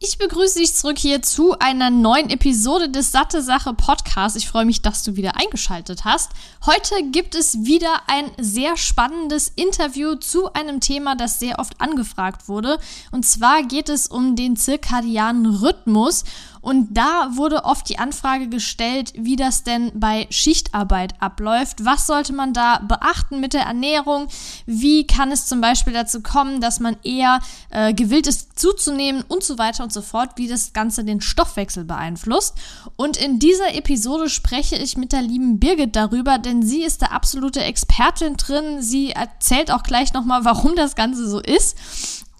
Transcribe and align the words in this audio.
Ich 0.00 0.16
begrüße 0.16 0.60
dich 0.60 0.76
zurück 0.76 0.96
hier 0.96 1.22
zu 1.22 1.58
einer 1.58 1.90
neuen 1.90 2.30
Episode 2.30 2.88
des 2.88 3.10
Satte 3.10 3.42
Sache 3.42 3.74
Podcasts. 3.74 4.38
Ich 4.38 4.48
freue 4.48 4.64
mich, 4.64 4.80
dass 4.80 5.02
du 5.02 5.16
wieder 5.16 5.34
eingeschaltet 5.34 6.04
hast. 6.04 6.30
Heute 6.64 6.94
gibt 7.10 7.34
es 7.34 7.64
wieder 7.64 8.02
ein 8.06 8.30
sehr 8.38 8.76
spannendes 8.76 9.50
Interview 9.56 10.14
zu 10.14 10.52
einem 10.52 10.78
Thema, 10.78 11.16
das 11.16 11.40
sehr 11.40 11.58
oft 11.58 11.80
angefragt 11.80 12.48
wurde. 12.48 12.78
Und 13.10 13.26
zwar 13.26 13.64
geht 13.64 13.88
es 13.88 14.06
um 14.06 14.36
den 14.36 14.54
zirkadianen 14.54 15.46
Rhythmus. 15.46 16.22
Und 16.60 16.96
da 16.96 17.30
wurde 17.36 17.64
oft 17.64 17.88
die 17.88 17.98
Anfrage 17.98 18.48
gestellt, 18.48 19.12
wie 19.16 19.36
das 19.36 19.62
denn 19.62 19.92
bei 19.94 20.26
Schichtarbeit 20.30 21.14
abläuft. 21.20 21.84
Was 21.84 22.06
sollte 22.06 22.32
man 22.32 22.52
da 22.52 22.78
beachten 22.78 23.40
mit 23.40 23.54
der 23.54 23.62
Ernährung? 23.62 24.28
Wie 24.66 25.06
kann 25.06 25.30
es 25.30 25.46
zum 25.46 25.60
Beispiel 25.60 25.92
dazu 25.92 26.22
kommen, 26.22 26.60
dass 26.60 26.80
man 26.80 26.96
eher 27.02 27.40
äh, 27.70 27.94
gewillt 27.94 28.26
ist 28.26 28.58
zuzunehmen 28.58 29.24
und 29.28 29.44
so 29.44 29.58
weiter 29.58 29.84
und 29.84 29.92
so 29.92 30.02
fort, 30.02 30.30
wie 30.36 30.48
das 30.48 30.72
Ganze 30.72 31.04
den 31.04 31.20
Stoffwechsel 31.20 31.84
beeinflusst. 31.84 32.54
Und 32.96 33.16
in 33.16 33.38
dieser 33.38 33.74
Episode 33.74 34.28
spreche 34.28 34.76
ich 34.76 34.96
mit 34.96 35.12
der 35.12 35.22
lieben 35.22 35.58
Birgit 35.58 35.96
darüber, 35.96 36.38
denn 36.38 36.62
sie 36.62 36.82
ist 36.82 37.02
der 37.02 37.12
absolute 37.12 37.62
Expertin 37.62 38.36
drin. 38.36 38.82
Sie 38.82 39.12
erzählt 39.12 39.70
auch 39.70 39.82
gleich 39.82 40.12
nochmal, 40.12 40.44
warum 40.44 40.74
das 40.76 40.96
Ganze 40.96 41.28
so 41.28 41.40
ist. 41.40 41.76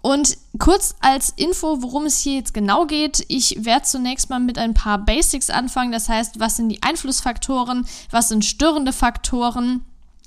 Und 0.01 0.37
kurz 0.59 0.95
als 1.01 1.31
Info, 1.35 1.81
worum 1.81 2.05
es 2.05 2.19
hier 2.19 2.35
jetzt 2.35 2.53
genau 2.53 2.85
geht, 2.85 3.25
ich 3.27 3.65
werde 3.65 3.83
zunächst 3.83 4.29
mal 4.29 4.39
mit 4.39 4.57
ein 4.57 4.73
paar 4.73 4.97
Basics 4.97 5.49
anfangen. 5.49 5.91
Das 5.91 6.07
heißt, 6.07 6.39
was 6.39 6.55
sind 6.55 6.69
die 6.69 6.81
Einflussfaktoren, 6.83 7.85
was 8.09 8.29
sind 8.29 8.45
störende 8.45 8.93
Faktoren, 8.93 9.83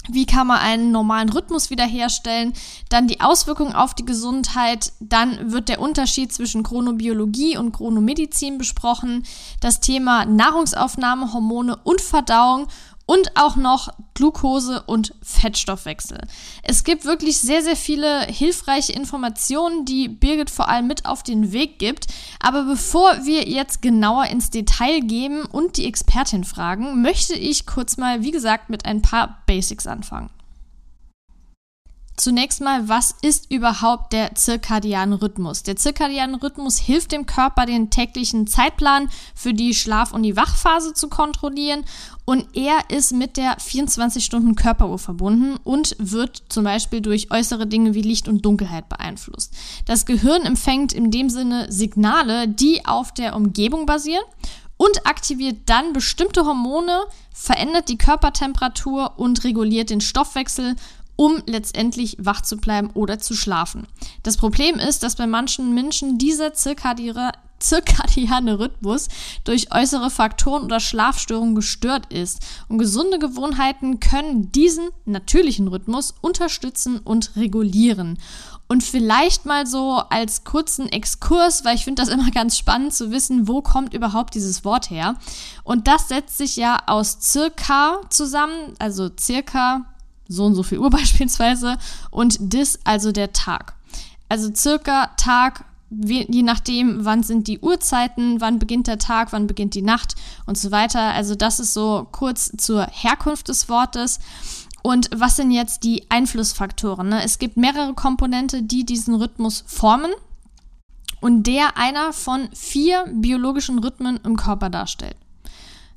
wie 0.09 0.27
kann 0.27 0.49
man 0.49 0.59
einen 0.59 0.91
normalen 0.91 1.29
Rhythmus 1.29 1.71
wiederherstellen, 1.71 2.53
dann 2.89 3.07
die 3.07 3.21
Auswirkungen 3.21 3.73
auf 3.73 3.95
die 3.95 4.05
Gesundheit, 4.05 4.93
dann 4.99 5.53
wird 5.53 5.69
der 5.69 5.81
Unterschied 5.81 6.33
zwischen 6.33 6.65
Chronobiologie 6.65 7.57
und 7.57 7.73
Chronomedizin 7.73 8.59
besprochen, 8.59 9.25
das 9.61 9.81
Thema 9.81 10.25
Nahrungsaufnahme, 10.25 11.33
Hormone 11.33 11.77
und 11.85 12.01
Verdauung 12.01 12.67
und 13.13 13.37
auch 13.37 13.57
noch 13.57 13.91
Glucose 14.15 14.83
und 14.85 15.15
Fettstoffwechsel. 15.23 16.19
Es 16.63 16.83
gibt 16.83 17.05
wirklich 17.05 17.39
sehr, 17.39 17.61
sehr 17.63 17.77
viele 17.77 18.23
hilfreiche 18.23 18.93
Informationen, 18.93 19.85
die 19.85 20.09
Birgit 20.09 20.49
vor 20.49 20.71
allem 20.71 20.87
mit 20.87 21.05
auf 21.05 21.23
den 21.23 21.53
Weg 21.53 21.79
gibt. 21.79 22.07
Aber 22.41 22.65
bevor 22.65 23.27
wir 23.27 23.47
jetzt 23.47 23.83
genauer 23.83 24.29
ins 24.29 24.49
Detail 24.49 25.01
gehen 25.01 25.45
und 25.45 25.77
die 25.77 25.85
Expertin 25.85 26.45
fragen, 26.45 27.03
möchte 27.03 27.35
ich 27.35 27.67
kurz 27.67 27.99
mal, 27.99 28.23
wie 28.23 28.31
gesagt, 28.31 28.71
mit 28.71 28.87
ein 28.87 29.03
paar 29.03 29.43
Basics 29.45 29.87
anfangen. 29.87 30.31
Zunächst 32.23 32.61
mal, 32.61 32.89
was 32.89 33.17
ist 33.23 33.51
überhaupt 33.51 34.13
der 34.13 34.37
zirkadiane 34.37 35.21
Rhythmus? 35.21 35.65
Der 35.65 35.75
zirkadiane 35.75 36.41
Rhythmus 36.41 36.79
hilft 36.79 37.11
dem 37.11 37.27
Körper, 37.27 37.67
den 37.67 37.91
täglichen 37.91 38.47
Zeitplan 38.47 39.11
für 39.35 39.53
die 39.53 39.75
Schlaf- 39.75 40.13
und 40.13 40.23
die 40.23 40.37
Wachphase 40.37 40.95
zu 40.95 41.09
kontrollieren 41.09 41.85
und 42.25 42.47
er 42.57 42.79
ist 42.91 43.11
mit 43.11 43.37
der 43.37 43.59
24-Stunden-Körperuhr 43.59 45.01
verbunden 45.01 45.57
und 45.65 45.97
wird 45.99 46.45
zum 46.49 46.63
Beispiel 46.63 47.01
durch 47.01 47.33
äußere 47.33 47.67
Dinge 47.67 47.93
wie 47.95 48.03
Licht 48.03 48.29
und 48.29 48.47
Dunkelheit 48.47 48.89
beeinflusst. 48.89 49.53
Das 49.87 50.07
Gehirn 50.07 50.43
empfängt 50.43 50.93
in 50.93 51.11
dem 51.11 51.29
Sinne 51.29 51.73
Signale, 51.73 52.47
die 52.47 52.87
auf 52.87 53.13
der 53.13 53.35
Umgebung 53.35 53.85
basieren 53.85 54.23
und 54.77 55.07
aktiviert 55.07 55.57
dann 55.67 55.93
bestimmte 55.93 56.45
Hormone, 56.45 57.03
verändert 57.33 57.89
die 57.89 57.99
Körpertemperatur 57.99 59.15
und 59.17 59.43
reguliert 59.43 59.91
den 59.91 60.01
Stoffwechsel 60.01 60.77
um 61.17 61.43
letztendlich 61.47 62.17
wach 62.19 62.43
zu 62.43 62.57
bleiben 62.57 62.91
oder 62.95 63.19
zu 63.19 63.35
schlafen. 63.35 63.87
Das 64.23 64.37
Problem 64.37 64.77
ist, 64.77 65.03
dass 65.03 65.17
bei 65.17 65.27
manchen 65.27 65.75
Menschen 65.75 66.19
dieser 66.19 66.55
zirkadiane, 66.55 67.33
zirkadiane 67.63 68.59
Rhythmus 68.59 69.09
durch 69.45 69.73
äußere 69.73 70.11
Faktoren 70.11 70.65
oder 70.65 70.81
Schlafstörungen 70.81 71.55
gestört 71.55 72.13
ist. 72.13 72.41
Und 72.69 72.79
gesunde 72.79 73.19
Gewohnheiten 73.19 74.01
können 74.01 74.53
diesen 74.53 74.89
natürlichen 75.05 75.69
Rhythmus 75.69 76.15
unterstützen 76.21 76.99
und 76.99 77.37
regulieren. 77.37 78.19
Und 78.69 78.83
vielleicht 78.83 79.45
mal 79.45 79.67
so 79.67 80.03
als 80.09 80.45
kurzen 80.45 80.89
Exkurs, 80.89 81.65
weil 81.65 81.77
ich 81.77 81.85
finde 81.85 82.01
das 82.03 82.09
immer 82.09 82.31
ganz 82.31 82.57
spannend 82.57 82.95
zu 82.95 83.11
wissen, 83.11 83.47
wo 83.47 83.61
kommt 83.61 83.93
überhaupt 83.93 84.35
dieses 84.35 84.65
Wort 84.65 84.89
her. 84.89 85.17
Und 85.63 85.89
das 85.89 86.09
setzt 86.09 86.39
sich 86.39 86.57
ja 86.57 86.83
aus 86.87 87.19
circa 87.21 88.01
zusammen, 88.09 88.75
also 88.79 89.11
circa 89.19 89.92
so 90.33 90.45
und 90.45 90.55
so 90.55 90.63
viel 90.63 90.79
Uhr 90.79 90.91
beispielsweise 90.91 91.77
und 92.11 92.37
dis, 92.41 92.79
also 92.85 93.13
der 93.13 93.33
Tag. 93.33 93.75
Also 94.29 94.51
circa 94.55 95.11
Tag, 95.17 95.65
je 95.91 96.43
nachdem, 96.43 97.05
wann 97.05 97.23
sind 97.23 97.49
die 97.49 97.61
Uhrzeiten, 97.61 98.41
wann 98.41 98.59
beginnt 98.59 98.87
der 98.87 98.99
Tag, 98.99 99.33
wann 99.33 99.47
beginnt 99.47 99.75
die 99.75 99.83
Nacht 99.83 100.15
und 100.47 100.57
so 100.57 100.71
weiter. 100.71 101.01
Also 101.01 101.35
das 101.35 101.61
ist 101.61 101.75
so 101.75 102.09
kurz 102.13 102.51
zur 102.57 102.87
Herkunft 102.87 103.49
des 103.49 103.69
Wortes. 103.69 104.19
Und 104.83 105.11
was 105.15 105.37
sind 105.37 105.51
jetzt 105.51 105.85
die 105.85 106.11
Einflussfaktoren? 106.11 107.09
Ne? 107.11 107.23
Es 107.23 107.39
gibt 107.39 107.57
mehrere 107.57 107.95
Komponente, 107.95 108.63
die 108.63 108.85
diesen 108.85 109.15
Rhythmus 109.15 109.65
formen 109.67 110.11
und 111.21 111.45
der 111.47 111.77
einer 111.77 112.13
von 112.13 112.49
vier 112.53 113.05
biologischen 113.13 113.79
Rhythmen 113.79 114.19
im 114.25 114.37
Körper 114.37 114.71
darstellt. 114.71 115.17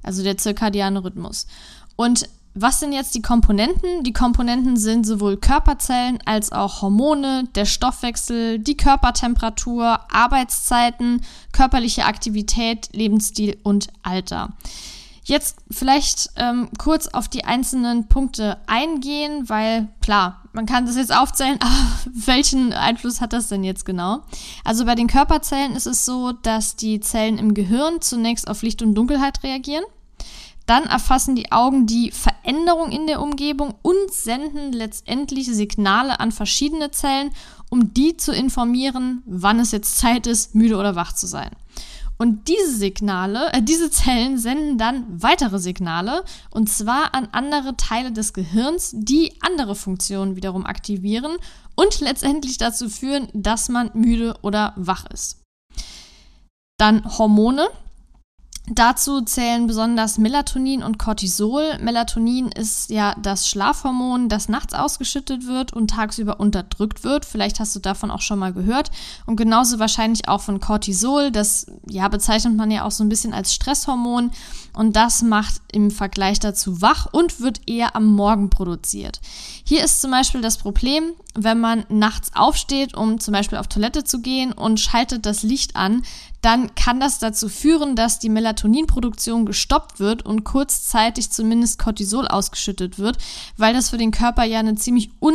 Also 0.04 0.24
der 0.24 0.38
zirkadiane 0.38 1.04
Rhythmus. 1.04 1.48
Und 1.96 2.30
was 2.56 2.80
sind 2.80 2.94
jetzt 2.94 3.14
die 3.14 3.22
Komponenten? 3.22 4.04
Die 4.04 4.14
Komponenten 4.14 4.78
sind 4.78 5.06
sowohl 5.06 5.36
Körperzellen 5.36 6.20
als 6.26 6.54
auch 6.54 6.82
Hormone, 6.82 7.50
der 7.54 7.66
Stoffwechsel, 7.66 8.60
die 8.60 8.78
Körpertemperatur, 8.78 10.00
Arbeitszeiten, 10.10 11.22
körperliche 11.52 12.06
Aktivität, 12.06 12.90
Lebensstil 12.94 13.58
und 13.64 13.90
Alter. 14.04 14.54
Jetzt 15.26 15.58
vielleicht 15.72 16.30
ähm, 16.38 16.70
kurz 16.78 17.08
auf 17.08 17.28
die 17.28 17.46
einzelnen 17.46 18.08
Punkte 18.08 18.58
eingehen, 18.68 19.50
weil 19.50 19.90
klar, 20.00 20.44
man 20.54 20.66
kann 20.66 20.86
das 20.86 20.96
jetzt 20.96 21.14
aufzählen, 21.14 21.58
aber 21.62 21.74
welchen 22.14 22.72
Einfluss 22.72 23.20
hat 23.20 23.34
das 23.34 23.50
denn 23.50 23.64
jetzt 23.66 23.86
genau? 23.86 24.22
Also 24.64 24.86
bei 24.86 24.96
den 24.96 25.08
Körperzellen 25.08 25.76
ist 25.76 25.88
es 25.88 26.06
so, 26.06 26.32
dass 26.32 26.78
die 26.78 27.02
Zellen 27.02 27.38
im 27.38 27.54
Gehirn 27.54 28.02
zunächst 28.02 28.48
auf 28.48 28.62
Licht 28.62 28.82
und 28.82 28.96
Dunkelheit 28.96 29.44
reagieren. 29.44 29.84
Dann 30.66 30.86
erfassen 30.86 31.36
die 31.36 31.52
Augen 31.52 31.86
die 31.86 32.12
Veränderung 32.12 32.92
in 32.92 33.08
der 33.08 33.22
Umgebung 33.22 33.76
und 33.82 34.12
senden 34.12 34.74
letztendlich 34.74 35.48
Signale 35.48 36.20
an 36.20 36.32
verschiedene 36.32 36.92
Zellen, 36.92 37.32
um 37.70 37.94
die 37.94 38.18
zu 38.18 38.32
informieren, 38.32 39.22
wann 39.26 39.60
es 39.60 39.72
jetzt 39.72 39.98
Zeit 39.98 40.28
ist, 40.28 40.56
müde 40.56 40.78
oder 40.78 40.96
wach 40.96 41.14
zu 41.14 41.28
sein. 41.28 41.52
Und 42.18 42.48
diese 42.48 42.74
Signale, 42.78 43.52
äh, 43.52 43.62
diese 43.62 43.92
Zellen 43.92 44.38
senden 44.38 44.78
dann 44.78 45.06
weitere 45.10 45.60
Signale 45.60 46.24
und 46.50 46.70
zwar 46.70 47.14
an 47.14 47.28
andere 47.34 47.76
Teile 47.76 48.12
des 48.12 48.34
Gehirns, 48.34 48.92
die 48.96 49.34
andere 49.42 49.76
Funktionen 49.76 50.36
wiederum 50.36 50.66
aktivieren 50.66 51.36
und 51.76 52.00
letztendlich 52.00 52.58
dazu 52.58 52.90
führen, 52.90 53.28
dass 53.34 53.68
man 53.68 53.92
müde 53.94 54.36
oder 54.44 54.74
wach 54.78 55.06
ist. 55.08 55.42
Dann 56.78 57.18
Hormone, 57.18 57.68
Dazu 58.68 59.22
zählen 59.22 59.68
besonders 59.68 60.18
Melatonin 60.18 60.82
und 60.82 60.98
Cortisol. 60.98 61.78
Melatonin 61.80 62.48
ist 62.48 62.90
ja 62.90 63.16
das 63.22 63.48
Schlafhormon, 63.48 64.28
das 64.28 64.50
nachts 64.50 64.74
ausgeschüttet 64.74 65.46
wird 65.46 65.72
und 65.72 65.92
tagsüber 65.92 66.40
unterdrückt 66.40 67.04
wird. 67.04 67.26
Vielleicht 67.26 67.60
hast 67.60 67.76
du 67.76 67.80
davon 67.80 68.10
auch 68.10 68.22
schon 68.22 68.40
mal 68.40 68.54
gehört. 68.54 68.90
Und 69.28 69.36
genauso 69.36 69.78
wahrscheinlich 69.78 70.28
auch 70.28 70.42
von 70.42 70.60
Cortisol. 70.60 71.30
Das 71.30 71.68
ja, 71.88 72.08
bezeichnet 72.08 72.56
man 72.56 72.72
ja 72.72 72.86
auch 72.86 72.92
so 72.92 73.04
ein 73.04 73.10
bisschen 73.10 73.36
als 73.36 73.54
Stresshormon. 73.54 74.32
Und 74.74 74.96
das 74.96 75.22
macht 75.22 75.62
im 75.72 75.92
Vergleich 75.92 76.40
dazu 76.40 76.82
wach 76.82 77.08
und 77.12 77.40
wird 77.40 77.62
eher 77.68 77.96
am 77.96 78.16
Morgen 78.16 78.50
produziert. 78.50 79.22
Hier 79.64 79.84
ist 79.84 80.02
zum 80.02 80.10
Beispiel 80.10 80.42
das 80.42 80.58
Problem, 80.58 81.14
wenn 81.36 81.60
man 81.60 81.86
nachts 81.90 82.32
aufsteht, 82.34 82.96
um 82.96 83.20
zum 83.20 83.32
Beispiel 83.32 83.60
auf 83.60 83.68
Toilette 83.68 84.04
zu 84.04 84.22
gehen 84.22 84.52
und 84.54 84.80
schaltet 84.80 85.26
das 85.26 85.44
Licht 85.44 85.76
an, 85.76 86.04
dann 86.46 86.76
kann 86.76 87.00
das 87.00 87.18
dazu 87.18 87.50
führen, 87.50 87.96
dass 87.96 88.20
die 88.20 88.30
Melatoninproduktion 88.30 89.48
gestoppt 89.48 90.00
wird 90.00 90.24
und 90.24 90.44
kurzzeitig 90.44 91.32
zumindest 91.32 91.80
Cortisol 91.80 92.28
ausgeschüttet 92.28 93.00
wird, 93.00 93.18
weil 93.58 93.74
das 93.74 93.90
für 93.90 93.98
den 93.98 94.12
Körper 94.12 94.44
ja 94.44 94.60
eine 94.60 94.76
ziemlich 94.76 95.10
un 95.20 95.34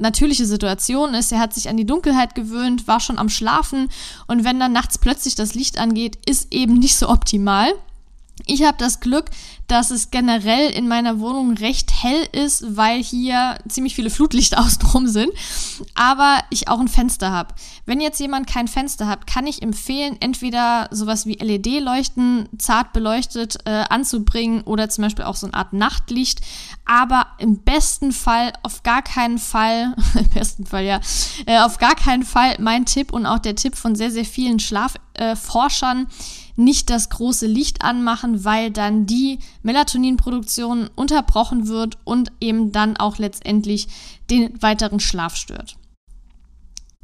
natürliche 0.00 0.46
Situation 0.46 1.14
ist. 1.14 1.30
Er 1.30 1.38
hat 1.38 1.54
sich 1.54 1.68
an 1.68 1.76
die 1.76 1.86
Dunkelheit 1.86 2.34
gewöhnt, 2.34 2.88
war 2.88 2.98
schon 2.98 3.18
am 3.18 3.28
Schlafen 3.28 3.88
und 4.26 4.42
wenn 4.42 4.58
dann 4.58 4.72
nachts 4.72 4.98
plötzlich 4.98 5.36
das 5.36 5.54
Licht 5.54 5.78
angeht, 5.78 6.18
ist 6.26 6.52
eben 6.52 6.74
nicht 6.74 6.96
so 6.96 7.08
optimal. 7.08 7.72
Ich 8.46 8.62
habe 8.62 8.76
das 8.78 9.00
Glück, 9.00 9.30
dass 9.68 9.90
es 9.90 10.10
generell 10.10 10.70
in 10.70 10.88
meiner 10.88 11.20
Wohnung 11.20 11.52
recht 11.54 12.02
hell 12.02 12.26
ist, 12.32 12.76
weil 12.76 13.02
hier 13.02 13.58
ziemlich 13.68 13.94
viele 13.94 14.10
Flutlichter 14.10 14.60
außenrum 14.64 15.06
sind, 15.06 15.30
aber 15.94 16.38
ich 16.50 16.68
auch 16.68 16.80
ein 16.80 16.88
Fenster 16.88 17.30
habe. 17.30 17.54
Wenn 17.84 18.00
jetzt 18.00 18.18
jemand 18.18 18.46
kein 18.46 18.66
Fenster 18.66 19.06
hat, 19.06 19.26
kann 19.26 19.46
ich 19.46 19.62
empfehlen, 19.62 20.16
entweder 20.20 20.88
sowas 20.90 21.26
wie 21.26 21.34
LED-Leuchten 21.34 22.48
zart 22.58 22.92
beleuchtet 22.92 23.58
äh, 23.66 23.84
anzubringen 23.88 24.62
oder 24.62 24.88
zum 24.88 25.02
Beispiel 25.02 25.24
auch 25.24 25.36
so 25.36 25.46
eine 25.46 25.54
Art 25.54 25.72
Nachtlicht, 25.72 26.40
aber 26.86 27.26
im 27.38 27.58
besten 27.58 28.12
Fall 28.12 28.52
auf 28.62 28.82
gar 28.82 29.02
keinen 29.02 29.38
Fall, 29.38 29.94
im 30.14 30.28
besten 30.30 30.66
Fall 30.66 30.84
ja, 30.84 31.00
äh, 31.46 31.60
auf 31.60 31.78
gar 31.78 31.94
keinen 31.94 32.24
Fall 32.24 32.56
mein 32.58 32.86
Tipp 32.86 33.12
und 33.12 33.26
auch 33.26 33.38
der 33.38 33.54
Tipp 33.54 33.76
von 33.76 33.94
sehr, 33.94 34.10
sehr 34.10 34.24
vielen 34.24 34.58
Schlafforschern, 34.58 36.06
äh, 36.06 36.47
nicht 36.58 36.90
das 36.90 37.08
große 37.08 37.46
Licht 37.46 37.82
anmachen, 37.82 38.44
weil 38.44 38.70
dann 38.70 39.06
die 39.06 39.38
Melatoninproduktion 39.62 40.90
unterbrochen 40.94 41.68
wird 41.68 41.98
und 42.04 42.32
eben 42.40 42.72
dann 42.72 42.96
auch 42.96 43.18
letztendlich 43.18 43.88
den 44.28 44.60
weiteren 44.60 45.00
Schlaf 45.00 45.36
stört. 45.36 45.76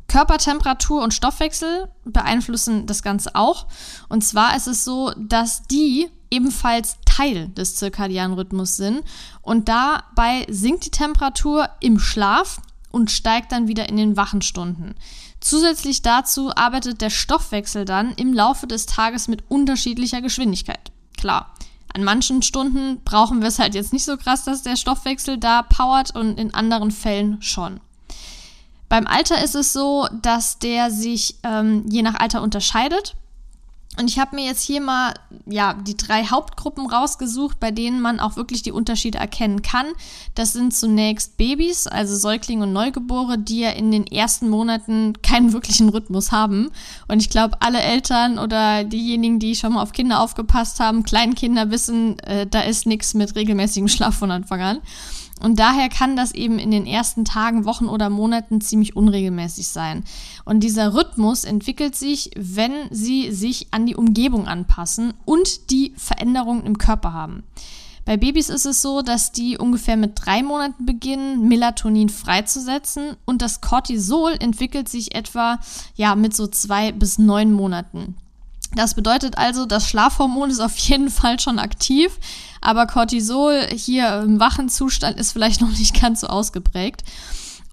Körpertemperatur 0.09 1.03
und 1.03 1.15
Stoffwechsel 1.15 1.89
beeinflussen 2.05 2.87
das 2.87 3.03
Ganze 3.03 3.35
auch. 3.35 3.67
Und 4.09 4.23
zwar 4.23 4.57
ist 4.57 4.67
es 4.69 4.85
so, 4.85 5.13
dass 5.17 5.63
die 5.63 6.09
ebenfalls 6.31 6.99
Teil 7.05 7.49
des 7.49 7.77
zirkadianen 7.77 8.37
Rhythmus 8.37 8.77
sind. 8.77 9.03
Und 9.41 9.69
dabei 9.69 10.47
sinkt 10.49 10.85
die 10.85 10.91
Temperatur 10.91 11.69
im 11.81 11.99
Schlaf 11.99 12.61
und 12.91 13.11
steigt 13.11 13.53
dann 13.53 13.67
wieder 13.69 13.89
in 13.89 13.97
den 13.97 14.17
wachen 14.17 14.43
Stunden. 14.43 14.95
Zusätzlich 15.45 16.01
dazu 16.01 16.57
arbeitet 16.57 17.03
der 17.03 17.11
Stoffwechsel 17.11 17.85
dann 17.85 18.15
im 18.15 18.33
Laufe 18.33 18.67
des 18.67 18.87
Tages 18.87 19.29
mit 19.29 19.45
unterschiedlicher 19.51 20.23
Geschwindigkeit. 20.23 20.91
Klar, 21.19 21.53
an 21.93 22.03
manchen 22.03 22.41
Stunden 22.41 23.03
brauchen 23.05 23.43
wir 23.43 23.49
es 23.49 23.59
halt 23.59 23.75
jetzt 23.75 23.93
nicht 23.93 24.07
so 24.07 24.17
krass, 24.17 24.45
dass 24.45 24.63
der 24.63 24.77
Stoffwechsel 24.77 25.37
da 25.37 25.61
powert 25.61 26.17
und 26.17 26.41
in 26.41 26.55
anderen 26.55 26.91
Fällen 26.91 27.43
schon. 27.43 27.81
Beim 28.89 29.07
Alter 29.07 29.45
ist 29.45 29.55
es 29.55 29.75
so, 29.75 30.09
dass 30.23 30.61
der 30.61 30.91
sich 30.91 31.37
ähm, 31.43 31.85
je 31.91 32.01
nach 32.01 32.19
Alter 32.19 32.41
unterscheidet. 32.41 33.15
Und 33.97 34.09
ich 34.09 34.19
habe 34.19 34.35
mir 34.35 34.45
jetzt 34.45 34.63
hier 34.63 34.81
mal 34.81 35.15
ja 35.47 35.75
die 35.75 35.97
drei 35.97 36.25
Hauptgruppen 36.25 36.87
rausgesucht, 36.87 37.61
bei 37.61 37.71
denen 37.71 38.01
man 38.01 38.19
auch 38.19 38.37
wirklich 38.37 38.63
die 38.63 38.73
Unterschiede 38.73 39.19
erkennen 39.19 39.63
kann. 39.63 39.87
Das 40.35 40.53
sind 40.53 40.75
zunächst 40.75 41.37
Babys, 41.37 41.87
also 41.87 42.17
Säuglinge 42.17 42.65
und 42.65 42.73
Neugeborene, 42.73 43.39
die 43.39 43.61
ja 43.61 43.71
in 43.71 43.93
den 43.93 44.07
ersten 44.07 44.49
Monaten 44.49 45.15
keinen 45.23 45.53
wirklichen 45.53 45.89
Rhythmus 45.89 46.33
haben. 46.33 46.71
Und 47.07 47.21
ich 47.21 47.31
glaube, 47.31 47.57
alle 47.61 47.81
Eltern 47.81 48.39
oder 48.39 48.83
diejenigen, 48.83 49.39
die 49.39 49.55
schon 49.55 49.75
mal 49.75 49.83
auf 49.83 49.93
Kinder 49.93 50.21
aufgepasst 50.21 50.81
haben, 50.81 51.05
Kleinkinder 51.05 51.71
wissen, 51.71 52.19
äh, 52.21 52.47
da 52.47 52.63
ist 52.63 52.87
nichts 52.87 53.15
mit 53.15 53.37
regelmäßigem 53.37 53.89
Schlaf 53.89 54.17
von 54.17 54.31
Anfang 54.31 54.61
an. 54.61 54.81
Und 55.41 55.59
daher 55.59 55.89
kann 55.89 56.17
das 56.17 56.33
eben 56.33 56.59
in 56.59 56.71
den 56.71 56.87
ersten 56.87 57.25
Tagen, 57.25 57.65
Wochen 57.65 57.87
oder 57.87 58.09
Monaten 58.09 58.61
ziemlich 58.61 58.97
unregelmäßig 58.97 59.69
sein. 59.69 60.05
Und 60.45 60.61
dieser 60.61 60.95
Rhythmus 60.95 61.45
entwickelt 61.45 61.97
sich, 61.97 62.31
wenn 62.37 62.73
sie 62.91 63.33
sich 63.33 63.67
an 63.73 63.85
die 63.85 63.97
Umgebung 63.97 64.47
anpassen 64.47 65.13
und 65.25 65.71
die 65.71 65.93
Veränderungen 65.97 66.65
im 66.65 66.79
Körper 66.79 67.13
haben. 67.13 67.43
Bei 68.05 68.19
Babys 68.19 68.51
ist 68.51 68.67
es 68.67 68.83
so, 68.83 69.01
dass 69.01 69.33
die 69.33 69.57
ungefähr 69.57 69.97
mit 69.97 70.13
drei 70.15 70.43
Monaten 70.43 70.85
beginnen, 70.85 71.49
Melatonin 71.49 72.11
freizusetzen 72.11 73.17
und 73.25 73.41
das 73.41 73.63
Cortisol 73.63 74.37
entwickelt 74.39 74.89
sich 74.91 75.15
etwa 75.15 75.59
ja 75.95 76.15
mit 76.15 76.37
so 76.37 76.47
zwei 76.47 76.93
bis 76.93 77.19
neun 77.19 77.53
Monaten. 77.53 78.17
Das 78.75 78.95
bedeutet 78.95 79.39
also, 79.39 79.67
das 79.67 79.89
Schlafhormon 79.89 80.51
ist 80.51 80.61
auf 80.61 80.77
jeden 80.77 81.11
Fall 81.11 81.39
schon 81.39 81.59
aktiv, 81.59 82.19
aber 82.61 82.87
Cortisol 82.87 83.67
hier 83.73 84.23
im 84.23 84.41
wachen 84.41 84.69
Zustand 84.69 85.19
ist 85.19 85.33
vielleicht 85.33 85.61
noch 85.61 85.71
nicht 85.71 86.01
ganz 86.01 86.21
so 86.21 86.27
ausgeprägt. 86.27 87.05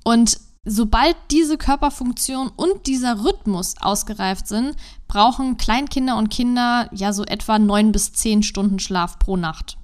Und 0.03 0.39
sobald 0.63 1.15
diese 1.31 1.57
Körperfunktion 1.57 2.50
und 2.56 2.86
dieser 2.86 3.24
Rhythmus 3.24 3.75
ausgereift 3.80 4.48
sind, 4.48 4.75
brauchen 5.07 5.57
Kleinkinder 5.57 6.18
und 6.18 6.30
Kinder 6.30 6.88
ja 6.94 7.13
so 7.13 7.24
etwa 7.24 7.57
neun 7.57 7.92
bis 7.92 8.13
zehn 8.13 8.44
Stunden 8.44 8.80
Schlaf 8.80 9.18
pro 9.18 9.38
Nacht. 9.38 9.77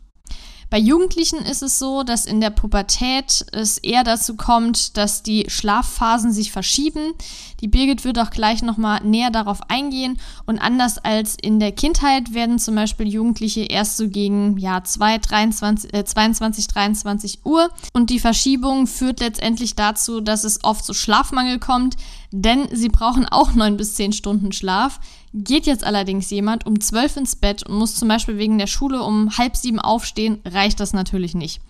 Bei 0.69 0.77
Jugendlichen 0.77 1.39
ist 1.39 1.63
es 1.63 1.79
so, 1.79 2.03
dass 2.03 2.25
in 2.25 2.41
der 2.41 2.49
Pubertät 2.49 3.45
es 3.53 3.77
eher 3.77 4.03
dazu 4.03 4.35
kommt, 4.35 4.97
dass 4.97 5.23
die 5.23 5.45
Schlafphasen 5.47 6.33
sich 6.33 6.51
verschieben. 6.51 7.13
Die 7.61 7.69
Birgit 7.69 8.03
wird 8.03 8.19
auch 8.19 8.31
gleich 8.31 8.61
nochmal 8.61 9.01
näher 9.03 9.31
darauf 9.31 9.69
eingehen. 9.69 10.19
Und 10.45 10.59
anders 10.59 10.97
als 10.97 11.37
in 11.41 11.59
der 11.61 11.71
Kindheit 11.71 12.33
werden 12.33 12.59
zum 12.59 12.75
Beispiel 12.75 13.07
Jugendliche 13.07 13.61
erst 13.61 13.95
so 13.95 14.09
gegen 14.09 14.57
ja, 14.57 14.83
2, 14.83 15.19
23, 15.19 15.93
äh, 15.93 16.03
22, 16.03 16.67
23 16.67 17.45
Uhr. 17.45 17.69
Und 17.93 18.09
die 18.09 18.19
Verschiebung 18.19 18.87
führt 18.87 19.21
letztendlich 19.21 19.75
dazu, 19.75 20.19
dass 20.19 20.43
es 20.43 20.63
oft 20.65 20.83
zu 20.83 20.93
Schlafmangel 20.93 21.59
kommt, 21.59 21.95
denn 22.31 22.67
sie 22.73 22.89
brauchen 22.89 23.25
auch 23.25 23.53
9 23.53 23.77
bis 23.77 23.95
10 23.95 24.11
Stunden 24.11 24.51
Schlaf. 24.51 24.99
Geht 25.44 25.68
jetzt 25.68 25.84
allerdings 25.84 26.31
jemand 26.31 26.66
um 26.66 26.80
12 26.80 27.18
ins 27.18 27.36
Bett 27.36 27.62
und 27.63 27.78
muss 27.78 27.95
zum 27.95 28.07
Beispiel 28.07 28.39
wegen 28.39 28.57
der 28.57 28.66
Schule 28.66 29.04
um 29.04 29.38
halb 29.38 29.56
sieben 29.56 29.80
aufstehen, 29.80 30.39
reicht 30.45 30.80
das 30.80 30.94
natürlich 30.94 31.36
nicht. 31.36 31.62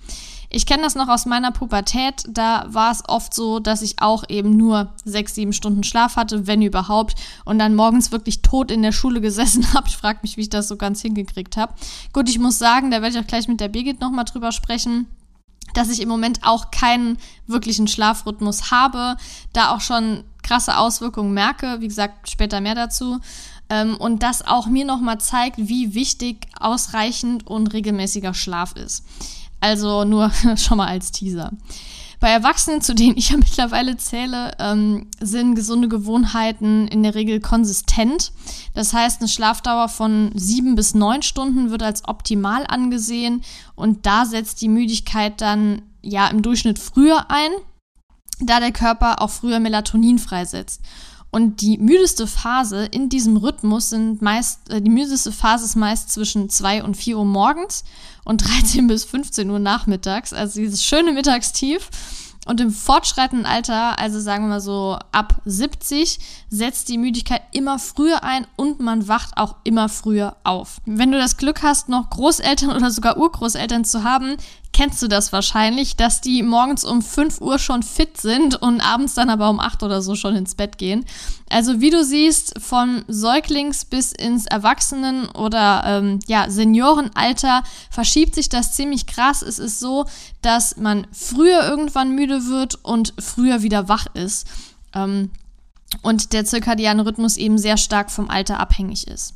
Ich 0.50 0.66
kenne 0.66 0.84
das 0.84 0.96
noch 0.96 1.10
aus 1.10 1.26
meiner 1.26 1.52
Pubertät. 1.52 2.24
Da 2.30 2.66
war 2.70 2.92
es 2.92 3.04
oft 3.10 3.34
so, 3.34 3.60
dass 3.60 3.82
ich 3.82 4.02
auch 4.02 4.24
eben 4.30 4.56
nur 4.56 4.94
sechs, 5.04 5.36
sieben 5.36 5.52
Stunden 5.52 5.84
Schlaf 5.84 6.16
hatte, 6.16 6.48
wenn 6.48 6.62
überhaupt, 6.62 7.16
und 7.44 7.60
dann 7.60 7.76
morgens 7.76 8.14
wirklich 8.14 8.42
tot 8.42 8.72
in 8.72 8.82
der 8.82 8.94
Schule 8.94 9.20
gesessen 9.20 9.74
habe. 9.74 9.90
Ich 9.90 9.98
frage 9.98 10.20
mich, 10.22 10.38
wie 10.38 10.42
ich 10.42 10.50
das 10.50 10.70
so 10.70 10.78
ganz 10.78 11.02
hingekriegt 11.02 11.58
habe. 11.58 11.74
Gut, 12.14 12.30
ich 12.30 12.40
muss 12.40 12.58
sagen, 12.58 12.90
da 12.90 13.02
werde 13.02 13.18
ich 13.18 13.22
auch 13.22 13.28
gleich 13.28 13.50
mit 13.50 13.60
der 13.60 13.68
Birgit 13.68 14.00
nochmal 14.00 14.26
drüber 14.26 14.54
sprechen 14.54 15.08
dass 15.74 15.90
ich 15.90 16.02
im 16.02 16.10
Moment 16.10 16.40
auch 16.44 16.72
keinen 16.72 17.18
wirklichen 17.46 17.88
Schlafrhythmus 17.88 18.72
habe, 18.72 19.18
da 19.54 19.72
auch 19.72 19.82
schon 19.82 20.24
krasse 20.42 20.78
Auswirkungen 20.78 21.34
merke. 21.34 21.82
Wie 21.82 21.88
gesagt, 21.88 22.30
später 22.30 22.62
mehr 22.62 22.76
dazu. 22.76 23.20
Ähm, 23.70 23.98
und 23.98 24.24
das 24.24 24.46
auch 24.46 24.68
mir 24.68 24.86
nochmal 24.86 25.20
zeigt, 25.20 25.58
wie 25.58 25.94
wichtig 25.94 26.48
ausreichend 26.60 27.46
und 27.48 27.74
regelmäßiger 27.74 28.34
Schlaf 28.34 28.74
ist. 28.76 29.04
Also 29.60 30.04
nur 30.04 30.32
schon 30.58 30.78
mal 30.78 30.88
als 30.88 31.12
Teaser. 31.12 31.52
Bei 32.20 32.30
Erwachsenen, 32.30 32.82
zu 32.82 32.96
denen 32.96 33.18
ich 33.18 33.30
ja 33.30 33.38
mittlerweile 33.38 33.98
zähle, 33.98 34.54
ähm, 34.60 35.08
sind 35.20 35.56
gesunde 35.56 35.88
Gewohnheiten 35.88 36.88
in 36.88 37.04
der 37.04 37.16
Regel 37.16 37.40
konsistent. 37.40 38.32
Das 38.74 38.94
heißt, 38.94 39.22
eine 39.22 39.28
Schlafdauer 39.28 39.90
von 39.90 40.32
sieben 40.34 40.76
bis 40.76 40.96
neun 40.96 41.22
Stunden 41.22 41.70
wird 41.70 41.84
als 41.84 42.08
optimal 42.08 42.66
angesehen 42.68 43.44
und 43.76 44.06
da 44.06 44.26
setzt 44.26 44.62
die 44.62 44.70
Müdigkeit 44.70 45.42
dann 45.42 45.84
ja 46.02 46.28
im 46.28 46.42
Durchschnitt 46.42 46.80
früher 46.80 47.30
ein, 47.30 47.52
da 48.40 48.60
der 48.60 48.72
Körper 48.72 49.22
auch 49.22 49.30
früher 49.30 49.60
Melatonin 49.60 50.20
freisetzt. 50.20 50.82
Und 51.38 51.62
die 51.62 51.78
müdeste 51.78 52.26
Phase 52.26 52.86
in 52.86 53.10
diesem 53.10 53.38
Rhythmus 53.38 53.92
sind 53.92 54.24
meist, 54.24 54.72
äh, 54.72 54.82
die 54.82 54.90
müdeste 54.90 55.32
Phase 55.32 55.66
ist 55.66 55.76
meist 55.76 56.12
zwischen 56.12 56.50
2 56.50 56.84
und 56.84 56.98
4 56.98 57.16
Uhr 57.16 57.26
morgens 57.26 57.84
und 58.24 58.44
13 58.48 58.88
bis 58.88 59.06
15 59.06 59.48
Uhr 59.52 59.60
nachmittags. 59.60 60.34
Also 60.34 60.60
dieses 60.60 60.84
schöne 60.84 61.12
Mittagstief. 61.12 61.92
Und 62.48 62.60
im 62.60 62.72
fortschreitenden 62.72 63.46
Alter, 63.46 64.00
also 64.00 64.20
sagen 64.20 64.46
wir 64.46 64.50
mal 64.50 64.62
so 64.62 64.98
ab 65.12 65.42
70, 65.46 66.18
setzt 66.50 66.90
die 66.90 66.98
Müdigkeit 66.98 67.42
immer 67.52 67.78
früher 67.78 68.24
ein 68.24 68.48
und 68.56 68.80
man 68.80 69.08
wacht 69.08 69.38
auch 69.38 69.58
immer 69.64 69.90
früher 69.90 70.38
auf. 70.44 70.82
Wenn 70.86 71.12
du 71.12 71.20
das 71.20 71.38
Glück 71.38 71.62
hast, 71.62 71.88
noch 71.88 72.10
Großeltern 72.10 72.72
oder 72.72 72.90
sogar 72.90 73.18
Urgroßeltern 73.18 73.84
zu 73.84 74.04
haben, 74.04 74.38
kennst 74.74 75.02
du 75.02 75.08
das 75.08 75.32
wahrscheinlich, 75.32 75.96
dass 75.96 76.22
die 76.22 76.44
morgens 76.44 76.84
um 76.84 77.02
5 77.02 77.42
Uhr 77.42 77.60
schon 77.60 77.84
fit 77.84 78.18
sind 78.18 78.56
und 78.56 78.82
abends 78.82 79.14
dann 79.14 79.30
aber 79.30 79.50
um 79.50 79.60
8 79.60 79.84
oder 79.84 80.02
so 80.02 80.16
schon 80.16 80.36
ins 80.36 80.56
Bett 80.56 80.78
gehen. 80.78 81.06
Also 81.50 81.80
wie 81.82 81.90
du 81.90 82.04
siehst, 82.04 82.60
von 82.60 83.04
Säuglings 83.08 83.86
bis 83.86 84.12
ins 84.12 84.46
Erwachsenen- 84.46 85.30
oder 85.30 85.84
ähm, 85.86 86.20
ja, 86.28 86.50
Seniorenalter 86.50 87.64
verschiebt 87.90 88.36
sich 88.36 88.50
das 88.50 88.74
ziemlich 88.74 89.08
krass. 89.08 89.42
Es 89.42 89.60
ist 89.60 89.80
so, 89.80 90.06
dass 90.42 90.78
man 90.78 91.08
früher 91.12 91.64
irgendwann 91.64 92.16
müde 92.16 92.46
wird 92.46 92.84
und 92.84 93.14
früher 93.20 93.64
wieder 93.64 93.88
wach 93.90 94.08
ist. 94.14 94.48
Ähm, 94.94 95.32
und 96.02 96.34
der 96.34 96.46
zirkadiane 96.46 97.06
Rhythmus 97.06 97.38
eben 97.38 97.58
sehr 97.58 97.78
stark 97.78 98.12
vom 98.12 98.30
Alter 98.30 98.60
abhängig 98.60 99.08
ist. 99.08 99.34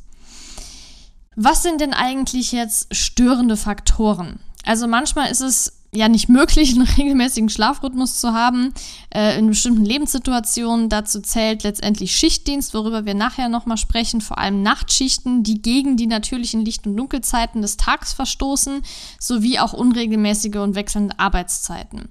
Was 1.36 1.64
sind 1.64 1.80
denn 1.80 1.94
eigentlich 1.94 2.52
jetzt 2.52 2.94
störende 2.94 3.56
Faktoren? 3.56 4.40
Also 4.66 4.88
manchmal 4.88 5.32
ist 5.32 5.42
es 5.42 5.82
ja 5.94 6.08
nicht 6.08 6.30
möglich, 6.30 6.74
einen 6.74 6.88
regelmäßigen 6.98 7.50
Schlafrhythmus 7.50 8.20
zu 8.20 8.34
haben 8.34 8.74
äh, 9.14 9.38
in 9.38 9.48
bestimmten 9.48 9.86
Lebenssituationen. 9.86 10.90
Dazu 10.90 11.22
zählt 11.22 11.64
letztendlich 11.64 12.16
Schichtdienst, 12.16 12.74
worüber 12.74 13.06
wir 13.06 13.14
nachher 13.14 13.50
nochmal 13.50 13.78
sprechen, 13.78 14.22
vor 14.22 14.38
allem 14.38 14.64
Nachtschichten, 14.64 15.44
die 15.44 15.62
gegen 15.62 15.98
die 15.98 16.08
natürlichen 16.08 16.64
Licht- 16.64 16.88
und 16.88 16.96
Dunkelzeiten 16.96 17.62
des 17.62 17.78
Tages 17.78 18.14
verstoßen, 18.14 18.82
sowie 19.20 19.60
auch 19.60 19.74
unregelmäßige 19.74 20.56
und 20.58 20.76
wechselnde 20.76 21.20
Arbeitszeiten. 21.20 22.10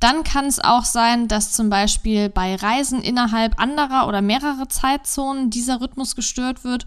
Dann 0.00 0.22
kann 0.22 0.46
es 0.46 0.60
auch 0.60 0.84
sein, 0.84 1.26
dass 1.26 1.52
zum 1.52 1.70
Beispiel 1.70 2.28
bei 2.28 2.54
Reisen 2.54 3.02
innerhalb 3.02 3.60
anderer 3.60 4.06
oder 4.06 4.22
mehrerer 4.22 4.68
Zeitzonen 4.68 5.50
dieser 5.50 5.80
Rhythmus 5.80 6.14
gestört 6.14 6.62
wird 6.62 6.84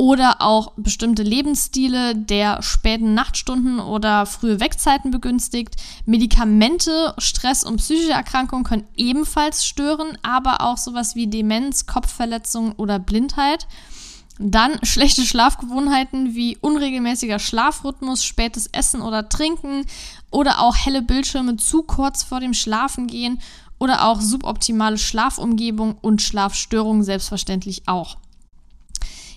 oder 0.00 0.40
auch 0.40 0.72
bestimmte 0.78 1.22
Lebensstile 1.22 2.16
der 2.16 2.62
späten 2.62 3.12
Nachtstunden 3.12 3.80
oder 3.80 4.24
frühe 4.24 4.58
Wegzeiten 4.58 5.10
begünstigt. 5.10 5.76
Medikamente, 6.06 7.12
Stress 7.18 7.64
und 7.64 7.76
psychische 7.76 8.12
Erkrankungen 8.12 8.64
können 8.64 8.88
ebenfalls 8.96 9.66
stören, 9.66 10.16
aber 10.22 10.62
auch 10.62 10.78
sowas 10.78 11.16
wie 11.16 11.26
Demenz, 11.26 11.84
Kopfverletzungen 11.84 12.72
oder 12.78 12.98
Blindheit. 12.98 13.66
Dann 14.38 14.82
schlechte 14.82 15.26
Schlafgewohnheiten 15.26 16.34
wie 16.34 16.56
unregelmäßiger 16.56 17.38
Schlafrhythmus, 17.38 18.24
spätes 18.24 18.68
Essen 18.68 19.02
oder 19.02 19.28
Trinken 19.28 19.84
oder 20.30 20.60
auch 20.60 20.76
helle 20.76 21.02
Bildschirme 21.02 21.58
zu 21.58 21.82
kurz 21.82 22.22
vor 22.22 22.40
dem 22.40 22.54
Schlafengehen 22.54 23.38
oder 23.78 24.06
auch 24.06 24.22
suboptimale 24.22 24.96
Schlafumgebung 24.96 25.98
und 26.00 26.22
Schlafstörungen 26.22 27.04
selbstverständlich 27.04 27.82
auch. 27.86 28.16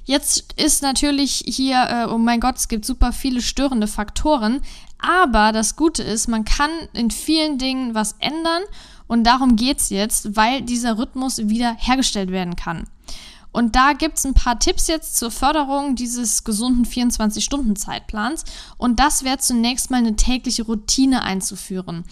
Jetzt 0.06 0.54
ist 0.58 0.84
natürlich 0.84 1.44
hier, 1.46 1.88
äh, 1.90 2.12
oh 2.12 2.18
mein 2.18 2.40
Gott, 2.40 2.58
es 2.58 2.68
gibt 2.68 2.86
super 2.86 3.14
viele 3.14 3.42
störende 3.42 3.88
Faktoren, 3.88 4.62
aber 4.98 5.52
das 5.52 5.76
Gute 5.76 6.04
ist, 6.04 6.28
man 6.28 6.46
kann 6.46 6.70
in 6.94 7.10
vielen 7.12 7.58
Dingen 7.58 7.96
was 7.96 8.16
ändern 8.20 8.64
und 9.08 9.24
darum 9.24 9.56
geht 9.56 9.80
es 9.80 9.90
jetzt, 9.90 10.36
weil 10.36 10.62
dieser 10.62 10.98
Rhythmus 10.98 11.38
wieder 11.50 11.76
hergestellt 11.78 12.32
werden 12.32 12.56
kann. 12.56 12.88
Und 13.54 13.76
da 13.76 13.94
gibt 13.94 14.18
es 14.18 14.26
ein 14.26 14.34
paar 14.34 14.60
Tipps 14.60 14.88
jetzt 14.88 15.16
zur 15.16 15.30
Förderung 15.30 15.96
dieses 15.96 16.44
gesunden 16.44 16.86
24-Stunden-Zeitplans. 16.86 18.46
Und 18.78 19.00
das 19.00 19.24
wäre 19.24 19.38
zunächst 19.38 19.92
mal 19.92 19.98
eine 19.98 20.16
tägliche 20.16 20.64
Routine 20.64 21.22
einzuführen. 21.22 22.04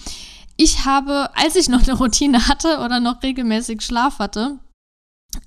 Ich 0.55 0.85
habe, 0.85 1.31
als 1.35 1.55
ich 1.55 1.67
noch 1.67 1.81
eine 1.81 1.97
Routine 1.97 2.47
hatte 2.47 2.77
oder 2.79 2.99
noch 2.99 3.23
regelmäßig 3.23 3.81
Schlaf 3.81 4.19
hatte, 4.19 4.59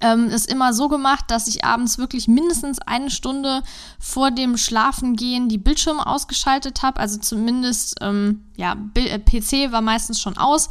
ähm, 0.00 0.29
ist 0.29 0.50
immer 0.50 0.73
so 0.73 0.88
gemacht, 0.88 1.26
dass 1.29 1.47
ich 1.47 1.64
abends 1.64 1.99
wirklich 1.99 2.29
mindestens 2.29 2.79
eine 2.79 3.11
Stunde 3.11 3.62
vor 3.99 4.31
dem 4.31 4.57
Schlafengehen 4.57 5.49
die 5.49 5.59
Bildschirme 5.59 6.07
ausgeschaltet 6.07 6.83
habe. 6.83 7.00
Also 7.00 7.19
zumindest, 7.19 7.97
ähm, 8.00 8.45
ja, 8.57 8.76
äh, 8.95 9.19
PC 9.19 9.73
war 9.73 9.83
meistens 9.83 10.21
schon 10.21 10.37
aus. 10.37 10.69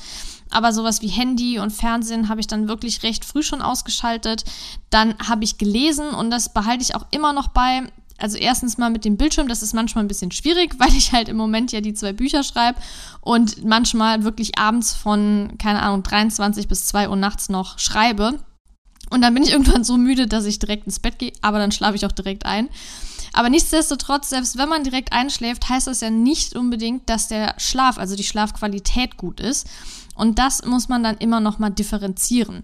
Aber 0.50 0.72
sowas 0.72 1.02
wie 1.02 1.08
Handy 1.08 1.58
und 1.60 1.72
Fernsehen 1.72 2.30
habe 2.30 2.40
ich 2.40 2.48
dann 2.48 2.68
wirklich 2.68 3.02
recht 3.04 3.26
früh 3.26 3.42
schon 3.42 3.62
ausgeschaltet. 3.62 4.46
Dann 4.90 5.16
habe 5.18 5.44
ich 5.44 5.58
gelesen 5.58 6.10
und 6.10 6.30
das 6.30 6.54
behalte 6.54 6.84
ich 6.84 6.96
auch 6.96 7.06
immer 7.12 7.34
noch 7.34 7.48
bei. 7.48 7.84
Also 8.20 8.38
erstens 8.38 8.78
mal 8.78 8.92
mit 8.92 9.04
dem 9.04 9.18
Bildschirm, 9.18 9.48
das 9.48 9.64
ist 9.64 9.74
manchmal 9.74 10.04
ein 10.04 10.08
bisschen 10.08 10.32
schwierig, 10.32 10.76
weil 10.80 10.94
ich 10.96 11.12
halt 11.12 11.28
im 11.28 11.38
Moment 11.38 11.72
ja 11.72 11.82
die 11.82 11.94
zwei 11.94 12.14
Bücher 12.14 12.44
schreibe 12.44 12.80
und 13.22 13.66
manchmal 13.66 14.24
wirklich 14.24 14.60
abends 14.60 14.94
von, 14.94 15.56
keine 15.58 15.82
Ahnung, 15.82 16.04
23 16.04 16.68
bis 16.68 16.86
2 16.86 17.10
Uhr 17.10 17.16
nachts 17.16 17.50
noch 17.50 17.80
schreibe. 17.80 18.40
Und 19.14 19.22
dann 19.22 19.36
bin 19.36 19.44
ich 19.44 19.52
irgendwann 19.52 19.84
so 19.84 19.96
müde, 19.96 20.26
dass 20.26 20.46
ich 20.46 20.58
direkt 20.58 20.88
ins 20.88 21.00
Bett 21.00 21.20
gehe, 21.20 21.34
aber 21.42 21.60
dann 21.60 21.72
schlafe 21.72 21.96
ich 21.96 22.08
auch 22.08 22.12
direkt 22.12 22.48
ein. 22.48 22.68
Aber 23.32 23.48
nichtsdestotrotz, 23.48 24.32
selbst 24.32 24.58
wenn 24.58 24.68
man 24.68 24.84
direkt 24.84 25.14
einschläft, 25.14 25.70
heißt 25.70 25.86
das 25.86 26.02
ja 26.02 26.10
nicht 26.10 26.56
unbedingt, 26.56 27.08
dass 27.08 27.28
der 27.28 27.54
Schlaf, 27.60 28.00
also 28.00 28.16
die 28.16 28.24
Schlafqualität 28.24 29.18
gut 29.18 29.40
ist. 29.40 29.70
Und 30.16 30.40
das 30.40 30.66
muss 30.66 30.90
man 30.90 31.04
dann 31.04 31.18
immer 31.18 31.40
noch 31.42 31.60
mal 31.60 31.70
differenzieren. 31.70 32.64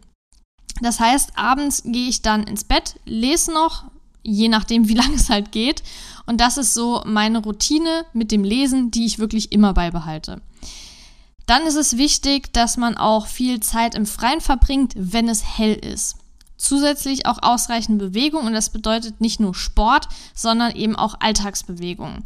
Das 0.82 1.00
heißt, 1.00 1.38
abends 1.38 1.84
gehe 1.86 2.10
ich 2.10 2.24
dann 2.24 2.44
ins 2.46 2.64
Bett, 2.64 2.96
lese 3.06 3.54
noch, 3.54 3.84
je 4.24 4.50
nachdem, 4.50 4.88
wie 4.88 4.94
lange 4.96 5.18
es 5.18 5.30
halt 5.30 5.52
geht. 5.52 5.84
Und 6.26 6.42
das 6.42 6.58
ist 6.58 6.74
so 6.74 7.04
meine 7.06 7.44
Routine 7.44 8.06
mit 8.14 8.32
dem 8.32 8.44
Lesen, 8.44 8.90
die 8.90 9.06
ich 9.06 9.20
wirklich 9.20 9.52
immer 9.52 9.76
beibehalte. 9.76 10.42
Dann 11.46 11.68
ist 11.68 11.76
es 11.76 11.98
wichtig, 11.98 12.52
dass 12.54 12.76
man 12.76 12.98
auch 12.98 13.28
viel 13.28 13.60
Zeit 13.60 13.94
im 13.94 14.08
Freien 14.08 14.42
verbringt, 14.42 14.94
wenn 14.96 15.30
es 15.30 15.44
hell 15.44 15.76
ist. 15.76 16.16
Zusätzlich 16.60 17.26
auch 17.26 17.42
ausreichende 17.42 18.08
Bewegung 18.08 18.46
und 18.46 18.52
das 18.52 18.70
bedeutet 18.70 19.22
nicht 19.22 19.40
nur 19.40 19.56
Sport, 19.56 20.10
sondern 20.36 20.76
eben 20.76 20.98
auch 20.98 21.16
Alltagsbewegung. 21.22 22.26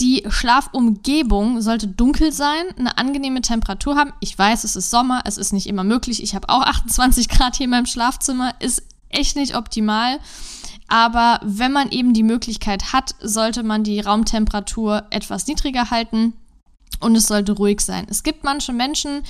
Die 0.00 0.24
Schlafumgebung 0.26 1.60
sollte 1.60 1.86
dunkel 1.86 2.32
sein, 2.32 2.64
eine 2.78 2.96
angenehme 2.96 3.42
Temperatur 3.42 3.96
haben. 3.96 4.14
Ich 4.20 4.36
weiß, 4.36 4.64
es 4.64 4.76
ist 4.76 4.90
Sommer, 4.90 5.20
es 5.26 5.36
ist 5.36 5.52
nicht 5.52 5.66
immer 5.66 5.84
möglich. 5.84 6.22
Ich 6.22 6.34
habe 6.34 6.48
auch 6.48 6.62
28 6.66 7.28
Grad 7.28 7.56
hier 7.56 7.64
in 7.64 7.70
meinem 7.70 7.84
Schlafzimmer, 7.84 8.54
ist 8.60 8.82
echt 9.10 9.36
nicht 9.36 9.54
optimal. 9.54 10.20
Aber 10.88 11.38
wenn 11.42 11.70
man 11.70 11.90
eben 11.90 12.14
die 12.14 12.22
Möglichkeit 12.22 12.94
hat, 12.94 13.14
sollte 13.20 13.62
man 13.62 13.84
die 13.84 14.00
Raumtemperatur 14.00 15.04
etwas 15.10 15.46
niedriger 15.46 15.90
halten 15.90 16.32
und 17.00 17.14
es 17.14 17.26
sollte 17.26 17.52
ruhig 17.52 17.82
sein. 17.82 18.06
Es 18.08 18.22
gibt 18.22 18.42
manche 18.42 18.72
Menschen, 18.72 19.22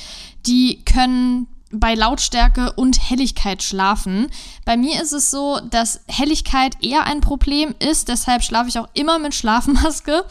die 0.47 0.85
können 0.85 1.49
bei 1.73 1.95
Lautstärke 1.95 2.73
und 2.73 3.11
Helligkeit 3.11 3.63
schlafen. 3.63 4.29
Bei 4.65 4.77
mir 4.77 5.01
ist 5.03 5.13
es 5.13 5.31
so, 5.31 5.61
dass 5.71 6.01
Helligkeit 6.09 6.77
eher 6.83 7.05
ein 7.05 7.21
Problem 7.21 7.75
ist, 7.79 8.09
deshalb 8.09 8.43
schlafe 8.43 8.69
ich 8.69 8.79
auch 8.79 8.89
immer 8.95 9.19
mit 9.19 9.35
Schlafmaske 9.35 10.25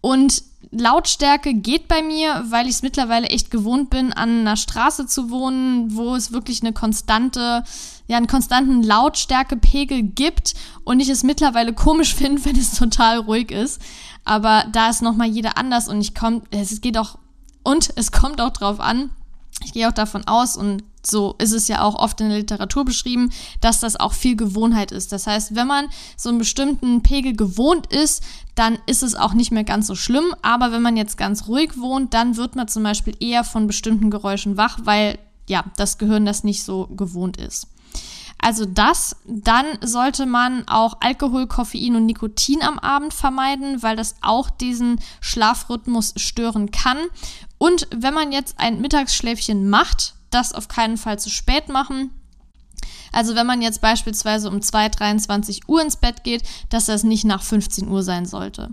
und 0.00 0.42
Lautstärke 0.70 1.54
geht 1.54 1.88
bei 1.88 2.02
mir, 2.02 2.44
weil 2.48 2.66
ich 2.66 2.76
es 2.76 2.82
mittlerweile 2.82 3.28
echt 3.28 3.50
gewohnt 3.50 3.90
bin, 3.90 4.12
an 4.12 4.40
einer 4.40 4.56
Straße 4.56 5.06
zu 5.06 5.30
wohnen, 5.30 5.96
wo 5.96 6.14
es 6.14 6.32
wirklich 6.32 6.62
eine 6.62 6.72
konstante, 6.72 7.64
ja, 8.08 8.16
einen 8.16 8.26
konstanten 8.26 8.82
Lautstärkepegel 8.82 10.02
gibt 10.02 10.54
und 10.84 11.00
ich 11.00 11.08
es 11.08 11.22
mittlerweile 11.22 11.72
komisch 11.72 12.14
finde, 12.16 12.44
wenn 12.44 12.56
es 12.56 12.76
total 12.76 13.18
ruhig 13.18 13.50
ist. 13.50 13.80
Aber 14.24 14.64
da 14.72 14.90
ist 14.90 15.02
nochmal 15.02 15.28
jeder 15.28 15.58
anders 15.58 15.88
und 15.88 16.00
ich 16.00 16.14
komme, 16.14 16.42
es 16.50 16.80
geht 16.80 16.98
auch, 16.98 17.18
und 17.62 17.92
es 17.96 18.10
kommt 18.10 18.40
auch 18.40 18.50
drauf 18.50 18.80
an, 18.80 19.10
ich 19.64 19.72
gehe 19.72 19.88
auch 19.88 19.92
davon 19.92 20.26
aus, 20.26 20.56
und 20.56 20.84
so 21.06 21.34
ist 21.38 21.52
es 21.52 21.68
ja 21.68 21.82
auch 21.82 21.94
oft 21.94 22.20
in 22.20 22.28
der 22.28 22.38
Literatur 22.38 22.84
beschrieben, 22.84 23.30
dass 23.60 23.80
das 23.80 23.96
auch 23.96 24.12
viel 24.12 24.36
Gewohnheit 24.36 24.92
ist. 24.92 25.12
Das 25.12 25.26
heißt, 25.26 25.54
wenn 25.54 25.66
man 25.66 25.86
so 26.16 26.28
einen 26.28 26.38
bestimmten 26.38 27.02
Pegel 27.02 27.34
gewohnt 27.34 27.92
ist, 27.92 28.22
dann 28.54 28.78
ist 28.86 29.02
es 29.02 29.14
auch 29.14 29.34
nicht 29.34 29.50
mehr 29.50 29.64
ganz 29.64 29.86
so 29.86 29.94
schlimm. 29.94 30.34
Aber 30.42 30.72
wenn 30.72 30.82
man 30.82 30.96
jetzt 30.96 31.16
ganz 31.16 31.46
ruhig 31.46 31.78
wohnt, 31.78 32.14
dann 32.14 32.36
wird 32.36 32.56
man 32.56 32.68
zum 32.68 32.82
Beispiel 32.82 33.14
eher 33.20 33.44
von 33.44 33.66
bestimmten 33.66 34.10
Geräuschen 34.10 34.56
wach, 34.56 34.78
weil 34.84 35.18
ja, 35.46 35.64
das 35.76 35.98
Gehirn 35.98 36.24
das 36.24 36.44
nicht 36.44 36.62
so 36.62 36.86
gewohnt 36.86 37.36
ist. 37.36 37.66
Also 38.44 38.66
das, 38.66 39.16
dann 39.24 39.64
sollte 39.80 40.26
man 40.26 40.68
auch 40.68 40.98
Alkohol, 41.00 41.46
Koffein 41.46 41.96
und 41.96 42.04
Nikotin 42.04 42.62
am 42.62 42.78
Abend 42.78 43.14
vermeiden, 43.14 43.82
weil 43.82 43.96
das 43.96 44.16
auch 44.20 44.50
diesen 44.50 45.00
Schlafrhythmus 45.22 46.12
stören 46.16 46.70
kann. 46.70 46.98
Und 47.64 47.88
wenn 47.96 48.12
man 48.12 48.30
jetzt 48.30 48.56
ein 48.58 48.82
Mittagsschläfchen 48.82 49.70
macht, 49.70 50.12
das 50.28 50.52
auf 50.52 50.68
keinen 50.68 50.98
Fall 50.98 51.18
zu 51.18 51.30
spät 51.30 51.70
machen. 51.70 52.10
Also 53.10 53.36
wenn 53.36 53.46
man 53.46 53.62
jetzt 53.62 53.80
beispielsweise 53.80 54.50
um 54.50 54.60
2, 54.60 54.90
23 54.90 55.66
Uhr 55.66 55.80
ins 55.80 55.96
Bett 55.96 56.24
geht, 56.24 56.42
dass 56.68 56.84
das 56.84 57.04
nicht 57.04 57.24
nach 57.24 57.42
15 57.42 57.88
Uhr 57.88 58.02
sein 58.02 58.26
sollte. 58.26 58.68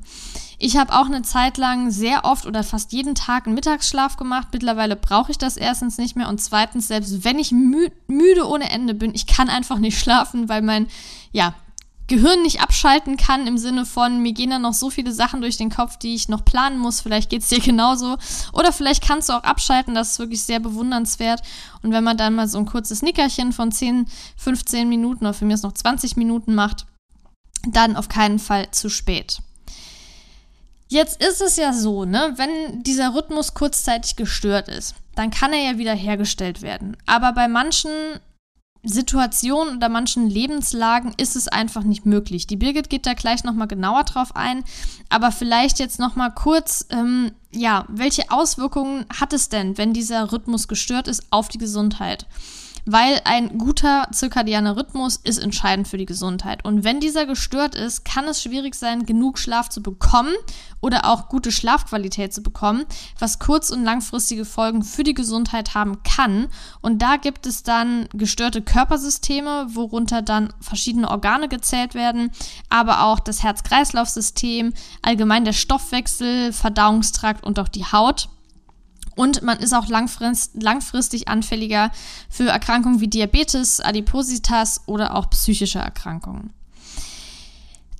Ich 0.59 0.75
habe 0.75 0.91
auch 0.91 1.05
eine 1.05 1.21
Zeit 1.21 1.57
lang 1.57 1.89
sehr 1.89 2.25
oft 2.25 2.45
oder 2.45 2.65
fast 2.65 2.91
jeden 2.91 3.15
Tag 3.15 3.45
einen 3.45 3.55
Mittagsschlaf 3.55 4.17
gemacht. 4.17 4.49
Mittlerweile 4.51 4.97
brauche 4.97 5.31
ich 5.31 5.37
das 5.37 5.55
erstens 5.55 5.97
nicht 5.97 6.17
mehr 6.17 6.27
und 6.27 6.41
zweitens, 6.41 6.89
selbst 6.89 7.23
wenn 7.23 7.39
ich 7.39 7.53
mü 7.53 7.87
müde 8.07 8.45
ohne 8.45 8.71
Ende 8.71 8.93
bin, 8.93 9.15
ich 9.15 9.25
kann 9.25 9.47
einfach 9.47 9.77
nicht 9.77 9.97
schlafen, 9.97 10.49
weil 10.49 10.63
mein, 10.63 10.87
ja, 11.31 11.55
Gehirn 12.11 12.41
nicht 12.41 12.59
abschalten 12.59 13.15
kann 13.15 13.47
im 13.47 13.57
Sinne 13.57 13.85
von, 13.85 14.21
mir 14.21 14.33
gehen 14.33 14.49
da 14.49 14.59
noch 14.59 14.73
so 14.73 14.89
viele 14.89 15.13
Sachen 15.13 15.39
durch 15.39 15.55
den 15.55 15.69
Kopf, 15.69 15.95
die 15.95 16.13
ich 16.13 16.27
noch 16.27 16.43
planen 16.43 16.77
muss. 16.77 16.99
Vielleicht 16.99 17.29
geht 17.29 17.41
es 17.41 17.47
dir 17.47 17.59
genauso. 17.63 18.17
Oder 18.51 18.73
vielleicht 18.73 19.01
kannst 19.01 19.29
du 19.29 19.33
auch 19.33 19.43
abschalten, 19.43 19.95
das 19.95 20.11
ist 20.11 20.19
wirklich 20.19 20.43
sehr 20.43 20.59
bewundernswert. 20.59 21.41
Und 21.81 21.93
wenn 21.93 22.03
man 22.03 22.17
dann 22.17 22.35
mal 22.35 22.49
so 22.49 22.57
ein 22.57 22.65
kurzes 22.65 23.01
Nickerchen 23.01 23.53
von 23.53 23.71
10, 23.71 24.07
15 24.35 24.89
Minuten 24.89 25.23
oder 25.23 25.33
für 25.33 25.45
mich 25.45 25.53
ist 25.53 25.63
noch 25.63 25.71
20 25.71 26.17
Minuten 26.17 26.53
macht, 26.53 26.85
dann 27.65 27.95
auf 27.95 28.09
keinen 28.09 28.39
Fall 28.39 28.69
zu 28.71 28.89
spät. 28.89 29.39
Jetzt 30.89 31.23
ist 31.23 31.41
es 31.41 31.55
ja 31.55 31.71
so, 31.71 32.03
ne, 32.03 32.33
wenn 32.35 32.83
dieser 32.83 33.15
Rhythmus 33.15 33.53
kurzzeitig 33.53 34.17
gestört 34.17 34.67
ist, 34.67 34.95
dann 35.15 35.31
kann 35.31 35.53
er 35.53 35.71
ja 35.71 35.77
wieder 35.77 35.95
hergestellt 35.95 36.61
werden. 36.61 36.97
Aber 37.05 37.31
bei 37.31 37.47
manchen 37.47 37.89
Situationen 38.83 39.77
oder 39.77 39.89
manchen 39.89 40.27
Lebenslagen 40.27 41.13
ist 41.17 41.35
es 41.35 41.47
einfach 41.47 41.83
nicht 41.83 42.05
möglich. 42.05 42.47
Die 42.47 42.55
Birgit 42.55 42.89
geht 42.89 43.05
da 43.05 43.13
gleich 43.13 43.43
nochmal 43.43 43.67
genauer 43.67 44.03
drauf 44.03 44.35
ein, 44.35 44.63
aber 45.09 45.31
vielleicht 45.31 45.79
jetzt 45.79 45.99
nochmal 45.99 46.33
kurz, 46.33 46.87
ähm, 46.89 47.31
ja, 47.51 47.85
welche 47.89 48.31
Auswirkungen 48.31 49.05
hat 49.13 49.33
es 49.33 49.49
denn, 49.49 49.77
wenn 49.77 49.93
dieser 49.93 50.31
Rhythmus 50.31 50.67
gestört 50.67 51.07
ist 51.07 51.25
auf 51.29 51.47
die 51.47 51.59
Gesundheit? 51.59 52.25
Weil 52.85 53.21
ein 53.25 53.57
guter 53.57 54.07
zirkadianer 54.11 54.77
Rhythmus 54.77 55.17
ist 55.17 55.37
entscheidend 55.37 55.87
für 55.87 55.97
die 55.97 56.05
Gesundheit. 56.05 56.65
Und 56.65 56.83
wenn 56.83 56.99
dieser 56.99 57.25
gestört 57.25 57.75
ist, 57.75 58.05
kann 58.05 58.25
es 58.25 58.41
schwierig 58.41 58.75
sein, 58.75 59.05
genug 59.05 59.37
Schlaf 59.37 59.69
zu 59.69 59.81
bekommen 59.81 60.33
oder 60.81 61.05
auch 61.05 61.29
gute 61.29 61.51
Schlafqualität 61.51 62.33
zu 62.33 62.41
bekommen, 62.41 62.85
was 63.19 63.39
kurz- 63.39 63.69
und 63.69 63.83
langfristige 63.83 64.45
Folgen 64.45 64.83
für 64.83 65.03
die 65.03 65.13
Gesundheit 65.13 65.73
haben 65.75 66.03
kann. 66.03 66.47
Und 66.81 67.01
da 67.01 67.17
gibt 67.17 67.45
es 67.45 67.63
dann 67.63 68.09
gestörte 68.13 68.61
Körpersysteme, 68.61 69.67
worunter 69.75 70.21
dann 70.21 70.53
verschiedene 70.59 71.09
Organe 71.09 71.47
gezählt 71.47 71.93
werden, 71.93 72.31
aber 72.69 73.03
auch 73.03 73.19
das 73.19 73.43
Herz-Kreislauf-System, 73.43 74.73
allgemein 75.01 75.45
der 75.45 75.53
Stoffwechsel, 75.53 76.51
Verdauungstrakt 76.51 77.43
und 77.43 77.59
auch 77.59 77.67
die 77.67 77.85
Haut. 77.85 78.29
Und 79.15 79.41
man 79.41 79.59
ist 79.59 79.73
auch 79.73 79.87
langfrist, 79.87 80.61
langfristig 80.61 81.27
anfälliger 81.27 81.91
für 82.29 82.49
Erkrankungen 82.49 83.01
wie 83.01 83.07
Diabetes, 83.07 83.79
Adipositas 83.79 84.81
oder 84.85 85.15
auch 85.15 85.29
psychische 85.29 85.79
Erkrankungen. 85.79 86.53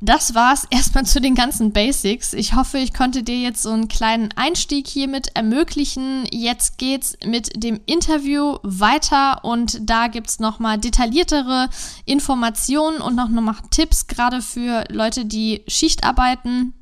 Das 0.04 0.34
war's 0.34 0.66
erstmal 0.72 1.06
zu 1.06 1.22
den 1.22 1.36
ganzen 1.36 1.74
Basics. 1.74 2.34
Ich 2.34 2.56
hoffe, 2.56 2.80
ich 2.80 2.92
konnte 2.92 3.22
dir 3.22 3.38
jetzt 3.38 3.62
so 3.62 3.70
einen 3.70 3.88
kleinen 3.88 4.30
Einstieg 4.36 4.88
hiermit 4.88 5.36
ermöglichen. 5.36 6.26
Jetzt 6.32 6.80
geht's 6.80 7.16
mit 7.24 7.64
dem 7.64 7.80
Interview 7.86 8.58
weiter 8.64 9.46
und 9.46 9.78
da 9.88 10.08
gibt's 10.08 10.40
nochmal 10.40 10.80
detailliertere 10.80 11.70
Informationen 12.06 13.00
und 13.00 13.14
noch 13.14 13.30
nochmal 13.30 13.58
Tipps, 13.70 14.08
gerade 14.08 14.42
für 14.42 14.86
Leute, 14.90 15.26
die 15.26 15.62
Schicht 15.68 16.04
arbeiten, 16.04 16.74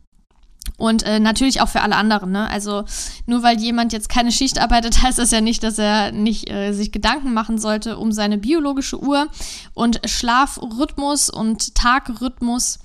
und 0.77 1.03
äh, 1.03 1.19
natürlich 1.19 1.61
auch 1.61 1.69
für 1.69 1.81
alle 1.81 1.95
anderen. 1.95 2.31
Ne? 2.31 2.49
Also 2.49 2.85
nur 3.25 3.43
weil 3.43 3.59
jemand 3.59 3.93
jetzt 3.93 4.09
keine 4.09 4.31
Schicht 4.31 4.59
arbeitet, 4.59 5.01
heißt 5.03 5.19
das 5.19 5.31
ja 5.31 5.41
nicht, 5.41 5.63
dass 5.63 5.77
er 5.77 6.11
nicht 6.11 6.49
äh, 6.49 6.71
sich 6.73 6.91
Gedanken 6.91 7.33
machen 7.33 7.57
sollte 7.57 7.97
um 7.97 8.11
seine 8.11 8.37
biologische 8.37 9.01
Uhr 9.01 9.27
und 9.73 10.01
Schlafrhythmus 10.05 11.29
und 11.29 11.75
Tagrhythmus. 11.75 12.79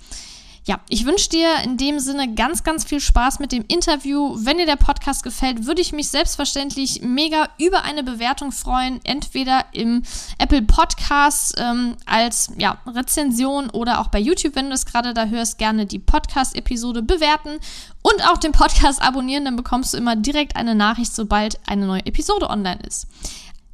Ja, 0.66 0.80
ich 0.88 1.04
wünsche 1.04 1.28
dir 1.28 1.59
in 1.62 1.76
dem 1.76 1.99
Sinne 1.99 2.35
ganz, 2.35 2.64
ganz 2.64 2.85
viel 2.85 2.99
Spaß 2.99 3.38
mit 3.38 3.52
dem 3.52 3.66
Interview. 3.68 4.35
Wenn 4.38 4.56
dir 4.56 4.64
der 4.64 4.76
Podcast 4.76 5.23
gefällt, 5.23 5.66
würde 5.66 5.83
ich 5.83 5.92
mich 5.92 6.09
selbstverständlich 6.09 7.02
mega 7.02 7.50
über 7.59 7.83
eine 7.83 8.02
Bewertung 8.02 8.50
freuen. 8.50 8.99
Entweder 9.04 9.66
im 9.73 10.02
Apple 10.38 10.62
Podcast 10.62 11.54
ähm, 11.59 11.97
als 12.06 12.50
ja, 12.56 12.78
Rezension 12.87 13.68
oder 13.68 14.00
auch 14.00 14.09
bei 14.09 14.18
YouTube, 14.18 14.56
wenn 14.56 14.71
du 14.71 14.75
es 14.75 14.87
gerade 14.87 15.12
da 15.12 15.26
hörst, 15.26 15.59
gerne 15.59 15.85
die 15.85 15.99
Podcast-Episode 15.99 17.02
bewerten 17.02 17.59
und 18.00 18.26
auch 18.26 18.38
den 18.38 18.52
Podcast 18.52 19.02
abonnieren. 19.02 19.44
Dann 19.44 19.56
bekommst 19.56 19.92
du 19.92 19.99
immer 19.99 20.16
direkt 20.16 20.56
eine 20.56 20.75
Nachricht, 20.75 21.14
sobald 21.14 21.61
eine 21.68 21.85
neue 21.85 22.06
Episode 22.06 22.49
online 22.49 22.80
ist. 22.87 23.06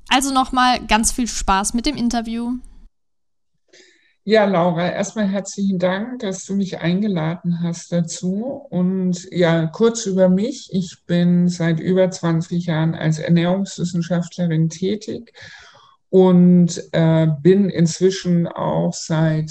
Also 0.08 0.32
nochmal 0.32 0.80
ganz 0.80 1.12
viel 1.12 1.28
Spaß 1.28 1.72
mit 1.74 1.86
dem 1.86 1.96
Interview. 1.96 2.58
Ja, 4.30 4.44
Laura, 4.44 4.88
erstmal 4.88 5.26
herzlichen 5.26 5.80
Dank, 5.80 6.20
dass 6.20 6.44
du 6.44 6.54
mich 6.54 6.78
eingeladen 6.78 7.64
hast 7.64 7.90
dazu. 7.90 8.64
Und 8.70 9.26
ja, 9.32 9.66
kurz 9.66 10.06
über 10.06 10.28
mich. 10.28 10.68
Ich 10.70 10.98
bin 11.04 11.48
seit 11.48 11.80
über 11.80 12.08
20 12.08 12.66
Jahren 12.66 12.94
als 12.94 13.18
Ernährungswissenschaftlerin 13.18 14.68
tätig 14.68 15.32
und 16.10 16.80
äh, 16.92 17.26
bin 17.42 17.70
inzwischen 17.70 18.46
auch 18.46 18.92
seit 18.92 19.50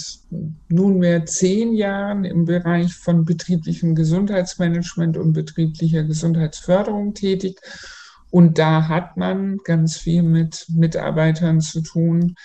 nunmehr 0.70 1.26
zehn 1.26 1.74
Jahren 1.74 2.24
im 2.24 2.46
Bereich 2.46 2.94
von 2.94 3.26
betrieblichem 3.26 3.96
Gesundheitsmanagement 3.96 5.18
und 5.18 5.34
betrieblicher 5.34 6.04
Gesundheitsförderung 6.06 7.14
tätig. 7.16 7.60
Und 8.32 8.58
da 8.58 8.88
hat 8.88 9.18
man 9.18 9.58
ganz 9.58 9.98
viel 9.98 10.24
mit 10.24 10.68
Mitarbeitern 10.70 11.60
zu 11.60 11.82
tun, 11.82 12.36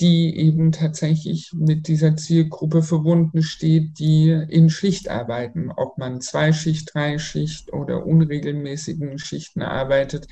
die 0.00 0.36
eben 0.36 0.72
tatsächlich 0.72 1.52
mit 1.54 1.88
dieser 1.88 2.16
Zielgruppe 2.16 2.82
verbunden 2.82 3.42
steht, 3.42 3.98
die 3.98 4.30
in 4.30 4.68
Schicht 4.68 5.08
arbeiten, 5.08 5.70
ob 5.74 5.96
man 5.96 6.20
Zweischicht, 6.20 6.94
Dreischicht 6.94 7.72
oder 7.72 8.06
unregelmäßigen 8.06 9.18
Schichten 9.18 9.62
arbeitet. 9.62 10.26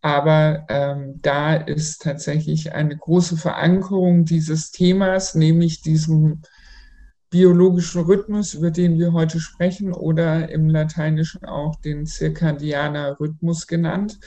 Aber 0.00 0.66
ähm, 0.68 1.20
da 1.22 1.54
ist 1.54 2.02
tatsächlich 2.02 2.72
eine 2.72 2.96
große 2.96 3.36
Verankerung 3.36 4.24
dieses 4.24 4.70
Themas, 4.70 5.34
nämlich 5.34 5.80
diesem 5.80 6.42
biologischen 7.30 8.02
Rhythmus, 8.02 8.54
über 8.54 8.70
den 8.70 8.98
wir 8.98 9.12
heute 9.12 9.40
sprechen, 9.40 9.92
oder 9.92 10.48
im 10.50 10.68
Lateinischen 10.68 11.44
auch 11.44 11.76
den 11.76 12.06
Circadianer 12.06 13.18
Rhythmus 13.18 13.66
genannt. 13.66 14.20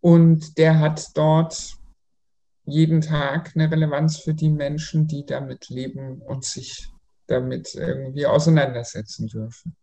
Und 0.00 0.56
der 0.56 0.78
hat 0.78 1.08
dort 1.14 1.77
jeden 2.68 3.00
Tag 3.00 3.52
eine 3.54 3.70
Relevanz 3.70 4.18
für 4.18 4.34
die 4.34 4.50
Menschen, 4.50 5.06
die 5.06 5.24
damit 5.24 5.68
leben 5.68 6.20
und 6.22 6.44
sich 6.44 6.88
damit 7.26 7.74
irgendwie 7.74 8.26
auseinandersetzen 8.26 9.26
dürfen. 9.28 9.76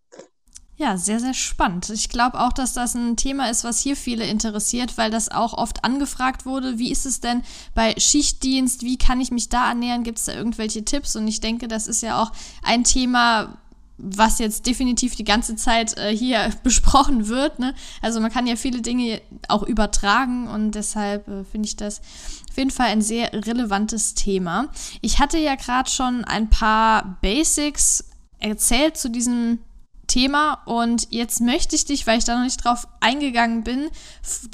Ja, 0.77 0.97
sehr, 0.97 1.21
sehr 1.21 1.33
spannend. 1.33 1.89
Ich 1.89 2.09
glaube 2.09 2.37
auch, 2.41 2.51
dass 2.51 2.73
das 2.73 2.95
ein 2.95 3.15
Thema 3.15 3.49
ist, 3.49 3.63
was 3.63 3.79
hier 3.79 3.95
viele 3.95 4.25
interessiert, 4.25 4.97
weil 4.97 5.09
das 5.09 5.29
auch 5.29 5.53
oft 5.53 5.85
angefragt 5.85 6.45
wurde. 6.45 6.77
Wie 6.77 6.91
ist 6.91 7.05
es 7.05 7.21
denn 7.21 7.43
bei 7.73 7.95
Schichtdienst? 7.97 8.81
Wie 8.81 8.97
kann 8.97 9.21
ich 9.21 9.31
mich 9.31 9.47
da 9.47 9.69
ernähren? 9.69 10.03
Gibt 10.03 10.17
es 10.17 10.25
da 10.25 10.33
irgendwelche 10.33 10.83
Tipps? 10.83 11.15
Und 11.15 11.29
ich 11.29 11.39
denke, 11.39 11.69
das 11.69 11.87
ist 11.87 12.01
ja 12.01 12.21
auch 12.21 12.33
ein 12.61 12.83
Thema, 12.83 13.57
was 13.97 14.39
jetzt 14.39 14.65
definitiv 14.65 15.15
die 15.15 15.23
ganze 15.23 15.55
Zeit 15.55 15.97
äh, 15.97 16.15
hier 16.15 16.51
besprochen 16.63 17.27
wird. 17.27 17.59
Ne? 17.59 17.73
Also 18.01 18.19
man 18.19 18.31
kann 18.31 18.47
ja 18.47 18.55
viele 18.55 18.81
Dinge 18.81 19.21
auch 19.47 19.63
übertragen 19.63 20.47
und 20.47 20.71
deshalb 20.71 21.27
äh, 21.27 21.43
finde 21.43 21.67
ich 21.67 21.75
das 21.75 22.01
auf 22.49 22.57
jeden 22.57 22.71
Fall 22.71 22.87
ein 22.87 23.01
sehr 23.01 23.33
relevantes 23.33 24.13
Thema. 24.13 24.69
Ich 25.01 25.19
hatte 25.19 25.37
ja 25.37 25.55
gerade 25.55 25.89
schon 25.89 26.23
ein 26.25 26.49
paar 26.49 27.17
Basics 27.21 28.05
erzählt 28.39 28.97
zu 28.97 29.09
diesem 29.09 29.59
Thema 30.07 30.61
und 30.65 31.07
jetzt 31.09 31.41
möchte 31.41 31.75
ich 31.75 31.85
dich, 31.85 32.05
weil 32.05 32.19
ich 32.19 32.25
da 32.25 32.35
noch 32.35 32.43
nicht 32.43 32.63
drauf 32.63 32.87
eingegangen 32.99 33.63
bin, 33.63 33.89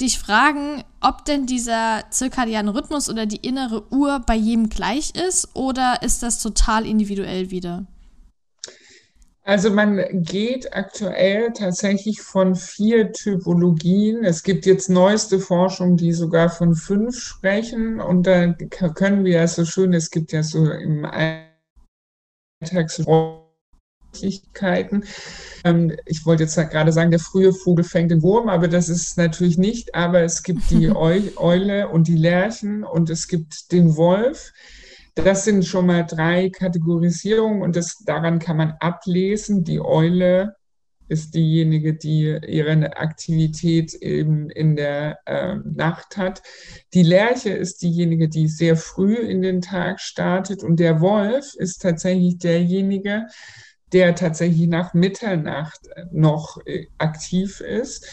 dich 0.00 0.18
fragen, 0.18 0.82
ob 1.00 1.24
denn 1.24 1.46
dieser 1.46 2.04
zirkadiane 2.10 2.74
Rhythmus 2.74 3.08
oder 3.08 3.26
die 3.26 3.36
innere 3.36 3.92
Uhr 3.92 4.20
bei 4.20 4.34
jedem 4.34 4.70
gleich 4.70 5.14
ist 5.14 5.54
oder 5.54 6.02
ist 6.02 6.22
das 6.22 6.40
total 6.40 6.86
individuell 6.86 7.50
wieder? 7.50 7.84
Also 9.44 9.70
man 9.70 10.22
geht 10.22 10.72
aktuell 10.72 11.52
tatsächlich 11.52 12.22
von 12.22 12.54
vier 12.54 13.10
Typologien. 13.10 14.24
Es 14.24 14.44
gibt 14.44 14.66
jetzt 14.66 14.88
neueste 14.88 15.40
Forschung, 15.40 15.96
die 15.96 16.12
sogar 16.12 16.48
von 16.48 16.76
fünf 16.76 17.18
sprechen. 17.18 18.00
Und 18.00 18.28
da 18.28 18.52
können 18.52 19.24
wir 19.24 19.32
ja 19.32 19.48
so 19.48 19.64
schön, 19.64 19.94
es 19.94 20.10
gibt 20.10 20.30
ja 20.30 20.44
so 20.44 20.70
im 20.70 21.04
Alltagsmöglichkeiten. 22.62 25.06
Ähm, 25.64 25.96
ich 26.06 26.24
wollte 26.24 26.44
jetzt 26.44 26.54
gerade 26.54 26.92
sagen, 26.92 27.10
der 27.10 27.18
frühe 27.18 27.52
Vogel 27.52 27.84
fängt 27.84 28.12
den 28.12 28.22
Wurm, 28.22 28.48
aber 28.48 28.68
das 28.68 28.88
ist 28.88 29.18
natürlich 29.18 29.58
nicht. 29.58 29.96
Aber 29.96 30.20
es 30.20 30.44
gibt 30.44 30.70
die 30.70 30.88
Eule 30.96 31.88
und 31.88 32.06
die 32.06 32.16
Lerchen 32.16 32.84
und 32.84 33.10
es 33.10 33.26
gibt 33.26 33.72
den 33.72 33.96
Wolf. 33.96 34.52
Das 35.14 35.44
sind 35.44 35.64
schon 35.66 35.86
mal 35.86 36.04
drei 36.04 36.48
Kategorisierungen 36.48 37.62
und 37.62 37.76
das, 37.76 37.98
daran 38.04 38.38
kann 38.38 38.56
man 38.56 38.74
ablesen. 38.80 39.62
Die 39.62 39.80
Eule 39.80 40.56
ist 41.08 41.34
diejenige, 41.34 41.94
die 41.94 42.38
ihre 42.48 42.96
Aktivität 42.96 43.92
eben 43.94 44.48
in 44.48 44.76
der 44.76 45.18
äh, 45.26 45.56
Nacht 45.56 46.16
hat. 46.16 46.42
Die 46.94 47.02
Lerche 47.02 47.50
ist 47.50 47.82
diejenige, 47.82 48.28
die 48.28 48.48
sehr 48.48 48.76
früh 48.76 49.16
in 49.16 49.42
den 49.42 49.60
Tag 49.60 50.00
startet 50.00 50.62
und 50.64 50.80
der 50.80 51.00
Wolf 51.00 51.54
ist 51.56 51.82
tatsächlich 51.82 52.38
derjenige, 52.38 53.26
der 53.92 54.14
tatsächlich 54.14 54.68
nach 54.68 54.94
Mitternacht 54.94 55.80
noch 56.10 56.58
äh, 56.64 56.86
aktiv 56.96 57.60
ist. 57.60 58.08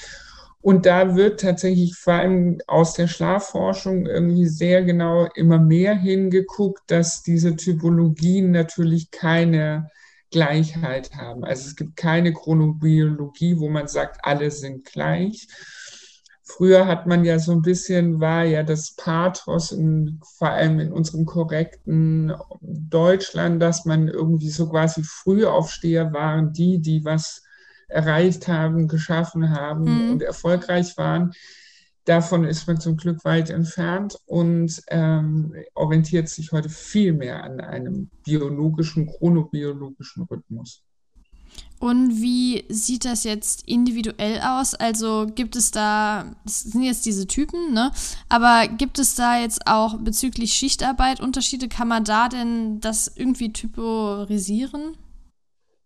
Und 0.61 0.85
da 0.85 1.15
wird 1.15 1.39
tatsächlich 1.39 1.95
vor 1.95 2.13
allem 2.13 2.59
aus 2.67 2.93
der 2.93 3.07
Schlafforschung 3.07 4.05
irgendwie 4.05 4.45
sehr 4.45 4.83
genau 4.83 5.29
immer 5.35 5.57
mehr 5.57 5.95
hingeguckt, 5.95 6.81
dass 6.87 7.23
diese 7.23 7.55
Typologien 7.55 8.51
natürlich 8.51 9.09
keine 9.09 9.89
Gleichheit 10.31 11.15
haben. 11.15 11.45
Also 11.45 11.67
es 11.67 11.75
gibt 11.75 11.95
keine 11.95 12.33
Chronobiologie, 12.33 13.57
wo 13.57 13.69
man 13.69 13.87
sagt, 13.87 14.19
alle 14.23 14.51
sind 14.51 14.85
gleich. 14.85 15.47
Früher 16.43 16.87
hat 16.87 17.07
man 17.07 17.23
ja 17.23 17.39
so 17.39 17.51
ein 17.51 17.61
bisschen, 17.61 18.19
war 18.19 18.43
ja 18.43 18.63
das 18.63 18.95
Pathos, 18.95 19.71
in, 19.71 20.19
vor 20.37 20.49
allem 20.49 20.79
in 20.79 20.91
unserem 20.91 21.25
korrekten 21.25 22.33
Deutschland, 22.59 23.61
dass 23.61 23.85
man 23.85 24.07
irgendwie 24.07 24.49
so 24.49 24.67
quasi 24.67 25.03
Frühaufsteher 25.03 26.11
waren, 26.11 26.51
die, 26.51 26.79
die 26.79 27.05
was 27.05 27.43
erreicht 27.89 28.47
haben, 28.47 28.87
geschaffen 28.87 29.49
haben 29.49 29.83
mhm. 29.83 30.11
und 30.11 30.21
erfolgreich 30.21 30.97
waren. 30.97 31.33
Davon 32.05 32.43
ist 32.45 32.65
man 32.67 32.79
zum 32.79 32.97
Glück 32.97 33.23
weit 33.25 33.49
entfernt 33.49 34.17
und 34.25 34.81
ähm, 34.87 35.53
orientiert 35.75 36.29
sich 36.29 36.51
heute 36.51 36.69
viel 36.69 37.13
mehr 37.13 37.43
an 37.43 37.59
einem 37.59 38.09
biologischen, 38.23 39.05
chronobiologischen 39.05 40.23
Rhythmus. 40.23 40.83
Und 41.79 42.21
wie 42.21 42.65
sieht 42.69 43.05
das 43.05 43.23
jetzt 43.23 43.67
individuell 43.67 44.41
aus? 44.41 44.75
Also 44.75 45.27
gibt 45.33 45.55
es 45.55 45.71
da, 45.71 46.35
das 46.43 46.63
sind 46.63 46.83
jetzt 46.83 47.05
diese 47.05 47.25
Typen, 47.25 47.73
ne? 47.73 47.91
Aber 48.27 48.67
gibt 48.67 48.99
es 48.99 49.15
da 49.15 49.39
jetzt 49.39 49.65
auch 49.65 49.97
bezüglich 49.97 50.53
Schichtarbeit 50.53 51.21
Unterschiede? 51.21 51.69
Kann 51.69 51.87
man 51.87 52.03
da 52.03 52.27
denn 52.27 52.81
das 52.81 53.07
irgendwie 53.15 53.53
typorisieren? 53.53 54.97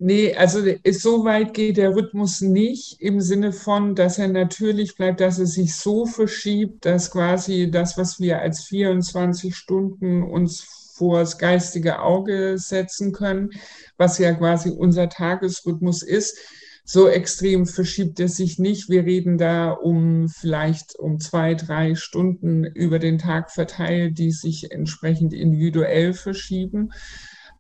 Nee, 0.05 0.35
also 0.35 0.59
so 0.91 1.23
weit 1.23 1.53
geht 1.53 1.77
der 1.77 1.95
Rhythmus 1.95 2.41
nicht 2.41 2.99
im 2.99 3.21
Sinne 3.21 3.53
von, 3.53 3.95
dass 3.95 4.17
er 4.19 4.27
natürlich 4.27 4.97
bleibt, 4.97 5.21
dass 5.21 5.39
er 5.39 5.45
sich 5.45 5.77
so 5.77 6.05
verschiebt, 6.05 6.83
dass 6.85 7.09
quasi 7.09 7.71
das, 7.71 7.97
was 7.97 8.19
wir 8.19 8.41
als 8.41 8.65
24 8.65 9.55
Stunden 9.55 10.21
uns 10.21 10.59
vor 10.97 11.19
das 11.19 11.37
geistige 11.37 12.01
Auge 12.01 12.57
setzen 12.57 13.13
können, 13.13 13.51
was 13.95 14.17
ja 14.17 14.33
quasi 14.33 14.71
unser 14.71 15.07
Tagesrhythmus 15.07 16.03
ist, 16.03 16.37
so 16.83 17.07
extrem 17.07 17.65
verschiebt 17.65 18.19
er 18.19 18.27
sich 18.27 18.59
nicht. 18.59 18.89
Wir 18.89 19.05
reden 19.05 19.37
da 19.37 19.71
um 19.71 20.27
vielleicht 20.27 20.99
um 20.99 21.21
zwei, 21.21 21.53
drei 21.55 21.95
Stunden 21.95 22.65
über 22.65 22.99
den 22.99 23.19
Tag 23.19 23.51
verteilt, 23.51 24.17
die 24.17 24.31
sich 24.31 24.69
entsprechend 24.69 25.31
individuell 25.31 26.13
verschieben. 26.13 26.91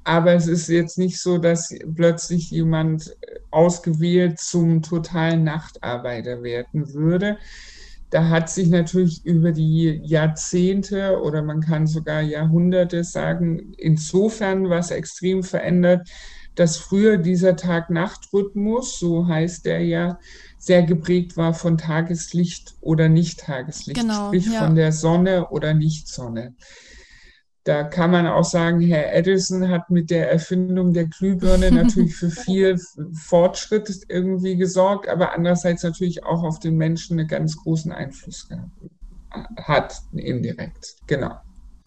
Aber 0.03 0.33
es 0.33 0.47
ist 0.47 0.67
jetzt 0.67 0.97
nicht 0.97 1.21
so, 1.21 1.37
dass 1.37 1.73
plötzlich 1.95 2.51
jemand 2.51 3.15
ausgewählt 3.51 4.39
zum 4.39 4.81
totalen 4.81 5.43
Nachtarbeiter 5.43 6.43
werden 6.43 6.93
würde. 6.93 7.37
Da 8.09 8.29
hat 8.29 8.49
sich 8.49 8.67
natürlich 8.67 9.25
über 9.25 9.51
die 9.51 9.99
Jahrzehnte 10.03 11.19
oder 11.21 11.41
man 11.41 11.61
kann 11.61 11.87
sogar 11.87 12.21
Jahrhunderte 12.21 13.03
sagen, 13.03 13.73
insofern 13.77 14.69
was 14.69 14.91
extrem 14.91 15.41
verändert, 15.41 16.07
dass 16.55 16.77
früher 16.77 17.17
dieser 17.17 17.55
Tag-Nacht-Rhythmus, 17.55 18.99
so 18.99 19.27
heißt 19.27 19.65
der 19.65 19.83
ja, 19.83 20.19
sehr 20.59 20.83
geprägt 20.83 21.37
war 21.37 21.53
von 21.53 21.77
Tageslicht 21.77 22.75
oder 22.81 23.09
Nicht-Tageslicht, 23.09 23.99
genau, 23.99 24.27
sprich 24.27 24.45
ja. 24.45 24.63
von 24.63 24.75
der 24.75 24.91
Sonne 24.91 25.49
oder 25.49 25.73
Nicht-Sonne. 25.73 26.55
Da 27.63 27.83
kann 27.83 28.11
man 28.11 28.27
auch 28.27 28.43
sagen, 28.43 28.81
Herr 28.81 29.13
Edison 29.13 29.69
hat 29.69 29.89
mit 29.89 30.09
der 30.09 30.29
Erfindung 30.29 30.91
der 30.93 31.05
Glühbirne 31.05 31.71
natürlich 31.71 32.15
für 32.15 32.29
viel 32.29 32.77
Fortschritt 33.13 33.89
irgendwie 34.09 34.57
gesorgt, 34.57 35.07
aber 35.07 35.33
andererseits 35.33 35.83
natürlich 35.83 36.25
auch 36.25 36.43
auf 36.43 36.59
den 36.59 36.75
Menschen 36.75 37.19
einen 37.19 37.27
ganz 37.27 37.55
großen 37.55 37.93
Einfluss 37.93 38.49
gehabt, 38.49 38.69
hat, 39.55 40.01
indirekt. 40.11 40.95
Genau. 41.07 41.39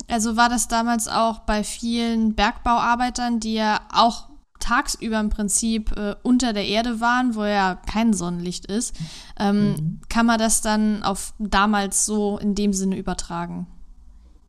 Also 0.08 0.36
war 0.36 0.48
das 0.48 0.68
damals 0.68 1.08
auch 1.08 1.40
bei 1.40 1.62
vielen 1.62 2.34
Bergbauarbeitern, 2.34 3.40
die 3.40 3.54
ja 3.54 3.80
auch 3.92 4.28
tagsüber 4.60 5.20
im 5.20 5.30
Prinzip 5.30 5.96
äh, 5.96 6.16
unter 6.22 6.52
der 6.52 6.66
Erde 6.66 7.00
waren, 7.00 7.34
wo 7.34 7.44
ja 7.44 7.74
kein 7.74 8.14
Sonnenlicht 8.14 8.66
ist, 8.66 8.96
ähm, 9.38 9.68
mhm. 9.68 10.00
kann 10.08 10.26
man 10.26 10.38
das 10.38 10.60
dann 10.62 11.02
auf 11.02 11.34
damals 11.38 12.06
so 12.06 12.38
in 12.38 12.54
dem 12.54 12.72
Sinne 12.72 12.96
übertragen? 12.96 13.66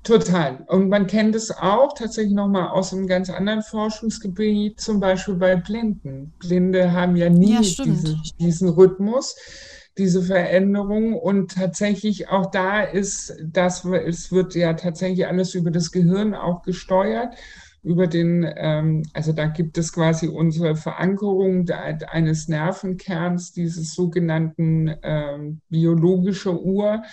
Total. 0.08 0.63
Und 0.67 0.88
man 0.88 1.06
kennt 1.06 1.36
es 1.36 1.52
auch 1.52 1.93
tatsächlich 1.93 2.34
nochmal 2.34 2.70
aus 2.70 2.93
einem 2.93 3.08
ganz 3.08 3.30
anderen 3.30 3.62
Forschungsgebiet, 3.62 4.80
zum 4.80 5.02
Beispiel 5.02 5.36
bei 5.36 5.58
Blinden. 5.58 6.34
Blinde 6.39 6.93
haben 6.93 7.17
ja 7.17 7.30
nie 7.30 7.56
ja, 7.56 7.60
diese, 7.60 8.15
diesen 8.39 8.70
Rhythmus, 8.70 9.36
diese 9.98 10.22
Veränderung. 10.22 11.13
Und 11.13 11.56
tatsächlich 11.56 12.30
auch 12.30 12.50
da 12.52 12.84
ist 12.84 13.36
das, 13.43 13.84
es 13.84 14.32
wird 14.32 14.56
ja 14.56 14.76
tatsächlich 14.76 15.28
alles 15.28 15.56
über 15.56 15.72
das 15.72 15.91
Gehirn 15.91 16.34
auch 16.34 16.62
gesteuert 16.62 17.36
über 17.88 18.08
den, 18.08 18.46
ähm, 18.58 19.04
also 19.13 19.32
da 19.32 19.46
gibt 19.46 19.78
es 19.78 19.93
quasi 19.93 20.28
unsere 20.28 20.76
Verankerung 20.76 21.65
eines 21.70 22.50
Nervenkerns, 22.50 23.54
dieses 23.54 23.93
sogenannten 23.93 24.93
ähm, 25.04 25.62
biologische 25.70 26.62
Uhr. 26.62 27.04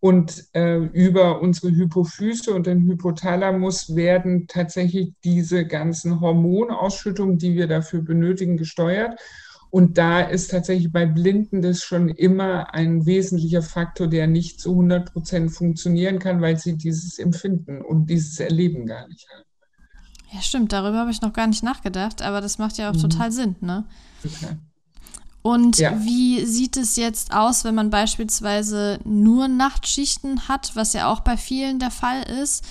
Und 0.00 0.44
äh, 0.54 0.76
über 0.76 1.40
unsere 1.40 1.72
Hypophyse 1.72 2.54
und 2.54 2.66
den 2.66 2.86
Hypothalamus 2.86 3.96
werden 3.96 4.46
tatsächlich 4.46 5.12
diese 5.24 5.66
ganzen 5.66 6.20
Hormonausschüttungen, 6.20 7.38
die 7.38 7.54
wir 7.54 7.66
dafür 7.66 8.02
benötigen, 8.02 8.56
gesteuert. 8.56 9.18
Und 9.70 9.98
da 9.98 10.20
ist 10.20 10.50
tatsächlich 10.50 10.92
bei 10.92 11.04
Blinden 11.04 11.60
das 11.62 11.82
schon 11.82 12.08
immer 12.08 12.74
ein 12.74 13.06
wesentlicher 13.06 13.62
Faktor, 13.62 14.06
der 14.06 14.26
nicht 14.26 14.60
zu 14.60 14.70
100 14.70 15.12
Prozent 15.12 15.50
funktionieren 15.50 16.18
kann, 16.18 16.40
weil 16.40 16.56
sie 16.56 16.76
dieses 16.76 17.18
Empfinden 17.18 17.82
und 17.82 18.06
dieses 18.06 18.40
Erleben 18.40 18.86
gar 18.86 19.06
nicht 19.08 19.28
haben. 19.30 19.44
Ja, 20.30 20.42
stimmt, 20.42 20.72
darüber 20.72 20.98
habe 20.98 21.10
ich 21.10 21.22
noch 21.22 21.32
gar 21.32 21.46
nicht 21.46 21.62
nachgedacht, 21.62 22.22
aber 22.22 22.40
das 22.40 22.58
macht 22.58 22.78
ja 22.78 22.90
auch 22.90 22.94
mhm. 22.94 23.00
total 23.00 23.32
Sinn, 23.32 23.56
ne? 23.60 23.84
Okay. 24.24 24.56
Und 25.48 25.78
ja. 25.78 25.98
wie 26.04 26.44
sieht 26.44 26.76
es 26.76 26.96
jetzt 26.96 27.32
aus, 27.32 27.64
wenn 27.64 27.74
man 27.74 27.88
beispielsweise 27.88 28.98
nur 29.04 29.48
Nachtschichten 29.48 30.46
hat, 30.46 30.72
was 30.74 30.92
ja 30.92 31.10
auch 31.10 31.20
bei 31.20 31.38
vielen 31.38 31.78
der 31.78 31.90
Fall 31.90 32.22
ist? 32.22 32.66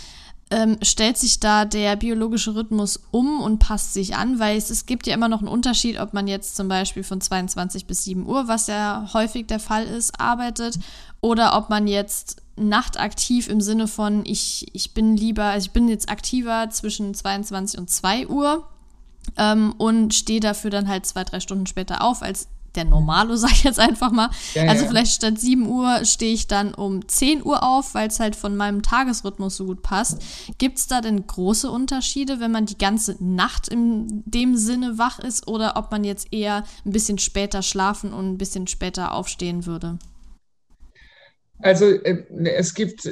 Ähm, 0.52 0.78
stellt 0.84 1.18
sich 1.18 1.40
da 1.40 1.66
der 1.66 1.96
biologische 1.96 2.54
Rhythmus 2.54 3.00
um 3.10 3.42
und 3.42 3.58
passt 3.58 3.94
sich 3.94 4.16
an, 4.16 4.38
weil 4.38 4.58
es, 4.58 4.70
es 4.70 4.86
gibt 4.86 5.08
ja 5.08 5.16
immer 5.16 5.28
noch 5.28 5.40
einen 5.40 5.48
Unterschied, 5.48 6.00
ob 6.00 6.14
man 6.14 6.28
jetzt 6.28 6.56
zum 6.56 6.68
Beispiel 6.68 7.02
von 7.02 7.20
22 7.20 7.88
bis 7.88 8.04
7 8.04 8.28
Uhr, 8.28 8.48
was 8.48 8.68
ja 8.68 9.10
häufig 9.12 9.48
der 9.48 9.60
Fall 9.60 9.86
ist, 9.86 10.20
arbeitet 10.20 10.78
oder 11.20 11.58
ob 11.58 11.72
man 11.72 11.88
jetzt 11.88 12.44
nachtaktiv 12.58 13.50
im 13.50 13.60
Sinne 13.60 13.88
von, 13.88 14.24
ich, 14.24 14.68
ich 14.74 14.94
bin 14.94 15.18
lieber, 15.18 15.46
also 15.46 15.66
ich 15.66 15.74
bin 15.74 15.90
jetzt 15.90 16.10
aktiver 16.10 16.70
zwischen 16.70 17.16
22 17.16 17.80
und 17.80 17.90
2 17.90 18.28
Uhr 18.28 18.68
ähm, 19.36 19.74
und 19.80 20.14
stehe 20.14 20.42
dafür 20.42 20.70
dann 20.70 20.88
halt 20.88 21.08
zwei, 21.08 21.24
drei 21.24 21.40
Stunden 21.40 21.66
später 21.66 22.04
auf 22.04 22.22
als 22.22 22.48
der 22.78 22.86
Normalo, 22.86 23.36
sag 23.38 23.52
ich 23.52 23.64
jetzt 23.64 23.80
einfach 23.80 24.12
mal. 24.12 24.30
Ja, 24.54 24.64
also 24.64 24.84
ja. 24.84 24.90
vielleicht 24.90 25.14
statt 25.14 25.40
7 25.40 25.68
Uhr 25.68 26.06
stehe 26.06 26.34
ich 26.34 26.48
dann 26.48 26.74
um 26.74 27.08
10 27.08 27.44
Uhr 27.44 27.64
auf, 27.64 27.94
weil 27.94 28.08
es 28.08 28.20
halt 28.20 28.36
von 28.36 28.56
meinem 28.56 28.84
Tagesrhythmus 28.84 29.58
so 29.58 29.66
gut 29.66 29.82
passt. 29.82 30.22
Gibt 30.58 30.78
es 30.78 30.88
da 30.88 31.02
denn 31.02 31.28
große 31.28 31.70
Unterschiede, 31.70 32.40
wenn 32.40 32.52
man 32.52 32.66
die 32.66 32.78
ganze 32.78 33.18
Nacht 33.20 33.68
in 33.68 34.24
dem 34.26 34.56
Sinne 34.56 34.98
wach 34.98 35.20
ist 35.20 35.48
oder 35.48 35.76
ob 35.76 35.92
man 35.92 36.04
jetzt 36.04 36.32
eher 36.32 36.64
ein 36.86 36.92
bisschen 36.92 37.18
später 37.18 37.62
schlafen 37.62 38.14
und 38.14 38.30
ein 38.30 38.38
bisschen 38.38 38.68
später 38.68 39.14
aufstehen 39.14 39.66
würde? 39.66 39.98
Also 41.60 41.86
äh, 41.86 42.24
es 42.56 42.74
gibt 42.74 43.10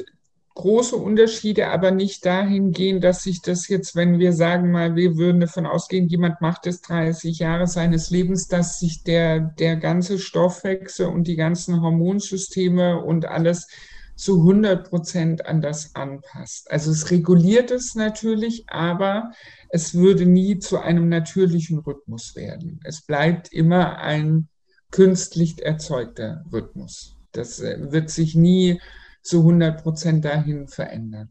große 0.56 0.96
Unterschiede, 0.96 1.68
aber 1.68 1.92
nicht 1.92 2.26
dahingehend, 2.26 3.04
dass 3.04 3.24
sich 3.24 3.42
das 3.42 3.68
jetzt, 3.68 3.96
wenn 3.96 4.20
wir 4.20 4.32
sagen 4.34 4.72
mal, 4.72 4.96
wir 4.96 5.18
würden 5.18 5.42
davon 5.42 5.66
ausgehen, 5.66 6.08
jemand 6.08 6.40
macht 6.42 6.66
es 6.66 6.82
30 6.82 7.40
Jahre 7.40 7.68
seines 7.68 8.10
Lebens, 8.10 8.48
dass 8.48 8.80
sich 8.80 9.04
der, 9.04 9.40
der 9.40 9.76
ganze 9.76 10.18
Stoffwechsel 10.18 11.08
und 11.08 11.28
die 11.28 11.36
ganzen 11.36 11.82
Hormonsysteme 11.82 13.04
und 13.04 13.26
alles 13.26 13.68
zu 14.16 14.38
100 14.38 14.90
Prozent 14.90 15.46
an 15.46 15.62
das 15.62 15.94
anpasst. 15.94 16.72
Also 16.72 16.92
es 16.92 17.12
reguliert 17.12 17.70
es 17.70 17.96
natürlich, 17.96 18.64
aber 18.70 19.32
es 19.70 19.94
würde 19.94 20.26
nie 20.26 20.60
zu 20.60 20.80
einem 20.80 21.10
natürlichen 21.10 21.80
Rhythmus 21.80 22.34
werden. 22.38 22.80
Es 22.86 23.02
bleibt 23.02 23.52
immer 23.52 23.98
ein 23.98 24.48
künstlich 24.90 25.62
erzeugter 25.62 26.46
Rhythmus. 26.54 27.18
Das 27.34 27.60
äh, 27.60 27.92
wird 27.92 28.10
sich 28.10 28.36
nie 28.36 28.80
zu 29.26 29.40
100 29.40 29.82
Prozent 29.82 30.24
dahin 30.24 30.68
verändern. 30.68 31.30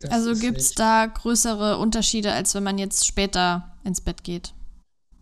Das 0.00 0.10
also 0.10 0.34
gibt 0.34 0.58
es 0.58 0.74
da 0.74 1.06
größere 1.06 1.78
Unterschiede, 1.78 2.32
als 2.32 2.54
wenn 2.54 2.62
man 2.62 2.78
jetzt 2.78 3.06
später 3.06 3.72
ins 3.82 4.00
Bett 4.00 4.22
geht? 4.24 4.52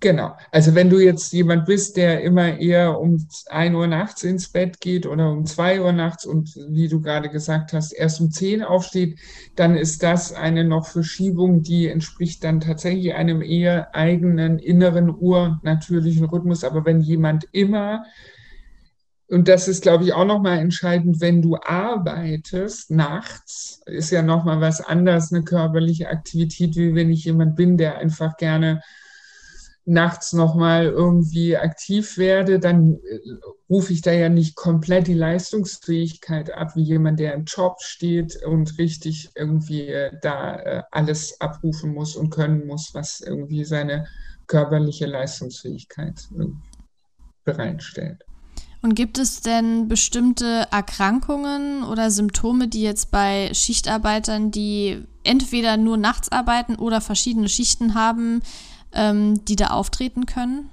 Genau. 0.01 0.37
Also 0.51 0.75
wenn 0.75 0.91
du 0.91 0.99
jetzt 0.99 1.33
jemand 1.33 1.65
bist, 1.65 1.97
der 1.97 2.23
immer 2.23 2.59
eher 2.59 3.01
um 3.01 3.27
1 3.49 3.75
Uhr 3.75 3.87
nachts 3.87 4.23
ins 4.23 4.49
Bett 4.49 4.81
geht 4.81 5.07
oder 5.07 5.31
um 5.31 5.47
2 5.47 5.81
Uhr 5.81 5.93
nachts 5.93 6.27
und 6.27 6.55
wie 6.69 6.89
du 6.89 7.01
gerade 7.01 7.31
gesagt 7.31 7.73
hast, 7.73 7.93
erst 7.93 8.21
um 8.21 8.31
10 8.31 8.63
aufsteht, 8.65 9.19
dann 9.57 9.77
ist 9.77 10.03
das 10.03 10.35
eine 10.35 10.65
noch 10.65 10.87
Verschiebung, 10.87 11.63
die 11.63 11.89
entspricht 11.89 12.45
dann 12.45 12.61
tatsächlich 12.61 13.15
einem 13.15 13.41
eher 13.41 13.95
eigenen 13.95 14.59
inneren 14.59 15.09
Uhr 15.09 15.61
natürlichen 15.63 16.27
Rhythmus. 16.27 16.65
Aber 16.65 16.85
wenn 16.85 17.01
jemand 17.01 17.49
immer 17.53 18.05
und 19.29 19.49
das 19.49 19.69
ist, 19.69 19.83
glaube 19.83 20.05
ich, 20.05 20.13
auch 20.13 20.27
nochmal 20.27 20.59
entscheidend, 20.59 21.21
wenn 21.21 21.41
du 21.41 21.57
arbeitest 21.57 22.91
nachts, 22.91 23.81
ist 23.87 24.11
ja 24.11 24.23
nochmal 24.23 24.61
was 24.61 24.81
anderes, 24.83 25.33
eine 25.33 25.45
körperliche 25.45 26.09
Aktivität, 26.09 26.77
wie 26.77 26.95
wenn 26.95 27.11
ich 27.11 27.25
jemand 27.25 27.57
bin, 27.57 27.79
der 27.79 27.99
einfach 27.99 28.37
gerne 28.37 28.83
nachts 29.87 30.33
nochmal 30.33 30.87
irgendwie 30.87 31.57
aktiv 31.57 32.17
werde, 32.17 32.59
dann 32.59 32.95
äh, 32.95 33.19
rufe 33.69 33.93
ich 33.93 34.03
da 34.03 34.13
ja 34.13 34.29
nicht 34.29 34.57
komplett 34.57 35.07
die 35.07 35.15
Leistungsfähigkeit 35.15 36.51
ab, 36.53 36.75
wie 36.75 36.83
jemand, 36.83 37.21
der 37.21 37.35
im 37.35 37.45
Job 37.45 37.81
steht 37.81 38.43
und 38.45 38.79
richtig 38.79 39.31
irgendwie 39.35 39.89
äh, 39.89 40.11
da 40.23 40.57
äh, 40.57 40.83
alles 40.91 41.41
abrufen 41.41 41.93
muss 41.93 42.17
und 42.17 42.31
können 42.31 42.67
muss, 42.67 42.95
was 42.95 43.21
irgendwie 43.21 43.65
seine 43.65 44.07
körperliche 44.47 45.07
Leistungsfähigkeit 45.07 46.29
bereitstellt. 47.45 48.25
Und 48.85 48.97
gibt 48.97 49.17
es 49.17 49.41
denn 49.41 49.89
bestimmte 49.89 50.67
Erkrankungen 50.71 51.85
oder 51.85 52.11
Symptome, 52.11 52.69
die 52.69 52.83
jetzt 52.83 53.11
bei 53.11 53.49
Schichtarbeitern, 53.55 54.51
die 54.51 55.03
entweder 55.23 55.79
nur 55.79 55.97
nachts 55.97 56.31
arbeiten 56.31 56.77
oder 56.77 57.01
verschiedene 57.01 57.49
Schichten 57.49 57.95
haben, 57.95 58.43
ähm, 58.93 59.43
die 59.47 59.57
da 59.57 59.69
auftreten 59.69 60.27
können? 60.27 60.69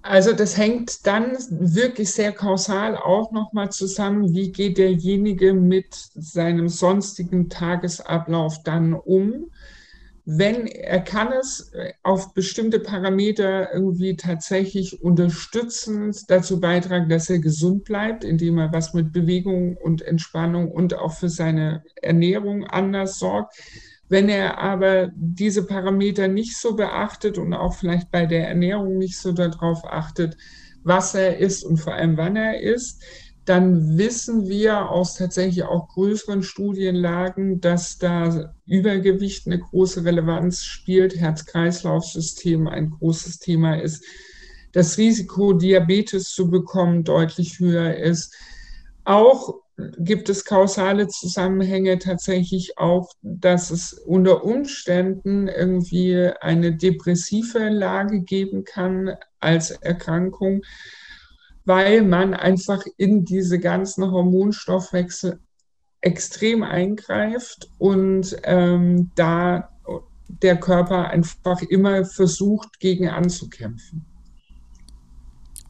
Also 0.00 0.32
das 0.32 0.56
hängt 0.56 1.06
dann 1.06 1.36
wirklich 1.50 2.10
sehr 2.10 2.32
kausal 2.32 2.96
auch 2.96 3.30
nochmal 3.30 3.70
zusammen, 3.70 4.32
wie 4.32 4.50
geht 4.50 4.78
derjenige 4.78 5.52
mit 5.52 5.94
seinem 6.14 6.70
sonstigen 6.70 7.50
Tagesablauf 7.50 8.62
dann 8.62 8.94
um. 8.94 9.50
Wenn 10.24 10.68
er 10.68 11.00
kann 11.00 11.32
es 11.32 11.72
auf 12.04 12.32
bestimmte 12.32 12.78
Parameter 12.78 13.74
irgendwie 13.74 14.14
tatsächlich 14.14 15.02
unterstützend 15.02 16.30
dazu 16.30 16.60
beitragen, 16.60 17.08
dass 17.08 17.28
er 17.28 17.40
gesund 17.40 17.84
bleibt, 17.84 18.22
indem 18.22 18.58
er 18.58 18.72
was 18.72 18.94
mit 18.94 19.12
Bewegung 19.12 19.76
und 19.76 20.02
Entspannung 20.02 20.70
und 20.70 20.94
auch 20.94 21.14
für 21.14 21.28
seine 21.28 21.82
Ernährung 22.00 22.64
anders 22.64 23.18
sorgt. 23.18 23.56
Wenn 24.08 24.28
er 24.28 24.58
aber 24.58 25.10
diese 25.16 25.66
Parameter 25.66 26.28
nicht 26.28 26.56
so 26.56 26.76
beachtet 26.76 27.38
und 27.38 27.52
auch 27.52 27.74
vielleicht 27.74 28.12
bei 28.12 28.26
der 28.26 28.46
Ernährung 28.46 28.98
nicht 28.98 29.18
so 29.18 29.32
darauf 29.32 29.84
achtet, 29.84 30.36
was 30.84 31.14
er 31.14 31.38
isst 31.38 31.64
und 31.64 31.78
vor 31.78 31.94
allem 31.94 32.16
wann 32.16 32.36
er 32.36 32.60
isst, 32.60 33.02
dann 33.44 33.98
wissen 33.98 34.48
wir 34.48 34.90
aus 34.90 35.16
tatsächlich 35.16 35.64
auch 35.64 35.88
größeren 35.88 36.42
Studienlagen, 36.42 37.60
dass 37.60 37.98
da 37.98 38.54
Übergewicht 38.66 39.46
eine 39.46 39.58
große 39.58 40.04
Relevanz 40.04 40.62
spielt, 40.62 41.16
Herz-Kreislauf-System 41.16 42.68
ein 42.68 42.90
großes 42.90 43.40
Thema 43.40 43.80
ist, 43.80 44.04
das 44.72 44.96
Risiko, 44.96 45.52
Diabetes 45.52 46.30
zu 46.30 46.50
bekommen, 46.50 47.04
deutlich 47.04 47.58
höher 47.58 47.96
ist. 47.96 48.34
Auch 49.04 49.62
gibt 49.98 50.28
es 50.28 50.44
kausale 50.44 51.08
Zusammenhänge 51.08 51.98
tatsächlich 51.98 52.78
auch, 52.78 53.10
dass 53.22 53.70
es 53.70 53.92
unter 53.92 54.44
Umständen 54.44 55.48
irgendwie 55.48 56.30
eine 56.40 56.76
depressive 56.76 57.68
Lage 57.68 58.20
geben 58.20 58.64
kann 58.64 59.16
als 59.40 59.72
Erkrankung, 59.72 60.62
weil 61.64 62.02
man 62.02 62.34
einfach 62.34 62.82
in 62.96 63.24
diese 63.24 63.58
ganzen 63.58 64.10
Hormonstoffwechsel 64.10 65.40
extrem 66.00 66.62
eingreift 66.62 67.68
und 67.78 68.36
ähm, 68.44 69.10
da 69.14 69.68
der 70.40 70.58
Körper 70.58 71.10
einfach 71.10 71.62
immer 71.62 72.04
versucht, 72.04 72.80
gegen 72.80 73.08
anzukämpfen. 73.08 74.04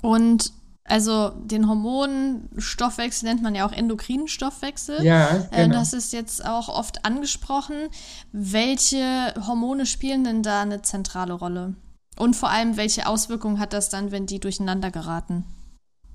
Und 0.00 0.52
also 0.84 1.30
den 1.30 1.68
Hormonstoffwechsel 1.68 3.28
nennt 3.28 3.42
man 3.42 3.54
ja 3.54 3.66
auch 3.66 3.72
endokrinen 3.72 4.28
Stoffwechsel. 4.28 5.02
Ja, 5.04 5.46
äh, 5.50 5.64
genau. 5.64 5.78
das 5.78 5.92
ist 5.92 6.12
jetzt 6.12 6.44
auch 6.44 6.68
oft 6.68 7.04
angesprochen. 7.04 7.88
Welche 8.32 9.34
Hormone 9.46 9.86
spielen 9.86 10.24
denn 10.24 10.42
da 10.42 10.62
eine 10.62 10.82
zentrale 10.82 11.34
Rolle? 11.34 11.74
Und 12.18 12.34
vor 12.36 12.50
allem, 12.50 12.76
welche 12.76 13.06
Auswirkungen 13.06 13.58
hat 13.58 13.72
das 13.72 13.88
dann, 13.88 14.10
wenn 14.10 14.26
die 14.26 14.40
durcheinander 14.40 14.90
geraten? 14.90 15.44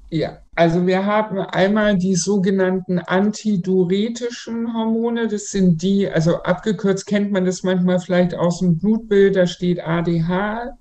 Ja, 0.10 0.38
also 0.56 0.88
wir 0.88 1.06
haben 1.06 1.38
einmal 1.38 1.98
die 1.98 2.16
sogenannten 2.16 3.00
antiduretischen 3.00 4.74
Hormone. 4.74 5.28
Das 5.28 5.52
sind 5.52 5.82
die, 5.82 6.10
also 6.10 6.44
abgekürzt 6.44 7.06
kennt 7.06 7.32
man 7.34 7.44
das 7.44 7.64
manchmal 7.64 8.00
vielleicht 8.00 8.34
aus 8.34 8.60
dem 8.60 8.78
Blutbild, 8.78 9.36
da 9.36 9.46
steht 9.48 9.82
ADH. 9.82 10.78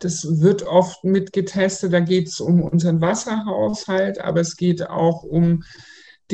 Das 0.00 0.26
wird 0.40 0.64
oft 0.64 1.04
mitgetestet. 1.04 1.92
Da 1.92 2.00
geht 2.00 2.26
es 2.26 2.40
um 2.40 2.62
unseren 2.62 3.00
Wasserhaushalt, 3.00 4.20
aber 4.20 4.40
es 4.40 4.56
geht 4.56 4.90
auch 4.90 5.22
um 5.22 5.62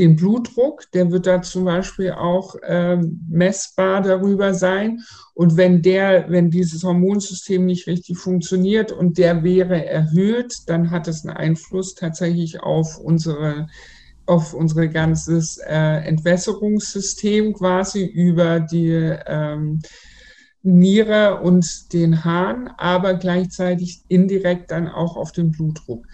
den 0.00 0.16
Blutdruck. 0.16 0.90
Der 0.92 1.10
wird 1.10 1.26
da 1.26 1.42
zum 1.42 1.64
Beispiel 1.64 2.12
auch 2.12 2.56
ähm, 2.66 3.20
messbar 3.28 4.02
darüber 4.02 4.54
sein. 4.54 5.00
Und 5.34 5.56
wenn 5.56 5.82
der, 5.82 6.28
wenn 6.28 6.50
dieses 6.50 6.82
Hormonsystem 6.82 7.66
nicht 7.66 7.86
richtig 7.86 8.18
funktioniert 8.18 8.92
und 8.92 9.18
der 9.18 9.44
wäre 9.44 9.86
erhöht, 9.86 10.54
dann 10.66 10.90
hat 10.90 11.08
es 11.08 11.24
einen 11.24 11.36
Einfluss 11.36 11.94
tatsächlich 11.94 12.60
auf 12.62 12.98
unsere 12.98 13.68
auf 14.26 14.54
unser 14.54 14.86
ganzes 14.86 15.58
äh, 15.58 16.04
Entwässerungssystem 16.04 17.52
quasi 17.52 18.04
über 18.04 18.60
die 18.60 19.16
ähm, 19.26 19.80
Niere 20.62 21.40
und 21.40 21.92
den 21.92 22.24
Hahn, 22.24 22.68
aber 22.76 23.14
gleichzeitig 23.14 24.02
indirekt 24.06 24.70
dann 24.70 24.86
auch 24.86 25.16
auf 25.16 25.32
den 25.32 25.50
Blutdruck. 25.50 26.06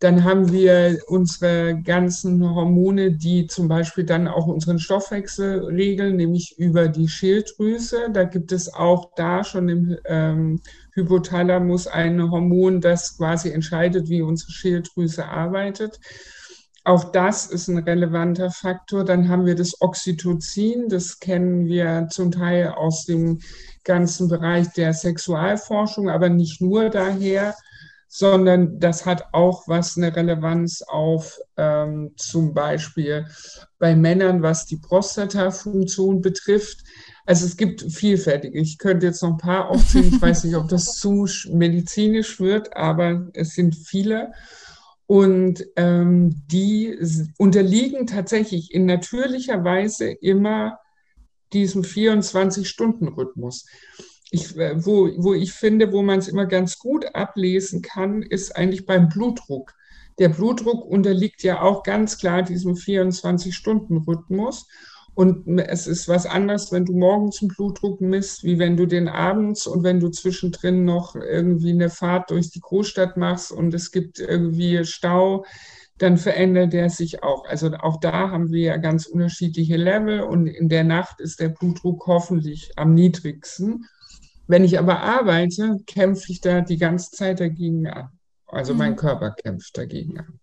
Dann 0.00 0.24
haben 0.24 0.50
wir 0.50 0.98
unsere 1.08 1.78
ganzen 1.82 2.42
Hormone, 2.42 3.12
die 3.12 3.46
zum 3.46 3.68
Beispiel 3.68 4.04
dann 4.04 4.28
auch 4.28 4.46
unseren 4.46 4.78
Stoffwechsel 4.78 5.64
regeln, 5.66 6.16
nämlich 6.16 6.58
über 6.58 6.88
die 6.88 7.06
Schilddrüse. 7.06 8.08
Da 8.10 8.24
gibt 8.24 8.50
es 8.50 8.72
auch 8.72 9.12
da 9.14 9.44
schon 9.44 9.68
im 9.68 9.98
ähm, 10.06 10.62
Hypothalamus 10.94 11.86
ein 11.86 12.30
Hormon, 12.30 12.80
das 12.80 13.18
quasi 13.18 13.50
entscheidet, 13.50 14.08
wie 14.08 14.22
unsere 14.22 14.50
Schilddrüse 14.52 15.26
arbeitet. 15.26 16.00
Auch 16.84 17.12
das 17.12 17.46
ist 17.46 17.68
ein 17.68 17.76
relevanter 17.76 18.50
Faktor. 18.50 19.04
Dann 19.04 19.28
haben 19.28 19.44
wir 19.44 19.54
das 19.54 19.82
Oxytocin, 19.82 20.88
das 20.88 21.20
kennen 21.20 21.66
wir 21.66 22.08
zum 22.10 22.30
Teil 22.30 22.68
aus 22.68 23.04
dem 23.04 23.40
ganzen 23.84 24.28
Bereich 24.28 24.72
der 24.72 24.94
Sexualforschung, 24.94 26.08
aber 26.08 26.30
nicht 26.30 26.62
nur 26.62 26.88
daher, 26.88 27.54
sondern 28.12 28.80
das 28.80 29.06
hat 29.06 29.32
auch 29.32 29.68
was 29.68 29.96
eine 29.96 30.14
Relevanz 30.14 30.82
auf 30.82 31.38
ähm, 31.56 32.10
zum 32.16 32.54
Beispiel 32.54 33.24
bei 33.78 33.94
Männern, 33.94 34.42
was 34.42 34.66
die 34.66 34.78
Prostatafunktion 34.78 36.20
betrifft. 36.20 36.80
Also 37.24 37.46
es 37.46 37.56
gibt 37.56 37.82
vielfältige. 37.82 38.58
Ich 38.58 38.78
könnte 38.78 39.06
jetzt 39.06 39.22
noch 39.22 39.30
ein 39.30 39.38
paar 39.38 39.68
aufzählen. 39.68 40.08
Ich 40.12 40.20
weiß 40.20 40.42
nicht, 40.42 40.56
ob 40.56 40.68
das 40.68 40.86
zu 40.96 41.28
medizinisch 41.52 42.40
wird, 42.40 42.76
aber 42.76 43.28
es 43.32 43.54
sind 43.54 43.76
viele. 43.76 44.32
Und 45.06 45.64
ähm, 45.76 46.42
die 46.50 46.98
unterliegen 47.38 48.08
tatsächlich 48.08 48.74
in 48.74 48.86
natürlicher 48.86 49.62
Weise 49.62 50.10
immer 50.10 50.80
diesem 51.52 51.82
24-Stunden-Rhythmus. 51.82 53.66
Ich, 54.30 54.56
äh, 54.56 54.84
wo, 54.84 55.10
wo 55.16 55.34
ich 55.34 55.52
finde, 55.52 55.92
wo 55.92 56.02
man 56.02 56.18
es 56.18 56.28
immer 56.28 56.46
ganz 56.46 56.78
gut 56.78 57.14
ablesen 57.14 57.82
kann, 57.82 58.22
ist 58.22 58.56
eigentlich 58.56 58.86
beim 58.86 59.08
Blutdruck. 59.08 59.74
Der 60.18 60.28
Blutdruck 60.28 60.84
unterliegt 60.84 61.42
ja 61.42 61.62
auch 61.62 61.82
ganz 61.82 62.18
klar 62.18 62.42
diesem 62.42 62.74
24-Stunden-Rhythmus. 62.74 64.68
Und 65.14 65.58
es 65.58 65.86
ist 65.86 66.08
was 66.08 66.24
anderes, 66.26 66.70
wenn 66.70 66.84
du 66.84 66.92
morgens 66.92 67.42
einen 67.42 67.48
Blutdruck 67.48 68.00
misst, 68.00 68.44
wie 68.44 68.58
wenn 68.58 68.76
du 68.76 68.86
den 68.86 69.08
abends 69.08 69.66
und 69.66 69.82
wenn 69.82 69.98
du 69.98 70.08
zwischendrin 70.08 70.84
noch 70.84 71.16
irgendwie 71.16 71.70
eine 71.70 71.90
Fahrt 71.90 72.30
durch 72.30 72.50
die 72.50 72.60
Großstadt 72.60 73.16
machst 73.16 73.50
und 73.50 73.74
es 73.74 73.90
gibt 73.90 74.18
irgendwie 74.20 74.84
Stau 74.84 75.44
dann 76.00 76.16
verändert 76.16 76.72
er 76.72 76.88
sich 76.88 77.22
auch. 77.22 77.46
Also 77.46 77.72
auch 77.74 78.00
da 78.00 78.30
haben 78.30 78.50
wir 78.50 78.62
ja 78.62 78.76
ganz 78.78 79.06
unterschiedliche 79.06 79.76
Level 79.76 80.20
und 80.20 80.46
in 80.46 80.68
der 80.70 80.82
Nacht 80.82 81.20
ist 81.20 81.40
der 81.40 81.50
Blutdruck 81.50 82.06
hoffentlich 82.06 82.72
am 82.76 82.94
niedrigsten. 82.94 83.86
Wenn 84.50 84.64
ich 84.64 84.80
aber 84.80 84.98
arbeite, 84.98 85.76
kämpfe 85.86 86.32
ich 86.32 86.40
da 86.40 86.60
die 86.60 86.76
ganze 86.76 87.12
Zeit 87.12 87.38
dagegen 87.38 87.86
an. 87.86 88.08
Also 88.48 88.72
mhm. 88.72 88.78
mein 88.78 88.96
Körper 88.96 89.30
kämpft 89.30 89.78
dagegen 89.78 90.18
an. 90.18 90.40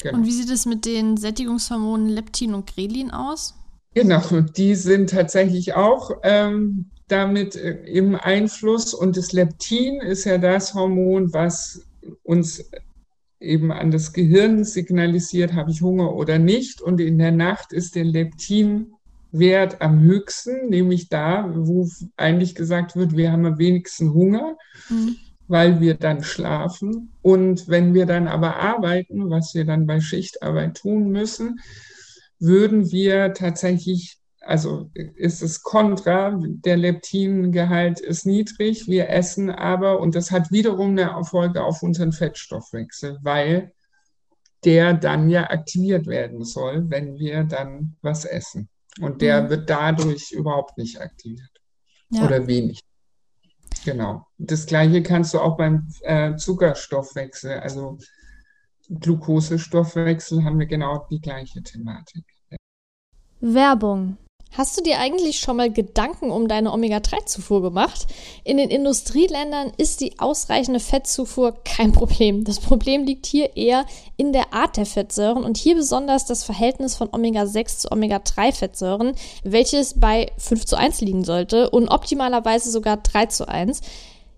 Genau. 0.00 0.18
Und 0.18 0.24
wie 0.24 0.30
sieht 0.30 0.50
es 0.50 0.66
mit 0.66 0.86
den 0.86 1.16
Sättigungshormonen 1.16 2.08
Leptin 2.08 2.54
und 2.54 2.72
Grelin 2.72 3.10
aus? 3.10 3.56
Genau, 3.92 4.22
die 4.56 4.76
sind 4.76 5.10
tatsächlich 5.10 5.74
auch 5.74 6.12
ähm, 6.22 6.90
damit 7.08 7.56
äh, 7.56 7.82
im 7.86 8.14
Einfluss. 8.14 8.94
Und 8.94 9.16
das 9.16 9.32
Leptin 9.32 10.00
ist 10.00 10.26
ja 10.26 10.38
das 10.38 10.74
Hormon, 10.74 11.32
was 11.32 11.84
uns 12.22 12.70
eben 13.40 13.72
an 13.72 13.90
das 13.90 14.12
Gehirn 14.12 14.62
signalisiert, 14.62 15.54
habe 15.54 15.72
ich 15.72 15.82
Hunger 15.82 16.14
oder 16.14 16.38
nicht. 16.38 16.80
Und 16.80 17.00
in 17.00 17.18
der 17.18 17.32
Nacht 17.32 17.72
ist 17.72 17.96
der 17.96 18.04
Leptinwert 19.32 19.80
am 19.80 20.00
höchsten, 20.00 20.68
nämlich 20.68 21.08
da, 21.08 21.50
wo 21.54 21.88
eigentlich 22.16 22.54
gesagt 22.54 22.96
wird, 22.96 23.16
wir 23.16 23.32
haben 23.32 23.46
am 23.46 23.58
wenigsten 23.58 24.12
Hunger, 24.12 24.56
mhm. 24.88 25.16
weil 25.48 25.80
wir 25.80 25.94
dann 25.94 26.22
schlafen. 26.22 27.12
Und 27.22 27.68
wenn 27.68 27.94
wir 27.94 28.06
dann 28.06 28.28
aber 28.28 28.56
arbeiten, 28.56 29.30
was 29.30 29.54
wir 29.54 29.64
dann 29.64 29.86
bei 29.86 30.00
Schichtarbeit 30.00 30.78
tun 30.78 31.10
müssen, 31.10 31.60
würden 32.38 32.90
wir 32.90 33.34
tatsächlich 33.34 34.16
also 34.42 34.90
ist 34.94 35.42
es 35.42 35.62
kontra, 35.62 36.34
der 36.40 36.78
Leptingehalt 36.78 38.00
ist 38.00 38.24
niedrig, 38.24 38.88
wir 38.88 39.10
essen 39.10 39.50
aber, 39.50 40.00
und 40.00 40.14
das 40.14 40.30
hat 40.30 40.50
wiederum 40.50 40.92
eine 40.92 41.02
Erfolge 41.02 41.62
auf 41.62 41.82
unseren 41.82 42.12
Fettstoffwechsel, 42.12 43.18
weil 43.20 43.72
der 44.64 44.94
dann 44.94 45.28
ja 45.28 45.50
aktiviert 45.50 46.06
werden 46.06 46.42
soll, 46.42 46.88
wenn 46.88 47.18
wir 47.18 47.44
dann 47.44 47.96
was 48.00 48.24
essen. 48.24 48.70
Und 49.00 49.22
der 49.22 49.42
mhm. 49.42 49.50
wird 49.50 49.70
dadurch 49.70 50.32
überhaupt 50.32 50.76
nicht 50.78 51.00
aktiviert 51.00 51.60
ja. 52.10 52.24
oder 52.24 52.46
wenig. 52.46 52.80
Genau. 53.84 54.26
Das 54.38 54.66
gleiche 54.66 55.02
kannst 55.02 55.32
du 55.32 55.40
auch 55.40 55.56
beim 55.56 55.88
äh, 56.02 56.36
Zuckerstoffwechsel, 56.36 57.60
also 57.60 57.98
Glukosestoffwechsel, 58.88 60.44
haben 60.44 60.58
wir 60.58 60.66
genau 60.66 61.06
die 61.10 61.20
gleiche 61.20 61.62
Thematik. 61.62 62.24
Werbung 63.40 64.18
Hast 64.52 64.76
du 64.76 64.82
dir 64.82 64.98
eigentlich 64.98 65.38
schon 65.38 65.58
mal 65.58 65.72
Gedanken 65.72 66.32
um 66.32 66.48
deine 66.48 66.72
Omega-3-Zufuhr 66.72 67.62
gemacht? 67.62 68.08
In 68.42 68.56
den 68.56 68.68
Industrieländern 68.68 69.72
ist 69.76 70.00
die 70.00 70.18
ausreichende 70.18 70.80
Fettzufuhr 70.80 71.54
kein 71.64 71.92
Problem. 71.92 72.42
Das 72.42 72.58
Problem 72.58 73.04
liegt 73.04 73.26
hier 73.26 73.56
eher 73.56 73.86
in 74.16 74.32
der 74.32 74.52
Art 74.52 74.76
der 74.76 74.86
Fettsäuren 74.86 75.44
und 75.44 75.56
hier 75.56 75.76
besonders 75.76 76.26
das 76.26 76.42
Verhältnis 76.42 76.96
von 76.96 77.10
Omega-6 77.12 77.78
zu 77.78 77.92
Omega-3-Fettsäuren, 77.92 79.14
welches 79.44 80.00
bei 80.00 80.32
5 80.36 80.66
zu 80.66 80.76
1 80.76 81.00
liegen 81.00 81.24
sollte 81.24 81.70
und 81.70 81.88
optimalerweise 81.88 82.72
sogar 82.72 82.96
3 82.96 83.26
zu 83.26 83.46
1. 83.46 83.80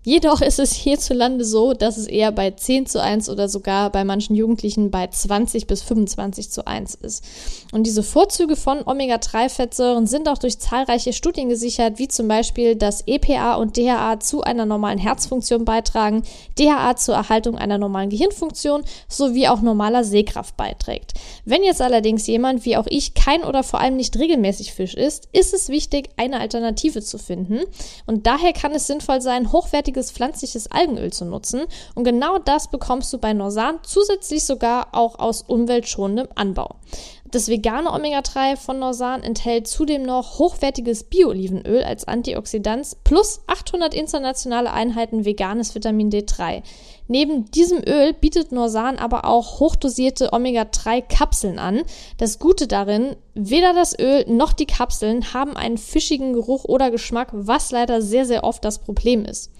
Jedoch 0.05 0.41
ist 0.41 0.59
es 0.59 0.73
hierzulande 0.73 1.45
so, 1.45 1.73
dass 1.73 1.95
es 1.95 2.07
eher 2.07 2.33
bei 2.33 2.51
10 2.51 2.87
zu 2.87 3.01
1 3.01 3.29
oder 3.29 3.47
sogar 3.47 3.89
bei 3.89 4.03
manchen 4.03 4.35
Jugendlichen 4.35 4.91
bei 4.91 5.07
20 5.07 5.65
bis 5.65 5.81
25 5.81 6.51
zu 6.51 6.67
1 6.67 6.95
ist. 6.95 7.23
Und 7.71 7.87
diese 7.87 8.03
Vorzüge 8.03 8.57
von 8.57 8.85
Omega-3-Fettsäuren 8.85 10.05
sind 10.05 10.27
auch 10.27 10.37
durch 10.37 10.59
zahlreiche 10.59 11.13
Studien 11.13 11.47
gesichert, 11.47 11.99
wie 11.99 12.09
zum 12.09 12.27
Beispiel, 12.27 12.75
dass 12.75 13.07
EPA 13.07 13.55
und 13.55 13.77
DHA 13.77 14.19
zu 14.19 14.41
einer 14.41 14.65
normalen 14.65 14.99
Herzfunktion 14.99 15.63
beitragen, 15.63 16.23
DHA 16.59 16.97
zur 16.97 17.15
Erhaltung 17.15 17.57
einer 17.57 17.77
normalen 17.77 18.09
Gehirnfunktion 18.09 18.83
sowie 19.07 19.47
auch 19.47 19.61
normaler 19.61 20.03
Sehkraft 20.03 20.57
beiträgt. 20.57 21.13
Wenn 21.45 21.63
jetzt 21.63 21.81
allerdings 21.81 22.27
jemand 22.27 22.65
wie 22.65 22.75
auch 22.75 22.87
ich 22.89 23.13
kein 23.13 23.45
oder 23.45 23.63
vor 23.63 23.79
allem 23.79 23.95
nicht 23.95 24.19
regelmäßig 24.19 24.73
Fisch 24.73 24.95
isst, 24.95 25.29
ist 25.31 25.53
es 25.53 25.69
wichtig, 25.69 26.09
eine 26.17 26.41
Alternative 26.41 27.01
zu 27.01 27.17
finden. 27.17 27.61
Und 28.05 28.27
daher 28.27 28.51
kann 28.51 28.73
es 28.73 28.87
sinnvoll 28.87 29.21
sein, 29.21 29.53
hochwertige 29.53 29.92
hochwertiges 29.93 30.11
pflanzliches 30.11 30.71
Algenöl 30.71 31.11
zu 31.11 31.25
nutzen. 31.25 31.61
Und 31.95 32.03
genau 32.03 32.37
das 32.39 32.69
bekommst 32.69 33.13
du 33.13 33.17
bei 33.17 33.33
Norsan 33.33 33.79
zusätzlich 33.83 34.43
sogar 34.43 34.87
auch 34.91 35.19
aus 35.19 35.43
umweltschonendem 35.43 36.27
Anbau. 36.35 36.75
Das 37.31 37.47
vegane 37.47 37.91
Omega-3 37.91 38.57
von 38.57 38.77
Norsan 38.77 39.23
enthält 39.23 39.67
zudem 39.67 40.03
noch 40.03 40.37
hochwertiges 40.37 41.05
Bio-Olivenöl 41.05 41.83
als 41.83 42.07
Antioxidant 42.07 42.95
plus 43.03 43.41
800 43.47 43.93
internationale 43.95 44.71
Einheiten 44.71 45.25
veganes 45.25 45.73
Vitamin 45.73 46.11
D3. 46.11 46.61
Neben 47.07 47.45
diesem 47.51 47.79
Öl 47.85 48.13
bietet 48.13 48.51
Norsan 48.51 48.97
aber 48.97 49.25
auch 49.25 49.59
hochdosierte 49.59 50.31
Omega-3-Kapseln 50.31 51.59
an. 51.59 51.81
Das 52.17 52.39
Gute 52.39 52.67
darin, 52.67 53.15
weder 53.33 53.73
das 53.73 53.97
Öl 53.97 54.25
noch 54.27 54.53
die 54.53 54.65
Kapseln 54.65 55.33
haben 55.33 55.55
einen 55.57 55.77
fischigen 55.77 56.33
Geruch 56.33 56.63
oder 56.65 56.91
Geschmack, 56.91 57.29
was 57.33 57.71
leider 57.71 58.01
sehr, 58.01 58.25
sehr 58.25 58.43
oft 58.43 58.63
das 58.63 58.79
Problem 58.79 59.25
ist. 59.25 59.51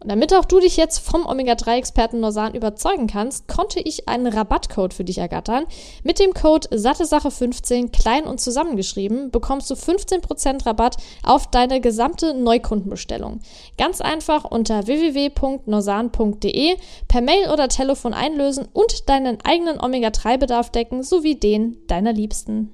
Und 0.00 0.10
damit 0.10 0.32
auch 0.32 0.44
du 0.44 0.60
dich 0.60 0.76
jetzt 0.76 0.98
vom 0.98 1.26
Omega-3-Experten 1.26 2.20
Norsan 2.20 2.54
überzeugen 2.54 3.08
kannst, 3.08 3.48
konnte 3.48 3.80
ich 3.80 4.08
einen 4.08 4.28
Rabattcode 4.28 4.94
für 4.94 5.02
dich 5.04 5.18
ergattern. 5.18 5.66
Mit 6.04 6.20
dem 6.20 6.34
Code 6.34 6.68
SatteSache15 6.68 7.90
klein 7.90 8.24
und 8.24 8.40
zusammengeschrieben 8.40 9.32
bekommst 9.32 9.70
du 9.70 9.74
15% 9.74 10.66
Rabatt 10.66 10.98
auf 11.24 11.48
deine 11.48 11.80
gesamte 11.80 12.32
Neukundenbestellung. 12.34 13.40
Ganz 13.76 14.00
einfach 14.00 14.44
unter 14.44 14.86
www.norsan.de 14.86 16.76
per 17.08 17.20
Mail 17.20 17.50
oder 17.50 17.68
Telefon 17.68 18.14
einlösen 18.14 18.68
und 18.72 19.08
deinen 19.08 19.38
eigenen 19.44 19.80
Omega-3-Bedarf 19.80 20.70
decken 20.70 21.02
sowie 21.02 21.34
den 21.34 21.78
deiner 21.88 22.12
Liebsten. 22.12 22.72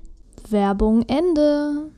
Werbung 0.50 1.04
Ende. 1.08 1.90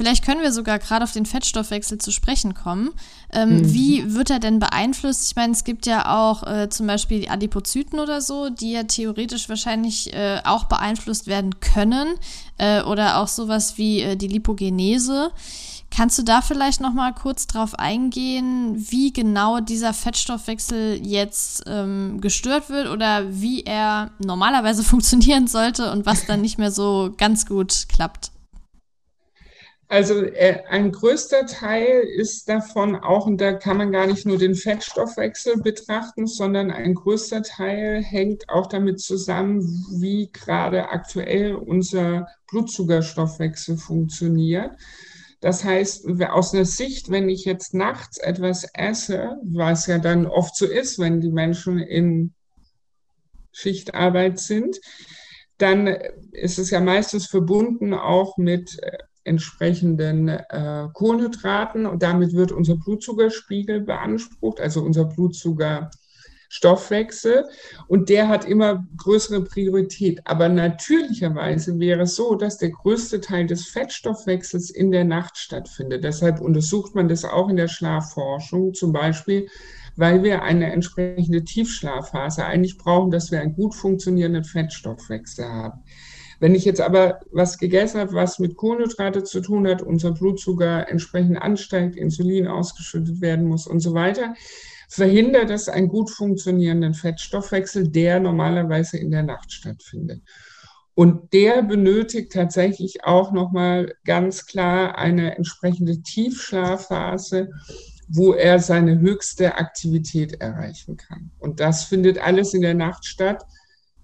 Vielleicht 0.00 0.24
können 0.24 0.40
wir 0.40 0.50
sogar 0.50 0.78
gerade 0.78 1.04
auf 1.04 1.12
den 1.12 1.26
Fettstoffwechsel 1.26 1.98
zu 1.98 2.10
sprechen 2.10 2.54
kommen. 2.54 2.88
Ähm, 3.34 3.58
mhm. 3.58 3.74
Wie 3.74 4.14
wird 4.14 4.30
er 4.30 4.38
denn 4.38 4.58
beeinflusst? 4.58 5.28
Ich 5.28 5.36
meine, 5.36 5.52
es 5.52 5.62
gibt 5.62 5.84
ja 5.84 6.16
auch 6.16 6.42
äh, 6.42 6.70
zum 6.70 6.86
Beispiel 6.86 7.20
die 7.20 7.28
Adipozyten 7.28 8.00
oder 8.00 8.22
so, 8.22 8.48
die 8.48 8.72
ja 8.72 8.84
theoretisch 8.84 9.50
wahrscheinlich 9.50 10.10
äh, 10.14 10.40
auch 10.44 10.64
beeinflusst 10.64 11.26
werden 11.26 11.60
können. 11.60 12.14
Äh, 12.56 12.80
oder 12.84 13.18
auch 13.18 13.28
sowas 13.28 13.76
wie 13.76 14.00
äh, 14.00 14.16
die 14.16 14.28
Lipogenese. 14.28 15.32
Kannst 15.94 16.18
du 16.18 16.22
da 16.22 16.40
vielleicht 16.40 16.80
noch 16.80 16.94
mal 16.94 17.12
kurz 17.12 17.46
drauf 17.46 17.74
eingehen, 17.78 18.76
wie 18.78 19.12
genau 19.12 19.60
dieser 19.60 19.92
Fettstoffwechsel 19.92 20.98
jetzt 21.06 21.64
ähm, 21.66 22.22
gestört 22.22 22.70
wird 22.70 22.88
oder 22.88 23.24
wie 23.28 23.64
er 23.64 24.12
normalerweise 24.18 24.82
funktionieren 24.82 25.46
sollte 25.46 25.92
und 25.92 26.06
was 26.06 26.24
dann 26.24 26.40
nicht 26.40 26.56
mehr 26.56 26.70
so 26.70 27.12
ganz 27.18 27.44
gut 27.44 27.84
klappt? 27.90 28.30
Also 29.90 30.22
äh, 30.22 30.62
ein 30.68 30.92
größter 30.92 31.46
Teil 31.46 32.02
ist 32.02 32.48
davon 32.48 32.94
auch, 32.94 33.26
und 33.26 33.40
da 33.40 33.54
kann 33.54 33.76
man 33.76 33.90
gar 33.90 34.06
nicht 34.06 34.24
nur 34.24 34.38
den 34.38 34.54
Fettstoffwechsel 34.54 35.60
betrachten, 35.60 36.28
sondern 36.28 36.70
ein 36.70 36.94
größter 36.94 37.42
Teil 37.42 38.00
hängt 38.00 38.48
auch 38.48 38.68
damit 38.68 39.00
zusammen, 39.00 39.62
wie 39.90 40.30
gerade 40.30 40.90
aktuell 40.90 41.56
unser 41.56 42.28
Blutzuckerstoffwechsel 42.46 43.78
funktioniert. 43.78 44.70
Das 45.40 45.64
heißt, 45.64 46.06
aus 46.28 46.54
einer 46.54 46.66
Sicht, 46.66 47.10
wenn 47.10 47.28
ich 47.28 47.44
jetzt 47.44 47.74
nachts 47.74 48.18
etwas 48.18 48.68
esse, 48.72 49.38
was 49.42 49.88
ja 49.88 49.98
dann 49.98 50.26
oft 50.26 50.54
so 50.54 50.66
ist, 50.66 51.00
wenn 51.00 51.20
die 51.20 51.32
Menschen 51.32 51.80
in 51.80 52.32
Schichtarbeit 53.50 54.38
sind, 54.38 54.78
dann 55.58 55.88
ist 56.30 56.60
es 56.60 56.70
ja 56.70 56.80
meistens 56.80 57.26
verbunden 57.26 57.92
auch 57.92 58.36
mit 58.38 58.78
äh, 58.82 58.98
entsprechenden 59.24 60.28
äh, 60.28 60.88
Kohlenhydraten 60.92 61.86
und 61.86 62.02
damit 62.02 62.34
wird 62.34 62.52
unser 62.52 62.76
Blutzuckerspiegel 62.76 63.80
beansprucht, 63.80 64.60
also 64.60 64.82
unser 64.82 65.04
Blutzuckerstoffwechsel 65.04 67.44
und 67.86 68.08
der 68.08 68.28
hat 68.28 68.46
immer 68.46 68.86
größere 68.96 69.44
Priorität. 69.44 70.20
Aber 70.24 70.48
natürlicherweise 70.48 71.78
wäre 71.78 72.02
es 72.02 72.16
so, 72.16 72.34
dass 72.34 72.58
der 72.58 72.70
größte 72.70 73.20
Teil 73.20 73.46
des 73.46 73.66
Fettstoffwechsels 73.66 74.70
in 74.70 74.90
der 74.90 75.04
Nacht 75.04 75.36
stattfindet. 75.36 76.02
Deshalb 76.02 76.40
untersucht 76.40 76.94
man 76.94 77.08
das 77.08 77.24
auch 77.24 77.50
in 77.50 77.56
der 77.56 77.68
Schlafforschung 77.68 78.72
zum 78.74 78.92
Beispiel, 78.92 79.48
weil 79.96 80.22
wir 80.22 80.42
eine 80.42 80.72
entsprechende 80.72 81.44
Tiefschlafphase 81.44 82.46
eigentlich 82.46 82.78
brauchen, 82.78 83.10
dass 83.10 83.30
wir 83.30 83.40
einen 83.40 83.54
gut 83.54 83.74
funktionierenden 83.74 84.44
Fettstoffwechsel 84.44 85.44
haben. 85.44 85.82
Wenn 86.40 86.54
ich 86.54 86.64
jetzt 86.64 86.80
aber 86.80 87.20
was 87.30 87.58
gegessen 87.58 88.00
habe, 88.00 88.14
was 88.14 88.38
mit 88.38 88.56
Kohlenhydrate 88.56 89.22
zu 89.24 89.42
tun 89.42 89.68
hat, 89.68 89.82
unser 89.82 90.12
Blutzucker 90.12 90.88
entsprechend 90.88 91.40
ansteigt, 91.40 91.96
Insulin 91.96 92.48
ausgeschüttet 92.48 93.20
werden 93.20 93.46
muss 93.46 93.66
und 93.66 93.80
so 93.80 93.92
weiter, 93.92 94.34
verhindert 94.88 95.50
es 95.50 95.68
einen 95.68 95.88
gut 95.88 96.10
funktionierenden 96.10 96.94
Fettstoffwechsel, 96.94 97.88
der 97.88 98.20
normalerweise 98.20 98.96
in 98.96 99.10
der 99.10 99.22
Nacht 99.22 99.52
stattfindet. 99.52 100.22
Und 100.94 101.32
der 101.34 101.62
benötigt 101.62 102.32
tatsächlich 102.32 103.04
auch 103.04 103.32
nochmal 103.32 103.94
ganz 104.04 104.46
klar 104.46 104.98
eine 104.98 105.36
entsprechende 105.36 106.02
Tiefschlafphase, 106.02 107.50
wo 108.08 108.32
er 108.32 108.58
seine 108.58 108.98
höchste 108.98 109.56
Aktivität 109.56 110.40
erreichen 110.40 110.96
kann. 110.96 111.30
Und 111.38 111.60
das 111.60 111.84
findet 111.84 112.18
alles 112.18 112.54
in 112.54 112.62
der 112.62 112.74
Nacht 112.74 113.04
statt 113.04 113.44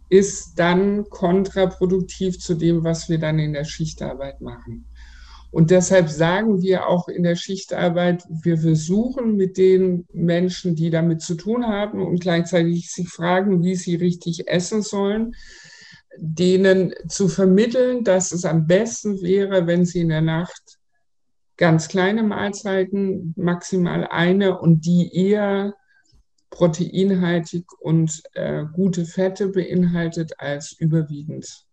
ist 0.08 0.58
dann 0.58 1.08
kontraproduktiv 1.10 2.38
zu 2.38 2.54
dem, 2.54 2.84
was 2.84 3.08
wir 3.08 3.18
dann 3.18 3.38
in 3.38 3.52
der 3.52 3.64
Schichtarbeit 3.64 4.40
machen. 4.40 4.86
Und 5.50 5.70
deshalb 5.70 6.10
sagen 6.10 6.60
wir 6.60 6.86
auch 6.86 7.08
in 7.08 7.22
der 7.22 7.36
Schichtarbeit, 7.36 8.24
wir 8.28 8.58
versuchen 8.58 9.36
mit 9.36 9.56
den 9.56 10.06
Menschen, 10.12 10.74
die 10.74 10.90
damit 10.90 11.22
zu 11.22 11.34
tun 11.34 11.66
haben 11.66 12.04
und 12.04 12.20
gleichzeitig 12.20 12.90
sich 12.90 13.08
fragen, 13.08 13.62
wie 13.62 13.74
sie 13.74 13.94
richtig 13.94 14.48
essen 14.48 14.82
sollen, 14.82 15.34
denen 16.18 16.92
zu 17.08 17.28
vermitteln, 17.28 18.04
dass 18.04 18.32
es 18.32 18.44
am 18.44 18.66
besten 18.66 19.22
wäre, 19.22 19.66
wenn 19.66 19.84
sie 19.84 20.00
in 20.00 20.08
der 20.08 20.20
Nacht 20.20 20.78
ganz 21.56 21.88
kleine 21.88 22.22
Mahlzeiten, 22.22 23.32
maximal 23.36 24.06
eine 24.06 24.58
und 24.58 24.84
die 24.84 25.10
eher 25.14 25.74
proteinhaltig 26.50 27.66
und 27.80 28.22
äh, 28.34 28.64
gute 28.72 29.04
Fette 29.04 29.48
beinhaltet 29.48 30.38
als 30.38 30.72
überwiegend. 30.72 31.66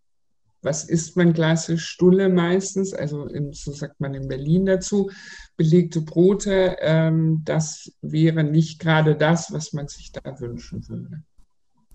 Was 0.62 0.84
isst 0.84 1.16
man 1.16 1.34
klassisch? 1.34 1.86
Stulle 1.86 2.30
meistens, 2.30 2.94
also 2.94 3.26
in, 3.26 3.52
so 3.52 3.72
sagt 3.72 4.00
man 4.00 4.14
in 4.14 4.28
Berlin 4.28 4.64
dazu, 4.64 5.10
belegte 5.56 6.00
Brote. 6.00 6.76
Ähm, 6.80 7.42
das 7.44 7.92
wäre 8.00 8.44
nicht 8.44 8.80
gerade 8.80 9.14
das, 9.14 9.52
was 9.52 9.74
man 9.74 9.88
sich 9.88 10.10
da 10.12 10.40
wünschen 10.40 10.88
würde. 10.88 11.22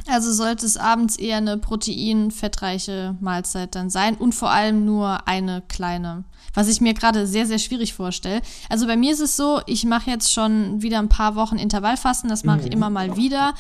Also 0.08 0.32
sollte 0.32 0.66
es 0.66 0.78
abends 0.78 1.18
eher 1.18 1.38
eine 1.38 1.58
protein-fettreiche 1.58 3.16
Mahlzeit 3.20 3.76
dann 3.76 3.90
sein 3.90 4.16
und 4.16 4.34
vor 4.34 4.50
allem 4.50 4.86
nur 4.86 5.28
eine 5.28 5.62
kleine 5.68 6.24
was 6.54 6.68
ich 6.68 6.82
mir 6.82 6.94
gerade 6.94 7.28
sehr, 7.28 7.46
sehr 7.46 7.60
schwierig 7.60 7.94
vorstelle. 7.94 8.42
Also 8.70 8.88
bei 8.88 8.98
mir 8.98 9.14
ist 9.14 9.20
es 9.20 9.38
so, 9.38 9.62
ich 9.66 9.86
mache 9.86 10.10
jetzt 10.10 10.32
schon 10.32 10.82
wieder 10.82 11.00
ein 11.00 11.10
paar 11.10 11.36
Wochen 11.36 11.58
Intervallfasten, 11.58 12.30
das 12.30 12.44
mache 12.44 12.62
ich 12.62 12.66
mhm. 12.66 12.72
immer 12.72 12.90
mal 12.90 13.16
wieder. 13.16 13.54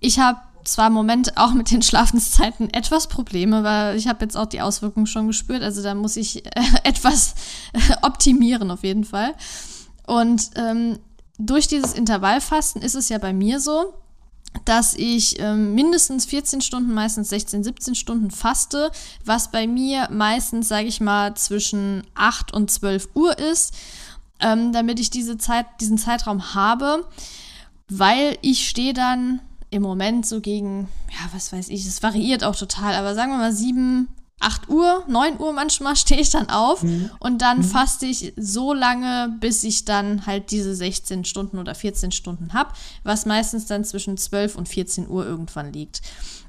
Ich 0.00 0.18
habe 0.18 0.38
zwar 0.64 0.86
im 0.86 0.94
Moment 0.94 1.36
auch 1.36 1.52
mit 1.52 1.70
den 1.70 1.82
Schlafenszeiten 1.82 2.72
etwas 2.72 3.06
Probleme, 3.06 3.62
weil 3.64 3.96
ich 3.96 4.08
habe 4.08 4.24
jetzt 4.24 4.36
auch 4.36 4.46
die 4.46 4.62
Auswirkungen 4.62 5.06
schon 5.06 5.26
gespürt. 5.26 5.62
Also 5.62 5.82
da 5.82 5.94
muss 5.94 6.16
ich 6.16 6.44
äh, 6.46 6.50
etwas 6.84 7.34
optimieren 8.02 8.70
auf 8.70 8.82
jeden 8.82 9.04
Fall. 9.04 9.34
Und 10.06 10.50
ähm, 10.56 10.98
durch 11.38 11.68
dieses 11.68 11.92
Intervallfasten 11.92 12.82
ist 12.82 12.94
es 12.94 13.08
ja 13.08 13.18
bei 13.18 13.32
mir 13.32 13.60
so, 13.60 13.94
dass 14.64 14.94
ich 14.94 15.38
äh, 15.40 15.54
mindestens 15.54 16.26
14 16.26 16.60
Stunden, 16.60 16.94
meistens 16.94 17.28
16, 17.28 17.64
17 17.64 17.94
Stunden 17.94 18.30
faste, 18.30 18.90
was 19.24 19.50
bei 19.50 19.66
mir 19.66 20.08
meistens, 20.10 20.68
sage 20.68 20.86
ich 20.86 21.00
mal, 21.00 21.34
zwischen 21.34 22.04
8 22.14 22.52
und 22.52 22.70
12 22.70 23.08
Uhr 23.14 23.38
ist, 23.38 23.74
ähm, 24.40 24.72
damit 24.72 25.00
ich 25.00 25.10
diese 25.10 25.38
Zeit, 25.38 25.66
diesen 25.80 25.98
Zeitraum 25.98 26.54
habe, 26.54 27.06
weil 27.88 28.38
ich 28.42 28.68
stehe 28.68 28.94
dann 28.94 29.40
im 29.70 29.82
Moment 29.82 30.24
so 30.24 30.40
gegen, 30.40 30.88
ja, 31.10 31.28
was 31.32 31.52
weiß 31.52 31.68
ich, 31.68 31.86
es 31.86 32.02
variiert 32.02 32.44
auch 32.44 32.56
total, 32.56 32.94
aber 32.94 33.14
sagen 33.14 33.32
wir 33.32 33.38
mal 33.38 33.52
7, 33.52 34.08
8 34.40 34.68
Uhr, 34.68 35.04
9 35.08 35.38
Uhr 35.40 35.52
manchmal 35.52 35.96
stehe 35.96 36.20
ich 36.20 36.30
dann 36.30 36.50
auf 36.50 36.82
mhm. 36.82 37.10
und 37.20 37.40
dann 37.42 37.58
mhm. 37.58 37.64
faste 37.64 38.06
ich 38.06 38.32
so 38.36 38.72
lange, 38.72 39.36
bis 39.40 39.64
ich 39.64 39.84
dann 39.84 40.26
halt 40.26 40.50
diese 40.50 40.74
16 40.74 41.24
Stunden 41.24 41.58
oder 41.58 41.74
14 41.74 42.12
Stunden 42.12 42.52
habe, 42.52 42.72
was 43.02 43.26
meistens 43.26 43.66
dann 43.66 43.84
zwischen 43.84 44.16
12 44.16 44.56
und 44.56 44.68
14 44.68 45.08
Uhr 45.08 45.24
irgendwann 45.24 45.72
liegt. 45.72 46.02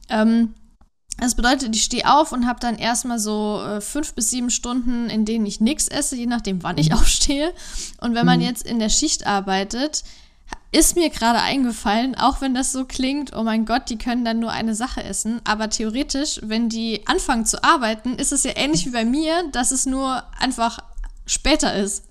Ähm, 0.09 0.53
das 1.17 1.35
bedeutet, 1.35 1.73
ich 1.73 1.83
stehe 1.83 2.11
auf 2.13 2.33
und 2.33 2.45
habe 2.45 2.59
dann 2.59 2.75
erstmal 2.75 3.19
so 3.19 3.61
äh, 3.63 3.79
fünf 3.79 4.13
bis 4.13 4.31
sieben 4.31 4.49
Stunden, 4.49 5.09
in 5.09 5.23
denen 5.23 5.45
ich 5.45 5.61
nichts 5.61 5.87
esse, 5.87 6.17
je 6.17 6.25
nachdem, 6.25 6.61
wann 6.63 6.77
ich 6.77 6.89
mhm. 6.89 6.95
aufstehe. 6.99 7.53
Und 8.01 8.15
wenn 8.15 8.25
man 8.25 8.39
mhm. 8.39 8.45
jetzt 8.45 8.63
in 8.63 8.79
der 8.79 8.89
Schicht 8.89 9.25
arbeitet, 9.25 10.03
ist 10.71 10.95
mir 10.95 11.09
gerade 11.09 11.39
eingefallen, 11.39 12.15
auch 12.15 12.41
wenn 12.41 12.53
das 12.53 12.73
so 12.73 12.83
klingt, 12.83 13.33
oh 13.33 13.43
mein 13.43 13.65
Gott, 13.65 13.89
die 13.89 13.97
können 13.97 14.25
dann 14.25 14.39
nur 14.39 14.51
eine 14.51 14.75
Sache 14.75 15.01
essen. 15.03 15.39
Aber 15.45 15.69
theoretisch, 15.69 16.41
wenn 16.43 16.67
die 16.67 17.07
anfangen 17.07 17.45
zu 17.45 17.63
arbeiten, 17.63 18.15
ist 18.15 18.33
es 18.33 18.43
ja 18.43 18.51
ähnlich 18.55 18.85
wie 18.85 18.89
bei 18.89 19.05
mir, 19.05 19.47
dass 19.53 19.71
es 19.71 19.85
nur 19.85 20.23
einfach 20.37 20.79
später 21.25 21.73
ist. 21.75 22.03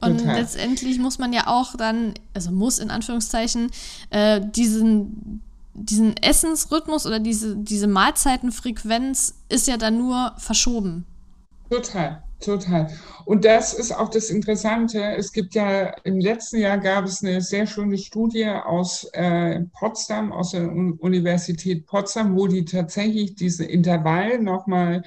Und 0.00 0.18
Total. 0.18 0.40
letztendlich 0.40 0.98
muss 0.98 1.18
man 1.18 1.32
ja 1.32 1.46
auch 1.46 1.76
dann, 1.76 2.14
also 2.34 2.50
muss 2.50 2.78
in 2.80 2.90
Anführungszeichen, 2.90 3.70
äh, 4.08 4.40
diesen, 4.40 5.42
diesen 5.74 6.16
Essensrhythmus 6.16 7.06
oder 7.06 7.20
diese, 7.20 7.56
diese 7.56 7.86
Mahlzeitenfrequenz 7.86 9.34
ist 9.48 9.68
ja 9.68 9.76
dann 9.76 9.98
nur 9.98 10.34
verschoben. 10.38 11.06
Total. 11.70 12.24
Total. 12.40 12.90
Und 13.26 13.44
das 13.44 13.74
ist 13.74 13.92
auch 13.92 14.08
das 14.08 14.30
Interessante. 14.30 15.02
Es 15.16 15.32
gibt 15.32 15.54
ja, 15.54 15.94
im 16.04 16.18
letzten 16.18 16.58
Jahr 16.58 16.78
gab 16.78 17.04
es 17.04 17.22
eine 17.22 17.42
sehr 17.42 17.66
schöne 17.66 17.98
Studie 17.98 18.46
aus 18.46 19.04
äh, 19.12 19.60
Potsdam, 19.78 20.32
aus 20.32 20.52
der 20.52 20.72
Universität 20.72 21.86
Potsdam, 21.86 22.34
wo 22.34 22.46
die 22.46 22.64
tatsächlich 22.64 23.34
diese 23.34 23.64
Intervall 23.66 24.38
nochmal 24.38 25.02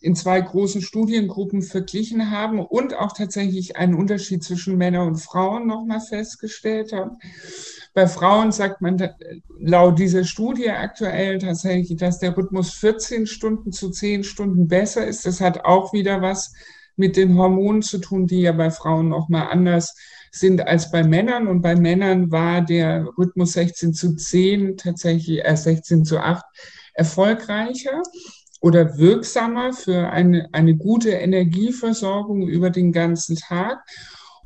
in 0.00 0.14
zwei 0.14 0.40
großen 0.40 0.80
Studiengruppen 0.80 1.60
verglichen 1.60 2.30
haben 2.30 2.60
und 2.60 2.94
auch 2.94 3.12
tatsächlich 3.12 3.76
einen 3.76 3.94
Unterschied 3.94 4.42
zwischen 4.42 4.78
Männern 4.78 5.08
und 5.08 5.16
Frauen 5.16 5.66
nochmal 5.66 6.00
festgestellt 6.00 6.92
haben. 6.92 7.18
Bei 7.94 8.06
Frauen 8.06 8.52
sagt 8.52 8.80
man 8.80 9.10
laut 9.58 9.98
dieser 9.98 10.24
Studie 10.24 10.70
aktuell 10.70 11.38
tatsächlich, 11.38 11.98
dass 11.98 12.18
der 12.20 12.36
Rhythmus 12.36 12.72
14 12.74 13.26
Stunden 13.26 13.72
zu 13.72 13.90
10 13.90 14.24
Stunden 14.24 14.68
besser 14.68 15.06
ist. 15.06 15.26
Das 15.26 15.40
hat 15.40 15.64
auch 15.64 15.92
wieder 15.92 16.22
was 16.22 16.52
mit 16.98 17.16
den 17.16 17.36
Hormonen 17.36 17.82
zu 17.82 17.98
tun, 17.98 18.26
die 18.26 18.42
ja 18.42 18.52
bei 18.52 18.70
Frauen 18.70 19.08
noch 19.08 19.28
mal 19.28 19.46
anders 19.46 19.94
sind 20.32 20.66
als 20.66 20.90
bei 20.90 21.02
Männern. 21.02 21.46
Und 21.46 21.62
bei 21.62 21.76
Männern 21.76 22.30
war 22.30 22.60
der 22.60 23.08
Rhythmus 23.16 23.52
16 23.52 23.94
zu 23.94 24.16
10 24.16 24.76
tatsächlich 24.76 25.44
äh, 25.44 25.56
16 25.56 26.04
zu 26.04 26.18
8 26.18 26.44
erfolgreicher 26.94 28.02
oder 28.60 28.98
wirksamer 28.98 29.72
für 29.72 30.10
eine, 30.10 30.48
eine 30.52 30.76
gute 30.76 31.10
Energieversorgung 31.10 32.48
über 32.48 32.70
den 32.70 32.92
ganzen 32.92 33.36
Tag. 33.36 33.78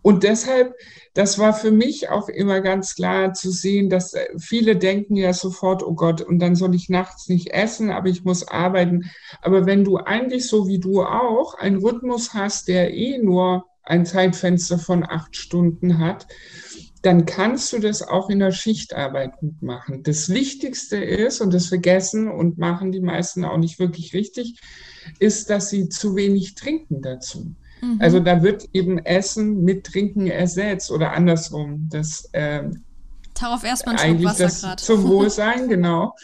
Und 0.02 0.24
deshalb, 0.24 0.74
das 1.14 1.38
war 1.38 1.52
für 1.52 1.70
mich 1.70 2.08
auch 2.08 2.28
immer 2.28 2.60
ganz 2.60 2.94
klar 2.94 3.34
zu 3.34 3.50
sehen, 3.50 3.90
dass 3.90 4.14
äh, 4.14 4.26
viele 4.38 4.76
denken 4.76 5.16
ja 5.16 5.32
sofort, 5.32 5.82
oh 5.82 5.94
Gott, 5.94 6.22
und 6.22 6.38
dann 6.38 6.56
soll 6.56 6.74
ich 6.74 6.88
nachts 6.88 7.28
nicht 7.28 7.48
essen, 7.50 7.90
aber 7.90 8.08
ich 8.08 8.24
muss 8.24 8.48
arbeiten. 8.48 9.10
Aber 9.42 9.66
wenn 9.66 9.84
du 9.84 9.98
eigentlich 9.98 10.46
so 10.46 10.66
wie 10.68 10.78
du 10.78 11.02
auch 11.02 11.54
einen 11.54 11.78
Rhythmus 11.78 12.32
hast, 12.32 12.68
der 12.68 12.94
eh 12.94 13.18
nur 13.18 13.66
ein 13.82 14.06
Zeitfenster 14.06 14.78
von 14.78 15.04
acht 15.04 15.36
Stunden 15.36 15.98
hat, 15.98 16.26
dann 17.02 17.26
kannst 17.26 17.72
du 17.72 17.80
das 17.80 18.00
auch 18.02 18.30
in 18.30 18.38
der 18.38 18.52
Schichtarbeit 18.52 19.36
gut 19.38 19.60
machen. 19.60 20.04
Das 20.04 20.30
Wichtigste 20.30 20.96
ist, 20.96 21.40
und 21.40 21.52
das 21.52 21.66
vergessen 21.66 22.30
und 22.30 22.58
machen 22.58 22.92
die 22.92 23.00
meisten 23.00 23.44
auch 23.44 23.58
nicht 23.58 23.80
wirklich 23.80 24.14
richtig, 24.14 24.60
ist, 25.18 25.50
dass 25.50 25.68
sie 25.68 25.88
zu 25.88 26.14
wenig 26.14 26.54
trinken 26.54 27.02
dazu. 27.02 27.56
Mhm. 27.82 27.98
Also 28.00 28.20
da 28.20 28.42
wird 28.42 28.68
eben 28.72 28.98
Essen 28.98 29.64
mit 29.64 29.84
Trinken 29.84 30.28
ersetzt 30.28 30.90
oder 30.90 31.12
andersrum. 31.12 31.88
Das, 31.90 32.28
äh, 32.32 32.70
Darauf 33.38 33.64
erstmal 33.64 33.96
ein 33.96 34.18
Schluck 34.18 34.38
Wasser 34.38 34.48
gerade. 34.48 34.82
Zum 34.82 35.04
Wohlsein, 35.08 35.68
genau. 35.68 36.14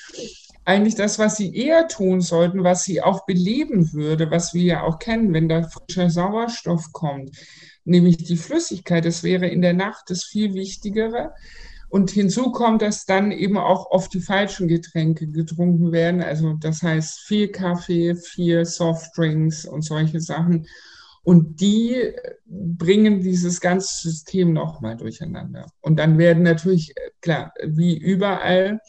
Eigentlich 0.65 0.95
das, 0.95 1.19
was 1.19 1.37
sie 1.37 1.55
eher 1.55 1.89
tun 1.89 2.21
sollten, 2.21 2.63
was 2.63 2.85
sie 2.85 3.03
auch 3.03 3.25
beleben 3.25 3.93
würde, 3.93 4.31
was 4.31 4.55
wir 4.55 4.63
ja 4.63 4.83
auch 4.83 4.99
kennen, 4.99 5.33
wenn 5.33 5.49
da 5.49 5.63
frischer 5.63 6.11
Sauerstoff 6.11 6.93
kommt, 6.93 7.31
nämlich 7.85 8.19
die 8.19 8.37
Flüssigkeit. 8.37 9.05
Das 9.05 9.23
wäre 9.23 9.49
in 9.49 9.63
der 9.63 9.73
Nacht 9.73 10.11
das 10.11 10.25
viel 10.25 10.55
Wichtigere. 10.55 11.33
Und 11.89 12.11
hinzu 12.11 12.53
kommt, 12.53 12.83
dass 12.83 13.07
dann 13.07 13.33
eben 13.33 13.57
auch 13.57 13.91
oft 13.91 14.13
die 14.13 14.21
falschen 14.21 14.69
Getränke 14.69 15.27
getrunken 15.27 15.91
werden. 15.91 16.23
Also 16.23 16.53
das 16.53 16.83
heißt 16.83 17.21
viel 17.21 17.49
Kaffee, 17.49 18.15
viel 18.15 18.67
Softdrinks 18.67 19.65
und 19.65 19.83
solche 19.83 20.21
Sachen. 20.21 20.67
Und 21.29 21.61
die 21.61 22.15
bringen 22.47 23.21
dieses 23.21 23.61
ganze 23.61 24.09
System 24.09 24.55
nochmal 24.55 24.97
durcheinander. 24.97 25.67
Und 25.83 25.99
dann 25.99 26.17
werden 26.17 26.43
natürlich, 26.43 26.95
klar, 27.21 27.53
wie 27.63 27.99
überall, 27.99 28.81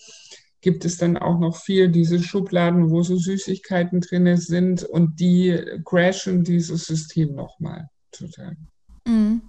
gibt 0.61 0.85
es 0.85 0.95
dann 0.95 1.17
auch 1.17 1.37
noch 1.37 1.57
viel 1.57 1.89
diese 1.89 2.23
Schubladen, 2.23 2.91
wo 2.91 3.03
so 3.03 3.17
Süßigkeiten 3.17 3.99
drin 3.99 4.37
sind 4.37 4.85
und 4.85 5.19
die 5.19 5.59
crashen 5.83 6.45
dieses 6.45 6.85
System 6.85 7.35
nochmal 7.35 7.89
total. 8.13 8.55
Mhm. 9.05 9.41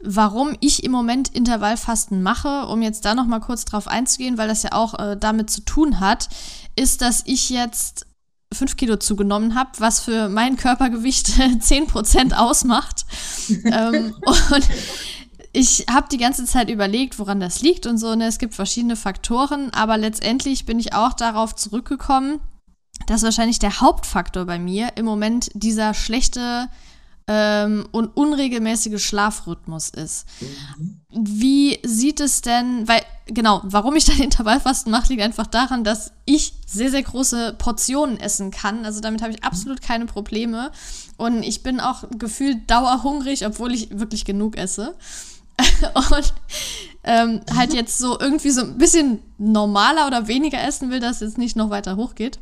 Warum 0.00 0.56
ich 0.58 0.82
im 0.82 0.90
Moment 0.90 1.32
Intervallfasten 1.32 2.20
mache, 2.20 2.66
um 2.66 2.82
jetzt 2.82 3.04
da 3.04 3.14
nochmal 3.14 3.38
kurz 3.38 3.64
drauf 3.64 3.86
einzugehen, 3.86 4.38
weil 4.38 4.48
das 4.48 4.64
ja 4.64 4.72
auch 4.72 4.98
äh, 4.98 5.16
damit 5.16 5.50
zu 5.50 5.64
tun 5.64 6.00
hat, 6.00 6.28
ist, 6.74 7.00
dass 7.00 7.22
ich 7.26 7.48
jetzt 7.48 8.06
5 8.54 8.76
Kilo 8.76 8.96
zugenommen 8.96 9.54
habe, 9.54 9.70
was 9.78 10.00
für 10.00 10.28
mein 10.28 10.56
Körpergewicht 10.56 11.26
10% 11.30 12.34
ausmacht. 12.34 13.04
ähm, 13.64 14.14
und 14.24 14.68
ich 15.52 15.86
habe 15.90 16.08
die 16.10 16.18
ganze 16.18 16.44
Zeit 16.46 16.70
überlegt, 16.70 17.18
woran 17.18 17.40
das 17.40 17.60
liegt 17.60 17.86
und 17.86 17.98
so. 17.98 18.14
Ne? 18.14 18.26
Es 18.26 18.38
gibt 18.38 18.54
verschiedene 18.54 18.96
Faktoren, 18.96 19.70
aber 19.72 19.98
letztendlich 19.98 20.64
bin 20.64 20.78
ich 20.78 20.94
auch 20.94 21.12
darauf 21.12 21.54
zurückgekommen, 21.54 22.40
dass 23.06 23.22
wahrscheinlich 23.22 23.58
der 23.58 23.80
Hauptfaktor 23.80 24.46
bei 24.46 24.58
mir 24.58 24.92
im 24.96 25.04
Moment 25.04 25.50
dieser 25.54 25.92
schlechte 25.94 26.68
ähm, 27.28 27.86
und 27.92 28.16
unregelmäßige 28.16 29.02
Schlafrhythmus 29.02 29.90
ist. 29.90 30.26
Mhm. 30.40 31.00
Wie 31.10 31.78
sieht 31.84 32.20
es 32.20 32.40
denn, 32.40 32.88
weil, 32.88 33.02
genau, 33.26 33.60
warum 33.64 33.96
ich 33.96 34.04
dann 34.06 34.18
Intervallfasten 34.18 34.90
mache, 34.90 35.08
liegt 35.08 35.22
einfach 35.22 35.46
daran, 35.46 35.84
dass 35.84 36.12
ich 36.24 36.54
sehr, 36.66 36.90
sehr 36.90 37.02
große 37.02 37.54
Portionen 37.58 38.18
essen 38.18 38.50
kann. 38.50 38.84
Also 38.84 39.00
damit 39.00 39.22
habe 39.22 39.32
ich 39.32 39.44
absolut 39.44 39.82
keine 39.82 40.06
Probleme. 40.06 40.72
Und 41.16 41.42
ich 41.42 41.62
bin 41.62 41.80
auch 41.80 42.04
gefühlt 42.18 42.70
dauerhungrig, 42.70 43.46
obwohl 43.46 43.72
ich 43.74 43.90
wirklich 43.98 44.24
genug 44.24 44.56
esse. 44.56 44.94
und 45.94 46.34
ähm, 47.04 47.40
halt 47.54 47.74
jetzt 47.74 47.98
so 47.98 48.18
irgendwie 48.18 48.50
so 48.50 48.62
ein 48.62 48.78
bisschen 48.78 49.20
normaler 49.38 50.06
oder 50.06 50.28
weniger 50.28 50.62
essen 50.62 50.90
will, 50.90 51.00
dass 51.00 51.16
es 51.16 51.20
jetzt 51.20 51.38
nicht 51.38 51.56
noch 51.56 51.70
weiter 51.70 51.96
hochgeht. 51.96 52.38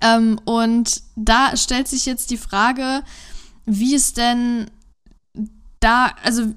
Ähm, 0.00 0.40
und 0.44 1.02
da 1.16 1.56
stellt 1.56 1.88
sich 1.88 2.06
jetzt 2.06 2.30
die 2.30 2.38
Frage, 2.38 3.02
wie 3.66 3.94
es 3.94 4.12
denn 4.12 4.70
da, 5.80 6.12
also 6.22 6.54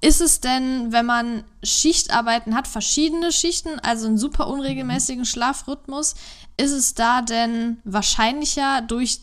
ist 0.00 0.20
es 0.20 0.40
denn, 0.40 0.92
wenn 0.92 1.06
man 1.06 1.44
Schichtarbeiten 1.62 2.54
hat, 2.54 2.68
verschiedene 2.68 3.32
Schichten, 3.32 3.78
also 3.80 4.06
einen 4.06 4.18
super 4.18 4.48
unregelmäßigen 4.48 5.24
Schlafrhythmus, 5.24 6.14
ist 6.58 6.72
es 6.72 6.94
da 6.94 7.22
denn 7.22 7.78
wahrscheinlicher 7.84 8.82
durch 8.82 9.20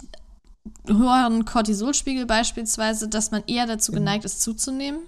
höheren 0.88 1.46
Cortisolspiegel 1.46 2.26
beispielsweise, 2.26 3.08
dass 3.08 3.32
man 3.32 3.44
eher 3.48 3.68
dazu 3.68 3.92
genau. 3.92 4.02
geneigt 4.02 4.26
ist, 4.26 4.42
zuzunehmen? 4.42 5.00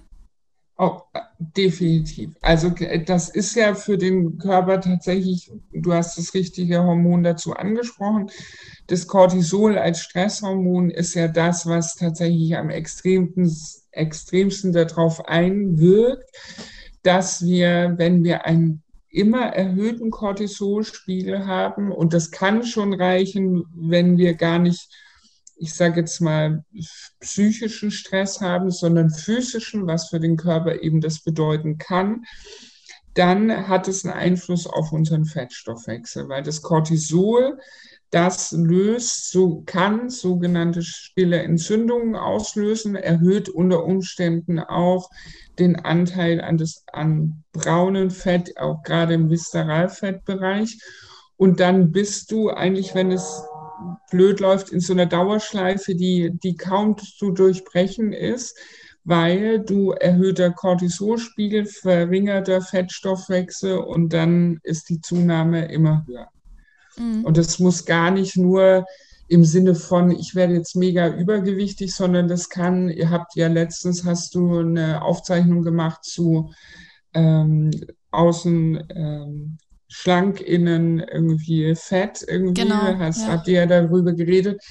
Oh, 0.78 1.00
definitiv. 1.38 2.36
Also 2.42 2.70
das 3.06 3.30
ist 3.30 3.54
ja 3.54 3.74
für 3.74 3.96
den 3.96 4.36
Körper 4.36 4.80
tatsächlich, 4.80 5.50
du 5.72 5.92
hast 5.94 6.18
das 6.18 6.34
richtige 6.34 6.82
Hormon 6.82 7.22
dazu 7.22 7.54
angesprochen. 7.54 8.30
Das 8.86 9.06
Cortisol 9.06 9.78
als 9.78 10.00
Stresshormon 10.00 10.90
ist 10.90 11.14
ja 11.14 11.28
das, 11.28 11.66
was 11.66 11.96
tatsächlich 11.96 12.56
am 12.56 12.70
extremsten, 12.70 13.50
extremsten 13.90 14.72
darauf 14.72 15.26
einwirkt, 15.26 16.30
dass 17.02 17.44
wir, 17.44 17.94
wenn 17.96 18.22
wir 18.24 18.44
einen 18.44 18.82
immer 19.08 19.46
erhöhten 19.46 20.10
Cortisolspiegel 20.10 21.46
haben, 21.46 21.90
und 21.90 22.12
das 22.12 22.30
kann 22.30 22.64
schon 22.64 22.94
reichen, 22.94 23.64
wenn 23.74 24.18
wir 24.18 24.34
gar 24.34 24.58
nicht 24.58 24.88
ich 25.56 25.74
sage 25.74 26.00
jetzt 26.00 26.20
mal, 26.20 26.64
psychischen 27.20 27.90
Stress 27.90 28.40
haben, 28.40 28.70
sondern 28.70 29.10
physischen, 29.10 29.86
was 29.86 30.10
für 30.10 30.20
den 30.20 30.36
Körper 30.36 30.82
eben 30.82 31.00
das 31.00 31.20
bedeuten 31.20 31.78
kann, 31.78 32.24
dann 33.14 33.66
hat 33.66 33.88
es 33.88 34.04
einen 34.04 34.14
Einfluss 34.14 34.66
auf 34.66 34.92
unseren 34.92 35.24
Fettstoffwechsel, 35.24 36.28
weil 36.28 36.42
das 36.42 36.60
Cortisol, 36.60 37.58
das 38.16 38.52
löst, 38.52 39.30
so 39.30 39.62
kann 39.66 40.08
sogenannte 40.08 40.82
stille 40.82 41.42
Entzündungen 41.42 42.16
auslösen, 42.16 42.96
erhöht 42.96 43.50
unter 43.50 43.84
Umständen 43.84 44.58
auch 44.58 45.10
den 45.58 45.76
Anteil 45.76 46.40
an, 46.40 46.56
des, 46.56 46.82
an 46.90 47.44
braunen 47.52 48.10
Fett, 48.10 48.56
auch 48.56 48.82
gerade 48.82 49.12
im 49.12 49.28
Viszeralfettbereich. 49.28 50.78
Und 51.36 51.60
dann 51.60 51.92
bist 51.92 52.32
du 52.32 52.48
eigentlich, 52.48 52.94
wenn 52.94 53.12
es 53.12 53.42
blöd 54.10 54.40
läuft, 54.40 54.70
in 54.70 54.80
so 54.80 54.94
einer 54.94 55.04
Dauerschleife, 55.04 55.94
die, 55.94 56.30
die 56.42 56.56
kaum 56.56 56.96
zu 56.96 57.32
durchbrechen 57.32 58.14
ist, 58.14 58.56
weil 59.04 59.60
du 59.60 59.90
erhöhter 59.90 60.52
Cortisolspiegel, 60.52 61.66
verringerter 61.66 62.62
Fettstoffwechsel 62.62 63.76
und 63.76 64.14
dann 64.14 64.58
ist 64.62 64.88
die 64.88 65.02
Zunahme 65.02 65.70
immer 65.70 66.06
höher. 66.06 66.30
Mhm. 66.98 67.24
Und 67.24 67.36
das 67.36 67.58
muss 67.58 67.84
gar 67.84 68.10
nicht 68.10 68.36
nur 68.36 68.86
im 69.28 69.44
Sinne 69.44 69.74
von, 69.74 70.10
ich 70.10 70.34
werde 70.34 70.54
jetzt 70.54 70.76
mega 70.76 71.08
übergewichtig, 71.08 71.94
sondern 71.94 72.28
das 72.28 72.48
kann, 72.48 72.88
ihr 72.88 73.10
habt 73.10 73.34
ja 73.34 73.48
letztens, 73.48 74.04
hast 74.04 74.34
du 74.34 74.58
eine 74.58 75.02
Aufzeichnung 75.02 75.62
gemacht 75.62 76.04
zu 76.04 76.52
ähm, 77.12 77.70
außen 78.12 78.84
ähm, 78.94 79.58
schlank, 79.88 80.40
innen 80.40 81.00
irgendwie 81.00 81.74
fett, 81.74 82.24
irgendwie, 82.26 82.62
genau, 82.62 82.98
hast, 82.98 83.22
ja. 83.22 83.28
habt 83.28 83.48
ihr 83.48 83.54
ja 83.54 83.66
darüber 83.66 84.12
geredet. 84.12 84.62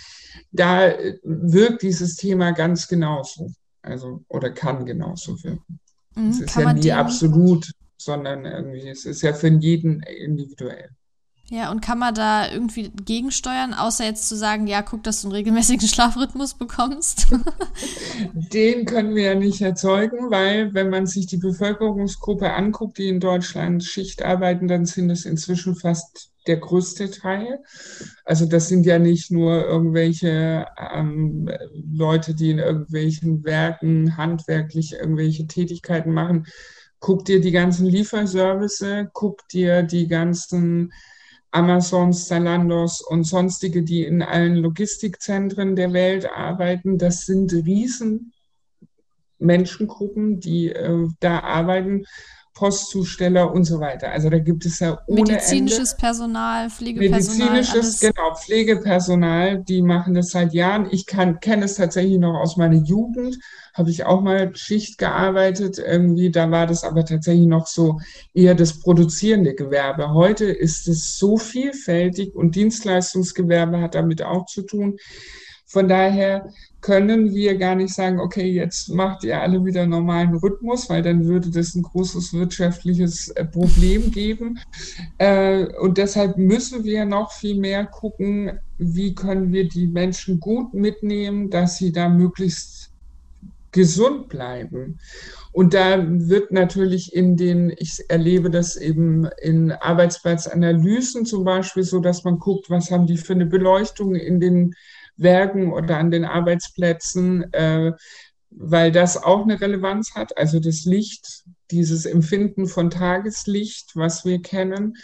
Da 0.52 0.94
wirkt 1.24 1.82
dieses 1.82 2.16
Thema 2.16 2.52
ganz 2.52 2.88
genauso, 2.88 3.52
also 3.82 4.24
oder 4.28 4.52
kann 4.52 4.86
genauso 4.86 5.42
wirken. 5.44 5.80
Mhm, 6.16 6.30
es 6.30 6.42
ist 6.42 6.56
ja 6.56 6.74
nie 6.74 6.92
absolut, 6.92 7.72
sondern 7.98 8.46
irgendwie, 8.46 8.88
es 8.88 9.06
ist 9.06 9.22
ja 9.22 9.34
für 9.34 9.48
jeden 9.48 10.02
individuell. 10.04 10.90
Ja, 11.52 11.70
und 11.70 11.82
kann 11.82 12.00
man 12.00 12.16
da 12.16 12.52
irgendwie 12.52 12.90
gegensteuern, 12.90 13.76
außer 13.76 14.04
jetzt 14.04 14.28
zu 14.28 14.36
sagen, 14.36 14.66
ja, 14.66 14.82
guck, 14.82 15.04
dass 15.04 15.22
du 15.22 15.28
einen 15.28 15.36
regelmäßigen 15.36 15.88
Schlafrhythmus 15.88 16.56
bekommst? 16.56 17.28
Den 18.34 18.86
können 18.86 19.14
wir 19.14 19.24
ja 19.24 19.36
nicht 19.36 19.62
erzeugen, 19.62 20.32
weil 20.32 20.74
wenn 20.74 20.90
man 20.90 21.06
sich 21.06 21.28
die 21.28 21.38
Bevölkerungsgruppe 21.38 22.52
anguckt, 22.52 22.98
die 22.98 23.10
in 23.10 23.20
Deutschland 23.20 23.84
Schicht 23.84 24.24
arbeiten, 24.24 24.68
dann 24.68 24.86
sind 24.86 25.12
es 25.12 25.26
inzwischen 25.26 25.76
fast 25.76 26.32
der 26.48 26.58
größte 26.58 27.12
Teil. 27.12 27.60
Also 28.24 28.48
das 28.48 28.68
sind 28.68 28.86
ja 28.86 28.98
nicht 28.98 29.30
nur 29.30 29.66
irgendwelche 29.66 30.66
ähm, 30.94 31.50
Leute, 31.74 32.34
die 32.34 32.52
in 32.52 32.60
irgendwelchen 32.60 33.44
Werken 33.44 34.18
handwerklich 34.18 34.94
irgendwelche 34.94 35.46
Tätigkeiten 35.46 36.12
machen. 36.12 36.48
Guck 37.00 37.26
dir 37.26 37.40
die 37.40 37.52
ganzen 37.52 37.86
Lieferservice, 37.86 39.10
guck 39.14 39.48
dir 39.50 39.84
die 39.84 40.08
ganzen 40.08 40.92
Amazons, 41.56 42.28
Zalandos 42.28 43.02
und 43.02 43.24
sonstige, 43.24 43.84
die 43.84 44.04
in 44.04 44.22
allen 44.22 44.56
Logistikzentren 44.56 45.76
der 45.76 45.94
Welt 45.94 46.30
arbeiten. 46.30 46.98
Das 46.98 47.26
sind 47.26 47.54
riesen 47.54 48.34
Menschengruppen, 49.40 50.40
die 50.42 50.70
äh, 50.70 51.08
da 51.20 51.40
arbeiten. 51.40 52.06
Postzusteller 52.56 53.52
und 53.52 53.66
so 53.66 53.82
weiter. 53.82 54.12
Also 54.12 54.30
da 54.30 54.40
gibt 54.40 54.66
es 54.66 54.80
ja 54.80 54.98
ohne 55.08 55.24
Medizinisches 55.24 55.92
Ende. 55.92 56.02
Personal, 56.02 56.70
Pflegepersonal. 56.70 57.52
Medizinisches, 57.52 57.74
alles. 57.74 58.00
genau, 58.00 58.34
Pflegepersonal, 58.34 59.64
die 59.64 59.82
machen 59.82 60.14
das 60.14 60.30
seit 60.30 60.54
Jahren. 60.54 60.88
Ich 60.90 61.06
kann, 61.06 61.42
kenne 61.42 61.66
es 61.66 61.76
tatsächlich 61.76 62.18
noch 62.18 62.36
aus 62.36 62.56
meiner 62.56 62.82
Jugend, 62.82 63.38
habe 63.74 63.92
ich 63.92 64.06
auch 64.06 64.22
mal 64.22 64.56
Schicht 64.56 64.98
gearbeitet. 64.98 65.80
Irgendwie, 65.80 66.32
da 66.32 66.50
war 66.50 66.66
das 66.66 66.86
aber 66.86 67.04
tatsächlich 67.04 67.46
noch 67.46 67.68
so 67.68 68.00
eher 68.34 68.56
das 68.56 68.80
produzierende 68.80 69.54
Gewerbe. 69.54 70.14
Heute 70.14 70.46
ist 70.46 70.88
es 70.88 71.18
so 71.18 71.36
vielfältig 71.36 72.34
und 72.36 72.56
Dienstleistungsgewerbe 72.56 73.82
hat 73.82 73.96
damit 73.96 74.24
auch 74.24 74.46
zu 74.46 74.62
tun. 74.62 74.98
Von 75.66 75.90
daher 75.90 76.54
können 76.86 77.34
wir 77.34 77.58
gar 77.58 77.74
nicht 77.74 77.96
sagen, 77.96 78.20
okay, 78.20 78.46
jetzt 78.46 78.90
macht 78.90 79.24
ihr 79.24 79.42
alle 79.42 79.66
wieder 79.66 79.88
normalen 79.88 80.36
Rhythmus, 80.36 80.88
weil 80.88 81.02
dann 81.02 81.26
würde 81.26 81.50
das 81.50 81.74
ein 81.74 81.82
großes 81.82 82.32
wirtschaftliches 82.32 83.30
äh, 83.30 83.44
Problem 83.44 84.12
geben. 84.12 84.60
Äh, 85.18 85.66
und 85.80 85.98
deshalb 85.98 86.38
müssen 86.38 86.84
wir 86.84 87.06
noch 87.06 87.32
viel 87.32 87.60
mehr 87.60 87.88
gucken, 87.88 88.60
wie 88.78 89.16
können 89.16 89.52
wir 89.52 89.68
die 89.68 89.88
Menschen 89.88 90.40
gut 90.40 90.76
mitnehmen, 90.76 91.50
dass 91.50 91.80
sie 91.80 91.92
da 91.92 92.08
möglichst 92.08 92.92
gesund 93.72 94.30
bleiben. 94.30 95.00
Und 95.54 95.74
da 95.74 96.06
wird 96.08 96.52
natürlich 96.52 97.16
in 97.16 97.36
den, 97.36 97.74
ich 97.80 98.04
erlebe 98.10 98.52
das 98.52 98.76
eben 98.76 99.28
in 99.42 99.72
Arbeitsplatzanalysen 99.72 101.26
zum 101.26 101.46
Beispiel 101.46 101.82
so, 101.84 102.00
dass 102.00 102.24
man 102.24 102.38
guckt, 102.38 102.70
was 102.70 102.92
haben 102.92 103.08
die 103.08 103.18
für 103.18 103.34
eine 103.34 103.48
Beleuchtung 103.48 104.14
in 104.14 104.40
den 104.40 104.76
Werken 105.18 105.72
oder 105.72 105.98
an 105.98 106.12
den 106.12 106.26
Arbeitsplätzen, 106.26 107.52
äh, 107.54 107.94
weil 108.50 108.92
das 108.92 109.22
auch 109.22 109.44
eine 109.44 109.60
Relevanz 109.60 110.16
hat. 110.16 110.38
Also 110.38 110.60
das 110.60 110.86
Licht, 110.86 111.44
dieses 111.72 112.06
Empfinden 112.06 112.68
von 112.68 112.90
Tageslicht, 112.90 113.92
was 113.96 114.26
wir 114.26 114.42
kennen, 114.42 114.96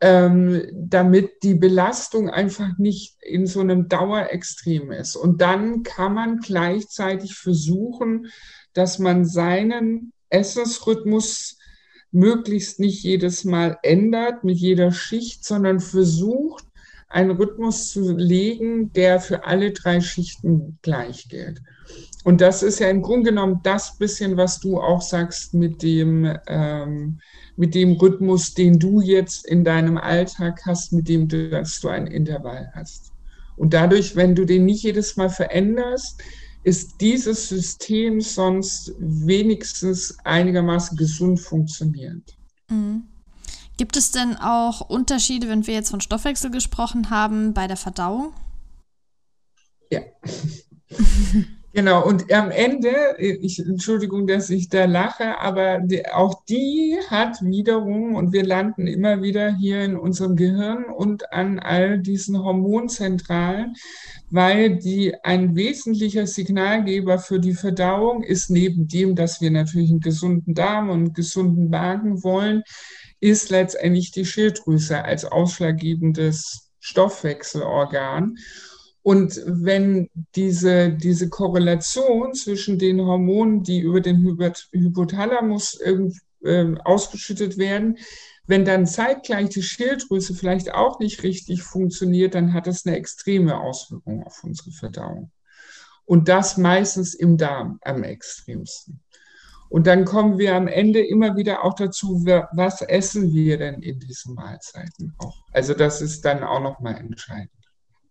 ähm, 0.00 0.66
damit 0.72 1.42
die 1.42 1.54
Belastung 1.54 2.28
einfach 2.28 2.76
nicht 2.78 3.16
in 3.22 3.46
so 3.46 3.60
einem 3.60 3.88
Dauerextrem 3.88 4.92
ist. 4.92 5.16
Und 5.16 5.40
dann 5.40 5.82
kann 5.82 6.14
man 6.14 6.40
gleichzeitig 6.40 7.36
versuchen, 7.36 8.26
dass 8.74 8.98
man 8.98 9.24
seinen 9.24 10.12
Essensrhythmus 10.28 11.58
möglichst 12.10 12.80
nicht 12.80 13.02
jedes 13.02 13.44
Mal 13.44 13.78
ändert 13.82 14.44
mit 14.44 14.58
jeder 14.58 14.92
Schicht, 14.92 15.44
sondern 15.44 15.80
versucht, 15.80 16.64
einen 17.14 17.30
Rhythmus 17.30 17.90
zu 17.90 18.16
legen, 18.16 18.92
der 18.92 19.20
für 19.20 19.44
alle 19.44 19.70
drei 19.70 20.00
Schichten 20.00 20.78
gleich 20.82 21.28
gilt. 21.28 21.62
Und 22.24 22.40
das 22.40 22.62
ist 22.62 22.80
ja 22.80 22.88
im 22.88 23.02
Grunde 23.02 23.30
genommen 23.30 23.60
das 23.62 23.96
bisschen, 23.98 24.36
was 24.36 24.58
du 24.58 24.80
auch 24.80 25.00
sagst 25.00 25.54
mit 25.54 25.82
dem, 25.82 26.36
ähm, 26.48 27.20
mit 27.56 27.74
dem 27.76 27.92
Rhythmus, 27.92 28.54
den 28.54 28.80
du 28.80 29.00
jetzt 29.00 29.46
in 29.46 29.62
deinem 29.62 29.96
Alltag 29.96 30.62
hast, 30.66 30.92
mit 30.92 31.08
dem 31.08 31.28
du, 31.28 31.50
dass 31.50 31.80
du 31.80 31.88
ein 31.88 32.08
Intervall 32.08 32.72
hast. 32.74 33.12
Und 33.56 33.74
dadurch, 33.74 34.16
wenn 34.16 34.34
du 34.34 34.44
den 34.44 34.64
nicht 34.64 34.82
jedes 34.82 35.16
Mal 35.16 35.30
veränderst, 35.30 36.20
ist 36.64 37.00
dieses 37.00 37.48
System 37.48 38.20
sonst 38.20 38.92
wenigstens 38.98 40.18
einigermaßen 40.24 40.96
gesund 40.96 41.38
funktionierend. 41.38 42.36
Mhm. 42.68 43.04
Gibt 43.76 43.96
es 43.96 44.12
denn 44.12 44.36
auch 44.36 44.88
Unterschiede, 44.88 45.48
wenn 45.48 45.66
wir 45.66 45.74
jetzt 45.74 45.90
von 45.90 46.00
Stoffwechsel 46.00 46.50
gesprochen 46.50 47.10
haben, 47.10 47.54
bei 47.54 47.66
der 47.66 47.76
Verdauung? 47.76 48.32
Ja. 49.90 50.00
genau, 51.72 52.06
und 52.06 52.32
am 52.32 52.52
Ende, 52.52 53.16
ich, 53.18 53.58
Entschuldigung, 53.58 54.28
dass 54.28 54.48
ich 54.50 54.68
da 54.68 54.84
lache, 54.84 55.40
aber 55.40 55.80
die, 55.80 56.06
auch 56.06 56.44
die 56.44 56.96
hat 57.10 57.42
wiederum, 57.42 58.14
und 58.14 58.32
wir 58.32 58.44
landen 58.44 58.86
immer 58.86 59.22
wieder 59.22 59.52
hier 59.56 59.82
in 59.82 59.96
unserem 59.96 60.36
Gehirn 60.36 60.84
und 60.84 61.32
an 61.32 61.58
all 61.58 61.98
diesen 61.98 62.38
Hormonzentralen, 62.38 63.74
weil 64.30 64.76
die 64.76 65.14
ein 65.24 65.56
wesentlicher 65.56 66.28
Signalgeber 66.28 67.18
für 67.18 67.40
die 67.40 67.54
Verdauung 67.54 68.22
ist, 68.22 68.50
neben 68.50 68.86
dem, 68.86 69.16
dass 69.16 69.40
wir 69.40 69.50
natürlich 69.50 69.90
einen 69.90 70.00
gesunden 70.00 70.54
Darm 70.54 70.90
und 70.90 70.98
einen 70.98 71.12
gesunden 71.12 71.70
Magen 71.70 72.22
wollen, 72.22 72.62
ist 73.24 73.48
letztendlich 73.48 74.10
die 74.10 74.26
Schilddrüse 74.26 75.02
als 75.02 75.24
ausschlaggebendes 75.24 76.68
Stoffwechselorgan. 76.78 78.36
Und 79.00 79.40
wenn 79.46 80.10
diese, 80.34 80.90
diese 80.90 81.30
Korrelation 81.30 82.34
zwischen 82.34 82.78
den 82.78 83.00
Hormonen, 83.00 83.62
die 83.62 83.80
über 83.80 84.02
den 84.02 84.22
Hypothalamus 84.72 85.80
äh, 85.80 86.74
ausgeschüttet 86.84 87.56
werden, 87.56 87.96
wenn 88.46 88.66
dann 88.66 88.86
zeitgleich 88.86 89.48
die 89.48 89.62
Schilddrüse 89.62 90.34
vielleicht 90.34 90.74
auch 90.74 90.98
nicht 90.98 91.22
richtig 91.22 91.62
funktioniert, 91.62 92.34
dann 92.34 92.52
hat 92.52 92.66
das 92.66 92.84
eine 92.84 92.98
extreme 92.98 93.58
Auswirkung 93.58 94.22
auf 94.22 94.44
unsere 94.44 94.70
Verdauung. 94.70 95.30
Und 96.04 96.28
das 96.28 96.58
meistens 96.58 97.14
im 97.14 97.38
Darm 97.38 97.78
am 97.80 98.02
extremsten. 98.04 99.00
Und 99.74 99.88
dann 99.88 100.04
kommen 100.04 100.38
wir 100.38 100.54
am 100.54 100.68
Ende 100.68 101.00
immer 101.00 101.34
wieder 101.36 101.64
auch 101.64 101.74
dazu, 101.74 102.24
was 102.24 102.80
essen 102.82 103.32
wir 103.32 103.58
denn 103.58 103.82
in 103.82 103.98
diesen 103.98 104.36
Mahlzeiten 104.36 105.12
auch. 105.18 105.34
Also 105.52 105.74
das 105.74 106.00
ist 106.00 106.24
dann 106.24 106.44
auch 106.44 106.60
nochmal 106.60 106.94
entscheidend. 106.94 107.50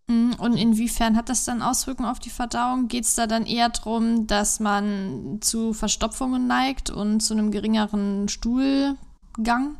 Mhm, 0.06 0.34
und 0.38 0.58
inwiefern 0.58 1.16
hat 1.16 1.30
das 1.30 1.46
dann 1.46 1.62
Auswirkungen 1.62 2.10
auf 2.10 2.18
die 2.18 2.28
Verdauung? 2.28 2.88
Geht 2.88 3.04
es 3.04 3.14
da 3.14 3.26
dann 3.26 3.46
eher 3.46 3.70
darum, 3.70 4.26
dass 4.26 4.60
man 4.60 5.38
zu 5.40 5.72
Verstopfungen 5.72 6.46
neigt 6.46 6.90
und 6.90 7.20
zu 7.20 7.32
einem 7.32 7.50
geringeren 7.50 8.28
Stuhlgang? 8.28 9.78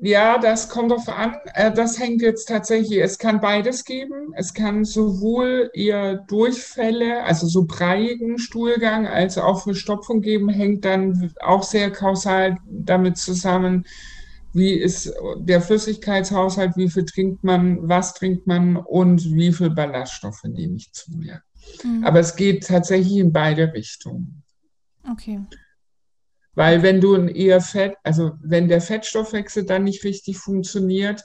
Ja, 0.00 0.38
das 0.38 0.68
kommt 0.68 0.90
darauf 0.90 1.08
an. 1.08 1.36
Äh, 1.54 1.72
das 1.72 1.98
hängt 1.98 2.22
jetzt 2.22 2.46
tatsächlich, 2.46 3.00
es 3.00 3.18
kann 3.18 3.40
beides 3.40 3.84
geben. 3.84 4.32
Es 4.34 4.52
kann 4.52 4.84
sowohl 4.84 5.70
eher 5.72 6.16
Durchfälle, 6.16 7.24
also 7.24 7.46
so 7.46 7.64
breiigen 7.64 8.38
Stuhlgang, 8.38 9.06
als 9.06 9.38
auch 9.38 9.62
Verstopfung 9.62 10.20
geben, 10.20 10.48
hängt 10.48 10.84
dann 10.84 11.32
auch 11.40 11.62
sehr 11.62 11.90
kausal 11.90 12.58
damit 12.68 13.16
zusammen, 13.16 13.84
wie 14.52 14.72
ist 14.72 15.12
der 15.38 15.60
Flüssigkeitshaushalt, 15.60 16.76
wie 16.76 16.88
viel 16.88 17.04
trinkt 17.04 17.44
man, 17.44 17.88
was 17.88 18.14
trinkt 18.14 18.46
man 18.46 18.76
und 18.76 19.34
wie 19.34 19.52
viel 19.52 19.70
Ballaststoffe 19.70 20.44
nehme 20.44 20.76
ich 20.76 20.92
zu 20.92 21.12
mir. 21.12 21.42
Mhm. 21.84 22.04
Aber 22.04 22.20
es 22.20 22.36
geht 22.36 22.66
tatsächlich 22.66 23.18
in 23.18 23.32
beide 23.32 23.72
Richtungen. 23.72 24.42
Okay. 25.10 25.40
Weil 26.56 26.82
wenn 26.82 27.00
du 27.00 27.14
ein 27.14 27.28
eher 27.28 27.60
Fett, 27.60 27.96
also 28.02 28.32
wenn 28.42 28.66
der 28.66 28.80
Fettstoffwechsel 28.80 29.64
dann 29.66 29.84
nicht 29.84 30.02
richtig 30.04 30.38
funktioniert, 30.38 31.22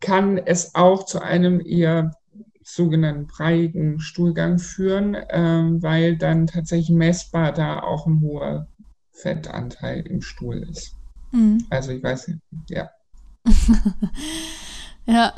kann 0.00 0.38
es 0.38 0.74
auch 0.74 1.06
zu 1.06 1.20
einem 1.20 1.60
eher 1.64 2.12
sogenannten 2.62 3.26
breiigen 3.26 4.00
Stuhlgang 4.00 4.58
führen, 4.58 5.14
äh, 5.14 5.82
weil 5.82 6.16
dann 6.16 6.46
tatsächlich 6.46 6.90
messbar 6.90 7.52
da 7.52 7.80
auch 7.80 8.06
ein 8.06 8.20
hoher 8.20 8.68
Fettanteil 9.12 10.06
im 10.06 10.20
Stuhl 10.20 10.66
ist. 10.70 10.94
Mhm. 11.32 11.64
Also 11.70 11.92
ich 11.92 12.02
weiß 12.02 12.28
nicht, 12.28 12.40
ja. 12.68 12.90
ja. 15.06 15.34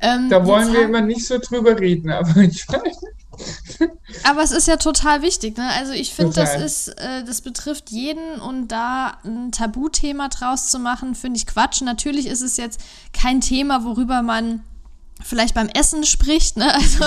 Ähm, 0.00 0.30
da 0.30 0.46
wollen 0.46 0.72
wir 0.72 0.84
immer 0.84 1.00
nicht 1.02 1.26
so 1.26 1.38
drüber 1.38 1.78
reden, 1.78 2.10
aber 2.10 2.36
ich 2.42 2.66
weiß. 2.66 3.00
Aber 4.24 4.42
es 4.42 4.50
ist 4.50 4.66
ja 4.68 4.76
total 4.76 5.22
wichtig, 5.22 5.56
ne? 5.56 5.68
Also 5.78 5.92
ich 5.92 6.14
finde, 6.14 6.34
das 6.34 6.54
ist, 6.56 6.88
äh, 6.88 7.24
das 7.24 7.40
betrifft 7.40 7.90
jeden 7.90 8.40
und 8.40 8.68
da 8.68 9.18
ein 9.24 9.52
Tabuthema 9.52 10.28
draus 10.28 10.68
zu 10.68 10.78
machen, 10.78 11.14
finde 11.14 11.38
ich 11.38 11.46
Quatsch. 11.46 11.82
Natürlich 11.82 12.26
ist 12.26 12.42
es 12.42 12.56
jetzt 12.56 12.80
kein 13.12 13.40
Thema, 13.40 13.84
worüber 13.84 14.22
man 14.22 14.62
vielleicht 15.22 15.54
beim 15.54 15.68
Essen 15.68 16.04
spricht, 16.04 16.56
ne? 16.56 16.72
Also 16.78 17.04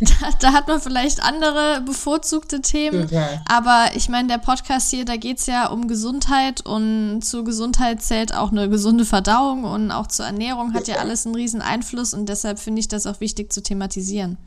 da, 0.00 0.30
da 0.40 0.52
hat 0.52 0.68
man 0.68 0.80
vielleicht 0.80 1.22
andere 1.22 1.82
bevorzugte 1.82 2.60
Themen. 2.60 3.08
Total. 3.08 3.42
Aber 3.48 3.90
ich 3.94 4.08
meine, 4.08 4.28
der 4.28 4.38
Podcast 4.38 4.90
hier, 4.90 5.04
da 5.04 5.16
geht 5.16 5.38
es 5.38 5.46
ja 5.46 5.68
um 5.68 5.88
Gesundheit 5.88 6.64
und 6.64 7.20
zur 7.22 7.44
Gesundheit 7.44 8.02
zählt 8.02 8.34
auch 8.34 8.50
eine 8.50 8.68
gesunde 8.68 9.04
Verdauung 9.04 9.64
und 9.64 9.90
auch 9.90 10.06
zur 10.06 10.26
Ernährung 10.26 10.72
hat 10.74 10.88
ja 10.88 10.96
alles 10.96 11.26
einen 11.26 11.34
riesen 11.34 11.62
Einfluss 11.62 12.14
und 12.14 12.28
deshalb 12.28 12.58
finde 12.58 12.80
ich 12.80 12.88
das 12.88 13.06
auch 13.06 13.20
wichtig 13.20 13.52
zu 13.52 13.62
thematisieren. 13.62 14.38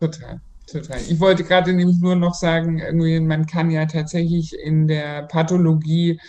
Total. 0.00 0.40
Total. 0.66 0.98
Ich 1.08 1.20
wollte 1.20 1.44
gerade 1.44 1.72
nämlich 1.72 1.98
nur 2.00 2.16
noch 2.16 2.34
sagen, 2.34 2.78
irgendwie, 2.78 3.20
man 3.20 3.46
kann 3.46 3.70
ja 3.70 3.84
tatsächlich 3.86 4.58
in 4.58 4.86
der 4.88 5.22
Pathologie, 5.22 6.20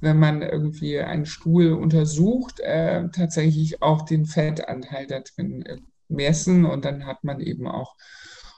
wenn 0.00 0.18
man 0.18 0.42
irgendwie 0.42 0.98
einen 1.00 1.26
Stuhl 1.26 1.72
untersucht, 1.72 2.60
äh, 2.60 3.08
tatsächlich 3.10 3.82
auch 3.82 4.02
den 4.02 4.26
Fettanteil 4.26 5.06
da 5.06 5.20
drin 5.20 5.62
äh, 5.66 5.78
messen 6.08 6.64
und 6.64 6.84
dann 6.84 7.06
hat 7.06 7.24
man 7.24 7.40
eben 7.40 7.66
auch. 7.66 7.96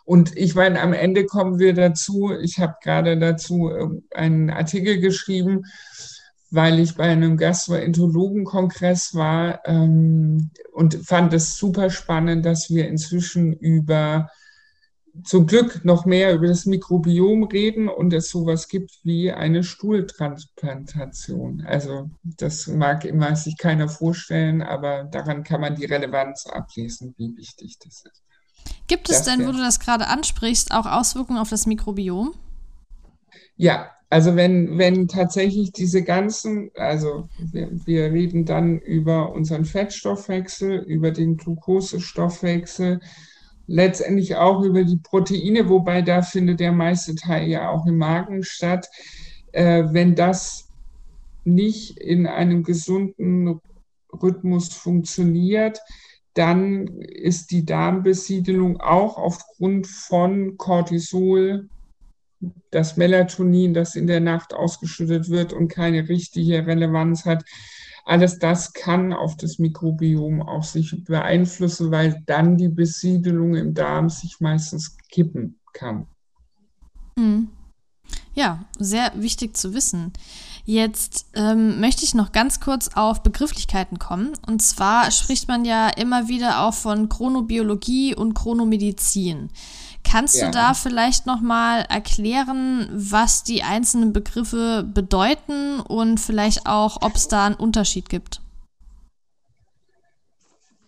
Und 0.04 0.36
ich 0.36 0.54
meine, 0.54 0.80
am 0.80 0.92
Ende 0.92 1.26
kommen 1.26 1.58
wir 1.58 1.74
dazu, 1.74 2.32
ich 2.40 2.58
habe 2.58 2.74
gerade 2.82 3.18
dazu 3.18 3.70
äh, 3.70 4.16
einen 4.16 4.50
Artikel 4.50 5.00
geschrieben, 5.00 5.64
weil 6.50 6.78
ich 6.80 6.96
bei 6.96 7.04
einem 7.04 7.38
Gastroenterologenkongress 7.38 9.14
war 9.14 9.60
ähm, 9.64 10.50
und 10.72 10.94
fand 10.96 11.32
es 11.32 11.56
super 11.56 11.88
spannend, 11.88 12.44
dass 12.44 12.68
wir 12.68 12.88
inzwischen 12.88 13.54
über 13.54 14.28
zum 15.24 15.46
Glück 15.46 15.84
noch 15.84 16.06
mehr 16.06 16.34
über 16.34 16.46
das 16.46 16.66
Mikrobiom 16.66 17.44
reden 17.44 17.88
und 17.88 18.12
es 18.12 18.30
sowas 18.30 18.68
gibt 18.68 18.98
wie 19.04 19.30
eine 19.30 19.62
Stuhltransplantation. 19.62 21.64
Also 21.66 22.10
das 22.22 22.66
mag 22.66 23.04
immer 23.04 23.36
sich 23.36 23.56
keiner 23.58 23.88
vorstellen, 23.88 24.62
aber 24.62 25.04
daran 25.04 25.44
kann 25.44 25.60
man 25.60 25.76
die 25.76 25.84
Relevanz 25.84 26.46
ablesen, 26.46 27.14
wie 27.18 27.36
wichtig 27.36 27.78
das 27.78 28.04
ist. 28.04 28.22
Gibt 28.86 29.10
es 29.10 29.18
das 29.18 29.26
denn, 29.26 29.46
wo 29.46 29.52
du 29.52 29.58
das 29.58 29.80
gerade 29.80 30.08
ansprichst, 30.08 30.72
auch 30.72 30.86
Auswirkungen 30.86 31.38
auf 31.38 31.50
das 31.50 31.66
Mikrobiom? 31.66 32.34
Ja, 33.56 33.90
also 34.08 34.36
wenn, 34.36 34.76
wenn 34.76 35.08
tatsächlich 35.08 35.72
diese 35.72 36.02
ganzen, 36.02 36.70
also 36.74 37.28
wir, 37.38 37.70
wir 37.86 38.12
reden 38.12 38.44
dann 38.44 38.78
über 38.78 39.32
unseren 39.32 39.64
Fettstoffwechsel, 39.64 40.80
über 40.80 41.10
den 41.10 41.36
Glukosestoffwechsel, 41.36 43.00
letztendlich 43.72 44.36
auch 44.36 44.62
über 44.62 44.84
die 44.84 44.98
Proteine, 44.98 45.68
wobei 45.70 46.02
da 46.02 46.20
findet 46.20 46.60
der 46.60 46.72
meiste 46.72 47.14
Teil 47.14 47.48
ja 47.48 47.70
auch 47.70 47.86
im 47.86 47.96
Magen 47.96 48.44
statt. 48.44 48.90
Äh, 49.52 49.84
wenn 49.92 50.14
das 50.14 50.68
nicht 51.44 51.98
in 51.98 52.26
einem 52.26 52.64
gesunden 52.64 53.60
Rhythmus 54.12 54.74
funktioniert, 54.74 55.80
dann 56.34 56.86
ist 56.98 57.50
die 57.50 57.64
Darmbesiedelung 57.64 58.78
auch 58.78 59.16
aufgrund 59.16 59.86
von 59.86 60.58
Cortisol, 60.58 61.68
das 62.70 62.98
Melatonin, 62.98 63.72
das 63.72 63.94
in 63.94 64.06
der 64.06 64.20
Nacht 64.20 64.52
ausgeschüttet 64.52 65.30
wird 65.30 65.54
und 65.54 65.68
keine 65.68 66.10
richtige 66.10 66.66
Relevanz 66.66 67.24
hat, 67.24 67.44
alles 68.04 68.38
das 68.38 68.72
kann 68.72 69.12
auf 69.12 69.36
das 69.36 69.58
Mikrobiom 69.58 70.42
auch 70.42 70.64
sich 70.64 71.04
beeinflussen, 71.04 71.90
weil 71.90 72.22
dann 72.26 72.56
die 72.56 72.68
Besiedelung 72.68 73.54
im 73.54 73.74
Darm 73.74 74.08
sich 74.08 74.40
meistens 74.40 74.96
kippen 75.10 75.60
kann. 75.72 76.06
Mhm. 77.16 77.48
Ja, 78.34 78.64
sehr 78.78 79.12
wichtig 79.14 79.56
zu 79.56 79.74
wissen. 79.74 80.12
Jetzt 80.64 81.26
ähm, 81.34 81.80
möchte 81.80 82.04
ich 82.04 82.14
noch 82.14 82.32
ganz 82.32 82.60
kurz 82.60 82.88
auf 82.94 83.22
Begrifflichkeiten 83.22 83.98
kommen. 83.98 84.32
Und 84.46 84.62
zwar 84.62 85.10
spricht 85.10 85.48
man 85.48 85.64
ja 85.64 85.88
immer 85.88 86.28
wieder 86.28 86.60
auch 86.60 86.74
von 86.74 87.08
Chronobiologie 87.08 88.14
und 88.14 88.34
Chronomedizin. 88.34 89.50
Kannst 90.12 90.36
ja. 90.36 90.46
du 90.46 90.52
da 90.52 90.74
vielleicht 90.74 91.24
noch 91.24 91.40
mal 91.40 91.86
erklären, 91.88 92.86
was 92.92 93.44
die 93.44 93.62
einzelnen 93.62 94.12
Begriffe 94.12 94.86
bedeuten 94.86 95.80
und 95.80 96.20
vielleicht 96.20 96.66
auch, 96.66 96.98
ob 97.00 97.14
es 97.14 97.28
da 97.28 97.46
einen 97.46 97.54
Unterschied 97.54 98.10
gibt? 98.10 98.42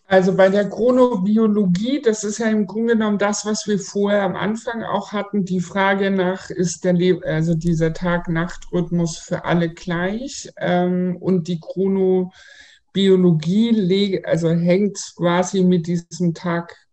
Also 0.07 0.37
bei 0.37 0.51
der 0.51 0.69
Chronobiologie, 0.69 2.03
das 2.03 2.23
ist 2.23 2.37
ja 2.37 2.49
im 2.49 2.67
Grunde 2.67 2.93
genommen 2.93 3.17
das, 3.17 3.47
was 3.47 3.67
wir 3.67 3.79
vorher 3.79 4.25
am 4.25 4.37
Anfang 4.37 4.85
auch 4.85 5.13
hatten, 5.13 5.47
die 5.47 5.61
Frage 5.61 6.11
nach, 6.11 6.51
ist 6.51 6.85
der 6.85 6.93
Le 6.93 7.19
also 7.25 7.55
dieser 7.55 7.95
Tag-Nacht-Rhythmus 7.95 9.17
für 9.17 9.47
alle 9.47 9.71
gleich? 9.71 10.51
Ähm, 10.59 11.17
und 11.19 11.49
die 11.49 11.61
Chronobiologie 11.61 14.23
also 14.23 14.51
hängt 14.51 14.99
quasi 15.17 15.65
mit 15.65 15.87
diesem 15.87 16.35
Tag 16.35 16.84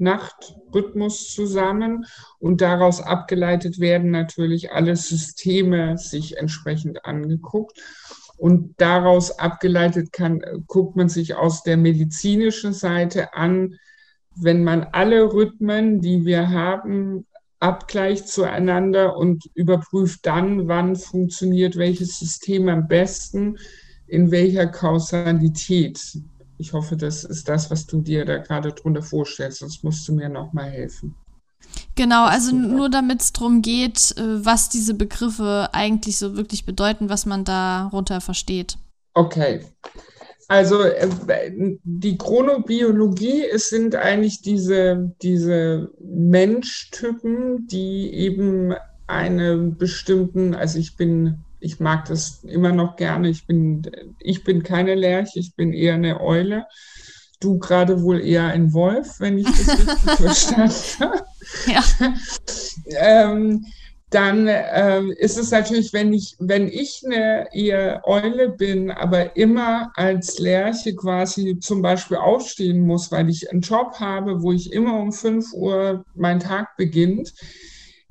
Nachtrhythmus 0.00 1.32
zusammen 1.32 2.06
und 2.38 2.60
daraus 2.60 3.00
abgeleitet 3.00 3.78
werden 3.78 4.10
natürlich 4.10 4.72
alle 4.72 4.96
Systeme 4.96 5.98
sich 5.98 6.36
entsprechend 6.36 7.04
angeguckt. 7.04 7.80
Und 8.36 8.80
daraus 8.80 9.38
abgeleitet 9.38 10.12
kann, 10.12 10.40
guckt 10.66 10.96
man 10.96 11.10
sich 11.10 11.34
aus 11.34 11.62
der 11.62 11.76
medizinischen 11.76 12.72
Seite 12.72 13.34
an, 13.34 13.76
wenn 14.34 14.64
man 14.64 14.84
alle 14.92 15.32
Rhythmen, 15.32 16.00
die 16.00 16.24
wir 16.24 16.48
haben, 16.48 17.26
abgleicht 17.58 18.28
zueinander 18.28 19.16
und 19.16 19.44
überprüft 19.54 20.24
dann, 20.24 20.66
wann 20.66 20.96
funktioniert 20.96 21.76
welches 21.76 22.18
System 22.18 22.68
am 22.68 22.88
besten, 22.88 23.58
in 24.06 24.30
welcher 24.30 24.66
Kausalität. 24.66 26.00
Ich 26.60 26.74
hoffe, 26.74 26.94
das 26.94 27.24
ist 27.24 27.48
das, 27.48 27.70
was 27.70 27.86
du 27.86 28.02
dir 28.02 28.26
da 28.26 28.36
gerade 28.36 28.72
drunter 28.72 29.02
vorstellst, 29.02 29.60
sonst 29.60 29.82
musst 29.82 30.06
du 30.06 30.12
mir 30.12 30.28
nochmal 30.28 30.70
helfen. 30.70 31.14
Genau, 31.94 32.26
also 32.26 32.54
nur 32.54 32.90
damit 32.90 33.22
es 33.22 33.32
darum 33.32 33.62
geht, 33.62 34.14
äh, 34.18 34.44
was 34.44 34.68
diese 34.68 34.92
Begriffe 34.92 35.70
eigentlich 35.72 36.18
so 36.18 36.36
wirklich 36.36 36.66
bedeuten, 36.66 37.08
was 37.08 37.24
man 37.24 37.44
darunter 37.44 38.20
versteht. 38.20 38.76
Okay. 39.14 39.64
Also 40.48 40.82
äh, 40.82 41.08
die 41.82 42.18
Chronobiologie, 42.18 43.42
es 43.50 43.70
sind 43.70 43.94
eigentlich 43.94 44.42
diese, 44.42 45.14
diese 45.22 45.90
Menschtypen, 45.98 47.68
die 47.68 48.12
eben 48.12 48.74
einen 49.06 49.78
bestimmten, 49.78 50.54
also 50.54 50.78
ich 50.78 50.96
bin 50.96 51.42
ich 51.60 51.80
mag 51.80 52.06
das 52.06 52.42
immer 52.44 52.72
noch 52.72 52.96
gerne. 52.96 53.28
Ich 53.28 53.46
bin, 53.46 53.82
ich 54.18 54.44
bin 54.44 54.62
keine 54.62 54.94
Lerche, 54.94 55.38
ich 55.38 55.54
bin 55.54 55.72
eher 55.72 55.94
eine 55.94 56.20
Eule. 56.20 56.66
Du 57.40 57.58
gerade 57.58 58.02
wohl 58.02 58.20
eher 58.20 58.46
ein 58.48 58.72
Wolf, 58.72 59.20
wenn 59.20 59.38
ich 59.38 59.46
das 59.46 59.68
richtig 59.78 60.10
verstanden 60.16 61.00
habe. 61.00 61.24
Ja. 61.66 61.82
ähm, 62.96 63.64
dann 64.10 64.48
ähm, 64.48 65.12
ist 65.12 65.38
es 65.38 65.52
natürlich, 65.52 65.92
wenn 65.92 66.12
ich, 66.12 66.34
wenn 66.40 66.66
ich 66.66 67.02
eine 67.04 67.46
eher 67.52 68.02
Eule 68.04 68.48
bin, 68.48 68.90
aber 68.90 69.36
immer 69.36 69.92
als 69.94 70.38
Lerche 70.40 70.96
quasi 70.96 71.58
zum 71.60 71.80
Beispiel 71.80 72.16
aufstehen 72.16 72.84
muss, 72.84 73.12
weil 73.12 73.30
ich 73.30 73.50
einen 73.50 73.60
Job 73.60 74.00
habe, 74.00 74.42
wo 74.42 74.50
ich 74.50 74.72
immer 74.72 74.98
um 74.98 75.12
5 75.12 75.52
Uhr 75.52 76.04
mein 76.16 76.40
Tag 76.40 76.76
beginnt, 76.76 77.32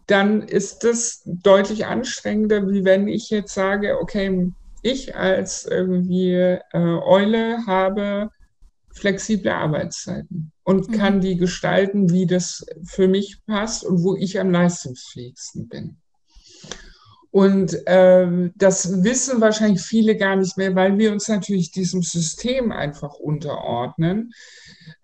dann 0.09 0.41
ist 0.41 0.83
das 0.83 1.21
deutlich 1.25 1.85
anstrengender, 1.85 2.67
wie 2.67 2.83
wenn 2.83 3.07
ich 3.07 3.29
jetzt 3.29 3.53
sage, 3.53 3.99
okay, 3.99 4.51
ich 4.81 5.15
als 5.15 5.65
irgendwie 5.65 6.33
äh, 6.33 6.59
Eule 6.73 7.65
habe 7.67 8.29
flexible 8.91 9.51
Arbeitszeiten 9.51 10.51
und 10.63 10.89
mhm. 10.89 10.93
kann 10.93 11.21
die 11.21 11.37
gestalten, 11.37 12.11
wie 12.11 12.25
das 12.25 12.65
für 12.83 13.07
mich 13.07 13.45
passt 13.45 13.83
und 13.83 14.03
wo 14.03 14.15
ich 14.15 14.39
am 14.39 14.51
leistungsfähigsten 14.51 15.69
bin. 15.69 15.97
Und 17.31 17.85
äh, 17.85 18.49
das 18.55 19.03
wissen 19.03 19.39
wahrscheinlich 19.39 19.81
viele 19.81 20.17
gar 20.17 20.35
nicht 20.35 20.57
mehr, 20.57 20.75
weil 20.75 20.97
wir 20.97 21.11
uns 21.11 21.27
natürlich 21.27 21.71
diesem 21.71 22.01
System 22.01 22.71
einfach 22.71 23.13
unterordnen. 23.13 24.31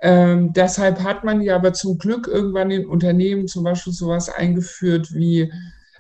Ähm, 0.02 0.52
deshalb 0.54 1.04
hat 1.04 1.24
man 1.24 1.42
ja 1.42 1.56
aber 1.56 1.74
zum 1.74 2.00
Glück 2.00 2.28
irgendwann 2.28 2.72
in 2.72 2.88
Unternehmen 2.88 3.48
zum 3.48 3.64
Beispiel 3.64 3.94
sowas 3.94 4.30
eingeführt 4.30 5.14
wie 5.14 5.52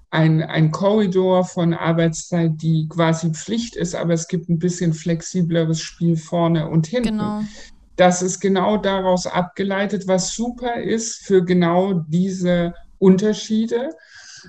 ein, 0.10 0.42
ein 0.42 0.72
Korridor 0.72 1.46
von 1.46 1.74
Arbeitszeit, 1.74 2.54
die 2.56 2.88
quasi 2.90 3.32
Pflicht 3.32 3.76
ist, 3.76 3.96
aber 3.96 4.14
es 4.14 4.28
gibt 4.28 4.50
ein 4.50 4.60
bisschen 4.60 4.94
flexibleres 4.94 5.82
Spiel 5.82 6.16
vorne 6.16 6.70
und 6.70 6.88
hinten. 6.88 7.18
Genau. 7.18 7.42
Das 7.98 8.22
ist 8.22 8.40
genau 8.40 8.78
daraus 8.78 9.28
abgeleitet, 9.28 10.08
was 10.08 10.34
super 10.34 10.82
ist 10.82 11.26
für 11.26 11.44
genau 11.44 11.94
diese 12.08 12.74
Unterschiede. 12.98 13.90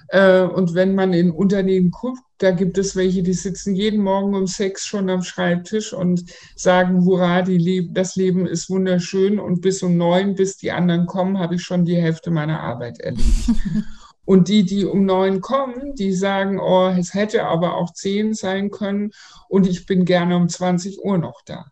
Äh, 0.09 0.43
und 0.43 0.75
wenn 0.75 0.95
man 0.95 1.13
in 1.13 1.31
Unternehmen 1.31 1.91
guckt, 1.91 2.21
da 2.39 2.51
gibt 2.51 2.77
es 2.79 2.97
welche, 2.97 3.23
die 3.23 3.33
sitzen 3.33 3.75
jeden 3.75 4.03
Morgen 4.03 4.35
um 4.35 4.47
sechs 4.47 4.85
schon 4.85 5.09
am 5.09 5.23
Schreibtisch 5.23 5.93
und 5.93 6.25
sagen, 6.55 7.05
hurra, 7.05 7.43
die 7.43 7.59
Le 7.59 7.89
das 7.91 8.17
Leben 8.17 8.47
ist 8.47 8.69
wunderschön 8.69 9.39
und 9.39 9.63
bis 9.63 9.83
um 9.83 9.97
neun, 9.97 10.35
bis 10.35 10.57
die 10.59 10.73
anderen 10.73 11.07
kommen, 11.07 11.39
habe 11.39 11.55
ich 11.55 11.63
schon 11.63 11.85
die 11.85 11.97
Hälfte 11.97 12.31
meiner 12.31 12.61
Arbeit 12.61 13.01
erledigt. 13.01 13.51
Und 14.29 14.49
die, 14.49 14.65
die 14.65 14.85
um 14.85 15.05
neun 15.05 15.41
kommen, 15.41 15.95
die 15.95 16.13
sagen, 16.13 16.59
oh, 16.59 16.89
es 16.89 17.15
hätte 17.15 17.45
aber 17.45 17.77
auch 17.77 17.93
zehn 17.93 18.35
sein 18.35 18.73
können 18.73 19.13
und 19.49 19.69
ich 19.69 19.87
bin 19.87 20.05
gerne 20.05 20.37
um 20.37 20.49
20 20.49 20.99
Uhr 21.05 21.17
noch 21.17 21.43
da. 21.45 21.67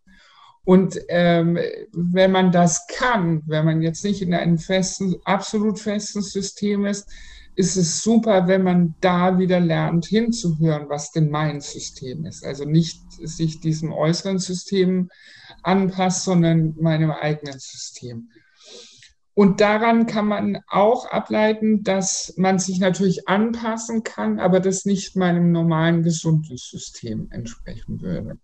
Und 0.64 0.98
ähm, 1.08 1.58
wenn 1.92 2.30
man 2.30 2.52
das 2.52 2.86
kann, 2.86 3.42
wenn 3.46 3.66
man 3.66 3.82
jetzt 3.82 4.04
nicht 4.04 4.22
in 4.22 4.32
einem 4.32 4.58
festen, 4.58 5.16
absolut 5.24 5.78
festen 5.78 6.22
System 6.22 6.86
ist, 6.86 7.10
ist 7.56 7.76
es 7.76 8.02
super, 8.02 8.48
wenn 8.48 8.62
man 8.62 8.94
da 9.00 9.38
wieder 9.38 9.60
lernt 9.60 10.06
hinzuhören, 10.06 10.88
was 10.88 11.12
denn 11.12 11.30
mein 11.30 11.60
System 11.60 12.26
ist. 12.26 12.44
Also 12.44 12.64
nicht 12.64 13.00
sich 13.10 13.60
diesem 13.60 13.92
äußeren 13.92 14.38
System 14.38 15.10
anpasst, 15.62 16.24
sondern 16.24 16.74
meinem 16.80 17.10
eigenen 17.10 17.58
System. 17.58 18.30
Und 19.34 19.60
daran 19.60 20.06
kann 20.06 20.26
man 20.26 20.60
auch 20.68 21.06
ableiten, 21.06 21.82
dass 21.82 22.34
man 22.36 22.60
sich 22.60 22.78
natürlich 22.78 23.28
anpassen 23.28 24.04
kann, 24.04 24.38
aber 24.38 24.60
das 24.60 24.84
nicht 24.84 25.16
meinem 25.16 25.50
normalen 25.50 26.02
gesunden 26.02 26.56
System 26.56 27.28
entsprechen 27.30 28.00
würde. 28.00 28.38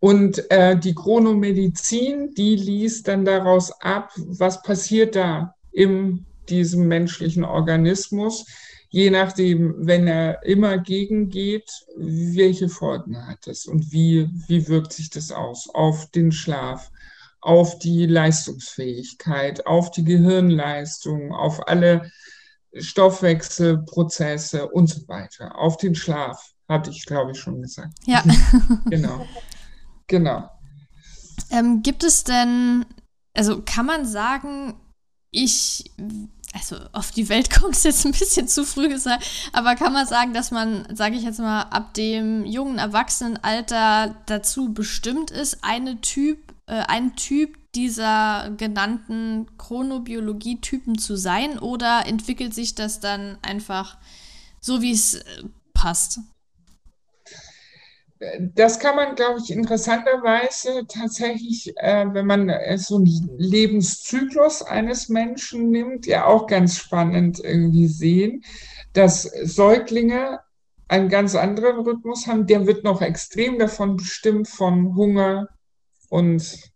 Und 0.00 0.50
äh, 0.50 0.78
die 0.78 0.94
Chronomedizin, 0.94 2.34
die 2.34 2.56
liest 2.56 3.08
dann 3.08 3.24
daraus 3.24 3.72
ab, 3.80 4.10
was 4.16 4.62
passiert 4.62 5.16
da 5.16 5.54
im 5.70 6.26
diesem 6.48 6.88
menschlichen 6.88 7.44
Organismus, 7.44 8.46
je 8.88 9.10
nachdem, 9.10 9.74
wenn 9.78 10.06
er 10.06 10.42
immer 10.44 10.78
gegengeht, 10.78 11.70
welche 11.96 12.68
Folgen 12.68 13.26
hat 13.26 13.46
es 13.46 13.66
und 13.66 13.90
wie, 13.90 14.28
wie 14.48 14.68
wirkt 14.68 14.92
sich 14.92 15.10
das 15.10 15.32
aus 15.32 15.68
auf 15.72 16.10
den 16.10 16.30
Schlaf, 16.30 16.90
auf 17.40 17.78
die 17.78 18.06
Leistungsfähigkeit, 18.06 19.66
auf 19.66 19.90
die 19.90 20.04
Gehirnleistung, 20.04 21.32
auf 21.32 21.66
alle 21.68 22.10
Stoffwechselprozesse 22.74 24.68
und 24.68 24.88
so 24.88 25.08
weiter, 25.08 25.58
auf 25.58 25.76
den 25.76 25.94
Schlaf, 25.94 26.52
hatte 26.68 26.90
ich, 26.90 27.04
glaube 27.04 27.32
ich, 27.32 27.38
schon 27.38 27.60
gesagt. 27.60 27.92
Ja. 28.06 28.22
genau. 28.90 29.26
Genau. 30.06 30.50
Ähm, 31.50 31.82
gibt 31.82 32.04
es 32.04 32.24
denn, 32.24 32.84
also 33.34 33.62
kann 33.62 33.86
man 33.86 34.06
sagen, 34.06 34.74
ich, 35.32 35.90
also 36.52 36.76
auf 36.92 37.10
die 37.10 37.28
Welt 37.28 37.50
kommt 37.60 37.74
es 37.74 37.82
jetzt 37.82 38.06
ein 38.06 38.12
bisschen 38.12 38.46
zu 38.46 38.64
früh 38.64 38.88
gesagt, 38.88 39.26
aber 39.52 39.74
kann 39.74 39.92
man 39.92 40.06
sagen, 40.06 40.32
dass 40.32 40.52
man, 40.52 40.86
sage 40.94 41.16
ich 41.16 41.24
jetzt 41.24 41.40
mal, 41.40 41.62
ab 41.62 41.94
dem 41.94 42.44
jungen 42.44 42.78
Erwachsenenalter 42.78 44.14
dazu 44.26 44.72
bestimmt 44.72 45.32
ist, 45.32 45.64
eine 45.64 46.00
Typ, 46.00 46.38
äh, 46.66 46.84
ein 46.86 47.16
Typ 47.16 47.58
dieser 47.74 48.50
genannten 48.58 49.46
Chronobiologie-Typen 49.56 50.98
zu 50.98 51.16
sein 51.16 51.58
oder 51.58 52.06
entwickelt 52.06 52.54
sich 52.54 52.74
das 52.74 53.00
dann 53.00 53.38
einfach 53.40 53.96
so, 54.60 54.82
wie 54.82 54.92
es 54.92 55.14
äh, 55.14 55.22
passt? 55.72 56.20
Das 58.54 58.78
kann 58.78 58.96
man, 58.96 59.14
glaube 59.14 59.40
ich, 59.42 59.50
interessanterweise 59.50 60.86
tatsächlich, 60.86 61.72
äh, 61.76 62.06
wenn 62.12 62.26
man 62.26 62.48
äh, 62.48 62.78
so 62.78 62.96
einen 62.96 63.30
Lebenszyklus 63.36 64.62
eines 64.62 65.08
Menschen 65.08 65.70
nimmt, 65.70 66.06
ja 66.06 66.26
auch 66.26 66.46
ganz 66.46 66.76
spannend 66.76 67.40
irgendwie 67.42 67.88
sehen, 67.88 68.44
dass 68.92 69.22
Säuglinge 69.22 70.40
einen 70.88 71.08
ganz 71.08 71.34
anderen 71.34 71.80
Rhythmus 71.80 72.26
haben. 72.26 72.46
Der 72.46 72.66
wird 72.66 72.84
noch 72.84 73.00
extrem 73.00 73.58
davon 73.58 73.96
bestimmt 73.96 74.48
von 74.48 74.94
Hunger 74.94 75.48
und 76.08 76.70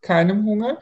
keinem 0.00 0.46
Hunger. 0.46 0.78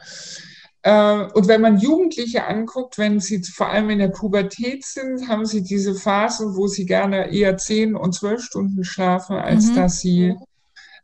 Äh, 0.81 1.25
und 1.33 1.47
wenn 1.47 1.61
man 1.61 1.79
Jugendliche 1.79 2.45
anguckt, 2.45 2.97
wenn 2.97 3.19
sie 3.19 3.43
vor 3.43 3.69
allem 3.69 3.89
in 3.89 3.99
der 3.99 4.07
Pubertät 4.09 4.85
sind, 4.85 5.27
haben 5.27 5.45
sie 5.45 5.61
diese 5.61 5.95
Phase, 5.95 6.55
wo 6.55 6.67
sie 6.67 6.85
gerne 6.85 7.31
eher 7.31 7.57
zehn 7.57 7.95
und 7.95 8.13
zwölf 8.13 8.41
Stunden 8.41 8.83
schlafen, 8.83 9.35
als 9.35 9.67
mhm. 9.67 9.75
dass 9.75 9.99
sie 9.99 10.35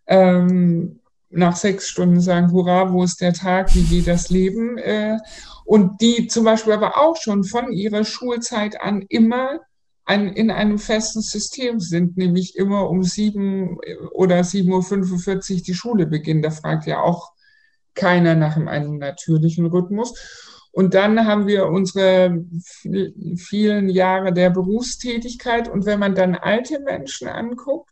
ähm, 0.07 0.99
nach 1.29 1.55
sechs 1.55 1.89
Stunden 1.89 2.21
sagen, 2.21 2.51
hurra, 2.51 2.93
wo 2.93 3.03
ist 3.03 3.19
der 3.19 3.33
Tag, 3.33 3.75
wie 3.75 3.83
geht 3.83 4.07
das 4.07 4.29
Leben? 4.29 4.77
Äh, 4.77 5.17
und 5.65 5.99
die 5.99 6.27
zum 6.27 6.45
Beispiel 6.45 6.73
aber 6.73 6.97
auch 6.97 7.17
schon 7.17 7.43
von 7.43 7.71
ihrer 7.71 8.05
Schulzeit 8.05 8.79
an 8.79 9.03
immer 9.09 9.59
ein, 10.05 10.27
in 10.27 10.51
einem 10.51 10.77
festen 10.77 11.21
System 11.21 11.79
sind, 11.79 12.15
nämlich 12.15 12.55
immer 12.55 12.89
um 12.89 13.03
sieben 13.03 13.79
oder 14.11 14.39
7.45 14.41 15.55
Uhr 15.55 15.61
die 15.61 15.73
Schule 15.73 16.05
beginnt. 16.05 16.45
Da 16.45 16.51
fragt 16.51 16.85
ja 16.85 17.01
auch 17.01 17.31
keiner 17.95 18.35
nach 18.35 18.57
einem 18.57 18.97
natürlichen 18.97 19.65
Rhythmus. 19.65 20.13
Und 20.71 20.93
dann 20.93 21.25
haben 21.25 21.47
wir 21.47 21.67
unsere 21.67 22.43
vielen 23.37 23.87
Jahre 23.87 24.33
der 24.33 24.49
Berufstätigkeit. 24.49 25.69
Und 25.69 25.85
wenn 25.85 25.99
man 25.99 26.15
dann 26.15 26.35
alte 26.35 26.81
Menschen 26.81 27.29
anguckt, 27.29 27.89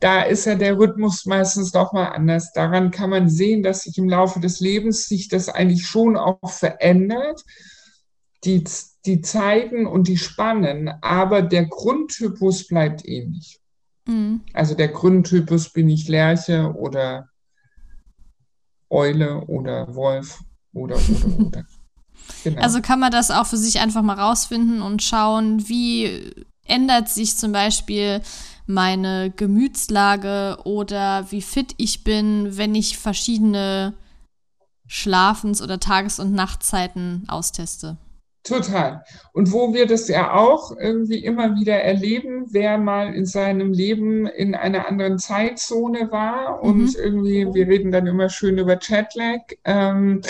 da 0.00 0.22
ist 0.22 0.46
ja 0.46 0.56
der 0.56 0.76
Rhythmus 0.76 1.26
meistens 1.26 1.70
doch 1.70 1.92
mal 1.92 2.06
anders. 2.06 2.52
Daran 2.52 2.90
kann 2.90 3.10
man 3.10 3.28
sehen, 3.28 3.62
dass 3.62 3.82
sich 3.82 3.96
im 3.96 4.08
Laufe 4.08 4.40
des 4.40 4.58
Lebens 4.58 5.06
sich 5.06 5.28
das 5.28 5.48
eigentlich 5.48 5.86
schon 5.86 6.16
auch 6.16 6.50
verändert. 6.50 7.44
Die, 8.44 8.64
die 9.04 9.20
Zeiten 9.20 9.86
und 9.86 10.08
die 10.08 10.16
Spannen, 10.16 10.90
aber 11.02 11.42
der 11.42 11.66
Grundtypus 11.66 12.66
bleibt 12.66 13.06
ähnlich. 13.06 13.60
Mhm. 14.06 14.40
Also 14.52 14.74
der 14.74 14.88
Grundtypus 14.88 15.72
bin 15.72 15.88
ich 15.88 16.08
Lerche 16.08 16.74
oder 16.74 17.29
Eule 18.90 19.40
oder 19.46 19.94
Wolf 19.94 20.42
oder 20.72 20.96
oder 20.96 21.46
oder. 21.46 21.64
Genau. 22.44 22.62
Also 22.62 22.80
kann 22.80 23.00
man 23.00 23.10
das 23.10 23.30
auch 23.30 23.46
für 23.46 23.56
sich 23.56 23.80
einfach 23.80 24.02
mal 24.02 24.18
rausfinden 24.18 24.82
und 24.82 25.02
schauen, 25.02 25.68
wie 25.68 26.32
ändert 26.64 27.08
sich 27.08 27.36
zum 27.36 27.52
Beispiel 27.52 28.22
meine 28.66 29.30
Gemütslage 29.30 30.58
oder 30.64 31.30
wie 31.30 31.42
fit 31.42 31.74
ich 31.76 32.04
bin, 32.04 32.56
wenn 32.56 32.74
ich 32.74 32.98
verschiedene 32.98 33.94
Schlafens- 34.86 35.60
oder 35.60 35.80
Tages- 35.80 36.20
und 36.20 36.32
Nachtzeiten 36.32 37.24
austeste. 37.28 37.96
Total. 38.42 39.04
Und 39.32 39.52
wo 39.52 39.74
wir 39.74 39.86
das 39.86 40.08
ja 40.08 40.32
auch 40.34 40.74
irgendwie 40.76 41.22
immer 41.22 41.56
wieder 41.56 41.74
erleben, 41.74 42.46
wer 42.50 42.78
mal 42.78 43.14
in 43.14 43.26
seinem 43.26 43.72
Leben 43.72 44.26
in 44.26 44.54
einer 44.54 44.88
anderen 44.88 45.18
Zeitzone 45.18 46.10
war 46.10 46.62
und 46.62 46.96
mhm. 46.96 46.96
irgendwie, 46.96 47.46
wir 47.52 47.68
reden 47.68 47.92
dann 47.92 48.06
immer 48.06 48.30
schön 48.30 48.56
über 48.56 48.76
Chatlag, 48.76 49.58
ähm, 49.64 50.22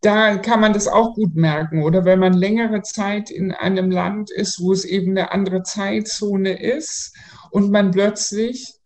da 0.00 0.36
kann 0.36 0.60
man 0.60 0.72
das 0.72 0.88
auch 0.88 1.14
gut 1.14 1.36
merken. 1.36 1.82
Oder 1.82 2.04
wenn 2.04 2.18
man 2.18 2.32
längere 2.32 2.82
Zeit 2.82 3.30
in 3.30 3.52
einem 3.52 3.90
Land 3.90 4.30
ist, 4.30 4.60
wo 4.60 4.72
es 4.72 4.84
eben 4.84 5.12
eine 5.12 5.32
andere 5.32 5.62
Zeitzone 5.62 6.60
ist 6.60 7.16
und 7.50 7.70
man 7.70 7.92
plötzlich 7.92 8.77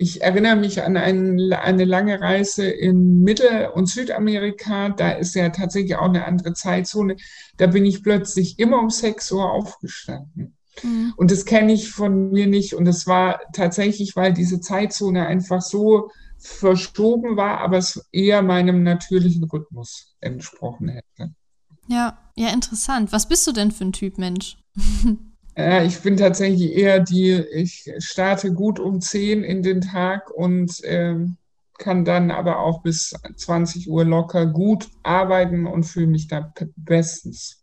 ich 0.00 0.22
erinnere 0.22 0.54
mich 0.54 0.84
an 0.84 0.96
ein, 0.96 1.52
eine 1.52 1.84
lange 1.84 2.20
Reise 2.20 2.68
in 2.68 3.22
Mittel- 3.22 3.70
und 3.74 3.88
Südamerika. 3.88 4.90
Da 4.90 5.10
ist 5.10 5.34
ja 5.34 5.48
tatsächlich 5.48 5.96
auch 5.96 6.08
eine 6.08 6.24
andere 6.24 6.52
Zeitzone. 6.52 7.16
Da 7.56 7.66
bin 7.66 7.84
ich 7.84 8.04
plötzlich 8.04 8.60
immer 8.60 8.78
um 8.78 8.90
6 8.90 9.32
Uhr 9.32 9.50
aufgestanden. 9.50 10.56
Mhm. 10.84 11.14
Und 11.16 11.32
das 11.32 11.44
kenne 11.44 11.72
ich 11.72 11.90
von 11.90 12.30
mir 12.30 12.46
nicht. 12.46 12.74
Und 12.74 12.86
es 12.86 13.08
war 13.08 13.40
tatsächlich, 13.52 14.14
weil 14.14 14.32
diese 14.32 14.60
Zeitzone 14.60 15.26
einfach 15.26 15.62
so 15.62 16.10
verschoben 16.38 17.36
war, 17.36 17.58
aber 17.58 17.78
es 17.78 18.08
eher 18.12 18.42
meinem 18.42 18.84
natürlichen 18.84 19.42
Rhythmus 19.42 20.14
entsprochen 20.20 20.90
hätte. 20.90 21.34
Ja, 21.88 22.18
ja, 22.36 22.50
interessant. 22.50 23.10
Was 23.10 23.28
bist 23.28 23.44
du 23.48 23.52
denn 23.52 23.72
für 23.72 23.84
ein 23.84 23.92
Typ 23.92 24.16
Mensch? 24.16 24.58
Ja, 25.58 25.82
ich 25.82 26.00
bin 26.02 26.16
tatsächlich 26.16 26.72
eher 26.72 27.00
die, 27.00 27.32
ich 27.32 27.92
starte 27.98 28.52
gut 28.54 28.78
um 28.78 29.00
10 29.00 29.42
in 29.42 29.62
den 29.62 29.80
Tag 29.80 30.30
und 30.30 30.80
ähm, 30.84 31.36
kann 31.78 32.04
dann 32.04 32.30
aber 32.30 32.60
auch 32.60 32.82
bis 32.82 33.12
20 33.36 33.88
Uhr 33.90 34.04
locker 34.04 34.46
gut 34.46 34.88
arbeiten 35.02 35.66
und 35.66 35.82
fühle 35.84 36.06
mich 36.06 36.28
da 36.28 36.52
bestens. 36.76 37.57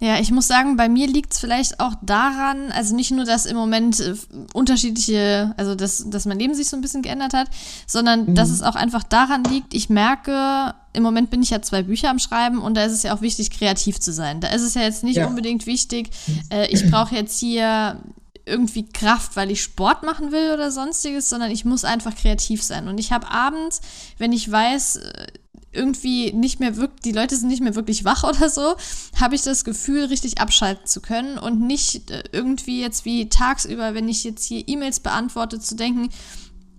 Ja, 0.00 0.18
ich 0.18 0.32
muss 0.32 0.48
sagen, 0.48 0.76
bei 0.76 0.88
mir 0.88 1.06
liegt 1.06 1.34
es 1.34 1.38
vielleicht 1.38 1.78
auch 1.78 1.94
daran, 2.02 2.72
also 2.72 2.96
nicht 2.96 3.12
nur, 3.12 3.24
dass 3.24 3.46
im 3.46 3.56
Moment 3.56 4.00
äh, 4.00 4.14
unterschiedliche, 4.52 5.54
also 5.56 5.76
dass, 5.76 6.10
dass 6.10 6.26
mein 6.26 6.38
Leben 6.38 6.54
sich 6.54 6.68
so 6.68 6.76
ein 6.76 6.80
bisschen 6.80 7.02
geändert 7.02 7.32
hat, 7.32 7.48
sondern 7.86 8.26
mhm. 8.26 8.34
dass 8.34 8.50
es 8.50 8.60
auch 8.60 8.74
einfach 8.74 9.04
daran 9.04 9.44
liegt, 9.44 9.72
ich 9.72 9.90
merke, 9.90 10.74
im 10.94 11.04
Moment 11.04 11.30
bin 11.30 11.44
ich 11.44 11.50
ja 11.50 11.62
zwei 11.62 11.84
Bücher 11.84 12.10
am 12.10 12.18
Schreiben 12.18 12.58
und 12.58 12.76
da 12.76 12.82
ist 12.84 12.92
es 12.92 13.04
ja 13.04 13.14
auch 13.14 13.20
wichtig, 13.20 13.50
kreativ 13.50 14.00
zu 14.00 14.12
sein. 14.12 14.40
Da 14.40 14.48
ist 14.48 14.62
es 14.62 14.74
ja 14.74 14.82
jetzt 14.82 15.04
nicht 15.04 15.16
ja. 15.16 15.28
unbedingt 15.28 15.64
wichtig, 15.66 16.10
äh, 16.50 16.66
ich 16.72 16.90
brauche 16.90 17.14
jetzt 17.14 17.38
hier 17.38 18.00
irgendwie 18.46 18.86
Kraft, 18.86 19.36
weil 19.36 19.50
ich 19.52 19.62
Sport 19.62 20.02
machen 20.02 20.32
will 20.32 20.52
oder 20.52 20.72
sonstiges, 20.72 21.30
sondern 21.30 21.52
ich 21.52 21.64
muss 21.64 21.84
einfach 21.84 22.14
kreativ 22.14 22.62
sein. 22.62 22.88
Und 22.88 22.98
ich 22.98 23.12
habe 23.12 23.30
abends, 23.30 23.80
wenn 24.18 24.32
ich 24.32 24.50
weiß, 24.50 24.96
äh, 24.96 25.26
irgendwie 25.74 26.32
nicht 26.32 26.60
mehr 26.60 26.76
wirklich, 26.76 27.02
die 27.02 27.12
Leute 27.12 27.36
sind 27.36 27.48
nicht 27.48 27.62
mehr 27.62 27.74
wirklich 27.74 28.04
wach 28.04 28.24
oder 28.28 28.48
so, 28.48 28.74
habe 29.20 29.34
ich 29.34 29.42
das 29.42 29.64
Gefühl, 29.64 30.04
richtig 30.04 30.38
abschalten 30.38 30.86
zu 30.86 31.00
können 31.00 31.38
und 31.38 31.60
nicht 31.60 32.10
äh, 32.10 32.24
irgendwie 32.32 32.80
jetzt 32.80 33.04
wie 33.04 33.28
tagsüber, 33.28 33.94
wenn 33.94 34.08
ich 34.08 34.24
jetzt 34.24 34.44
hier 34.44 34.66
E-Mails 34.66 35.00
beantworte, 35.00 35.60
zu 35.60 35.76
denken, 35.76 36.08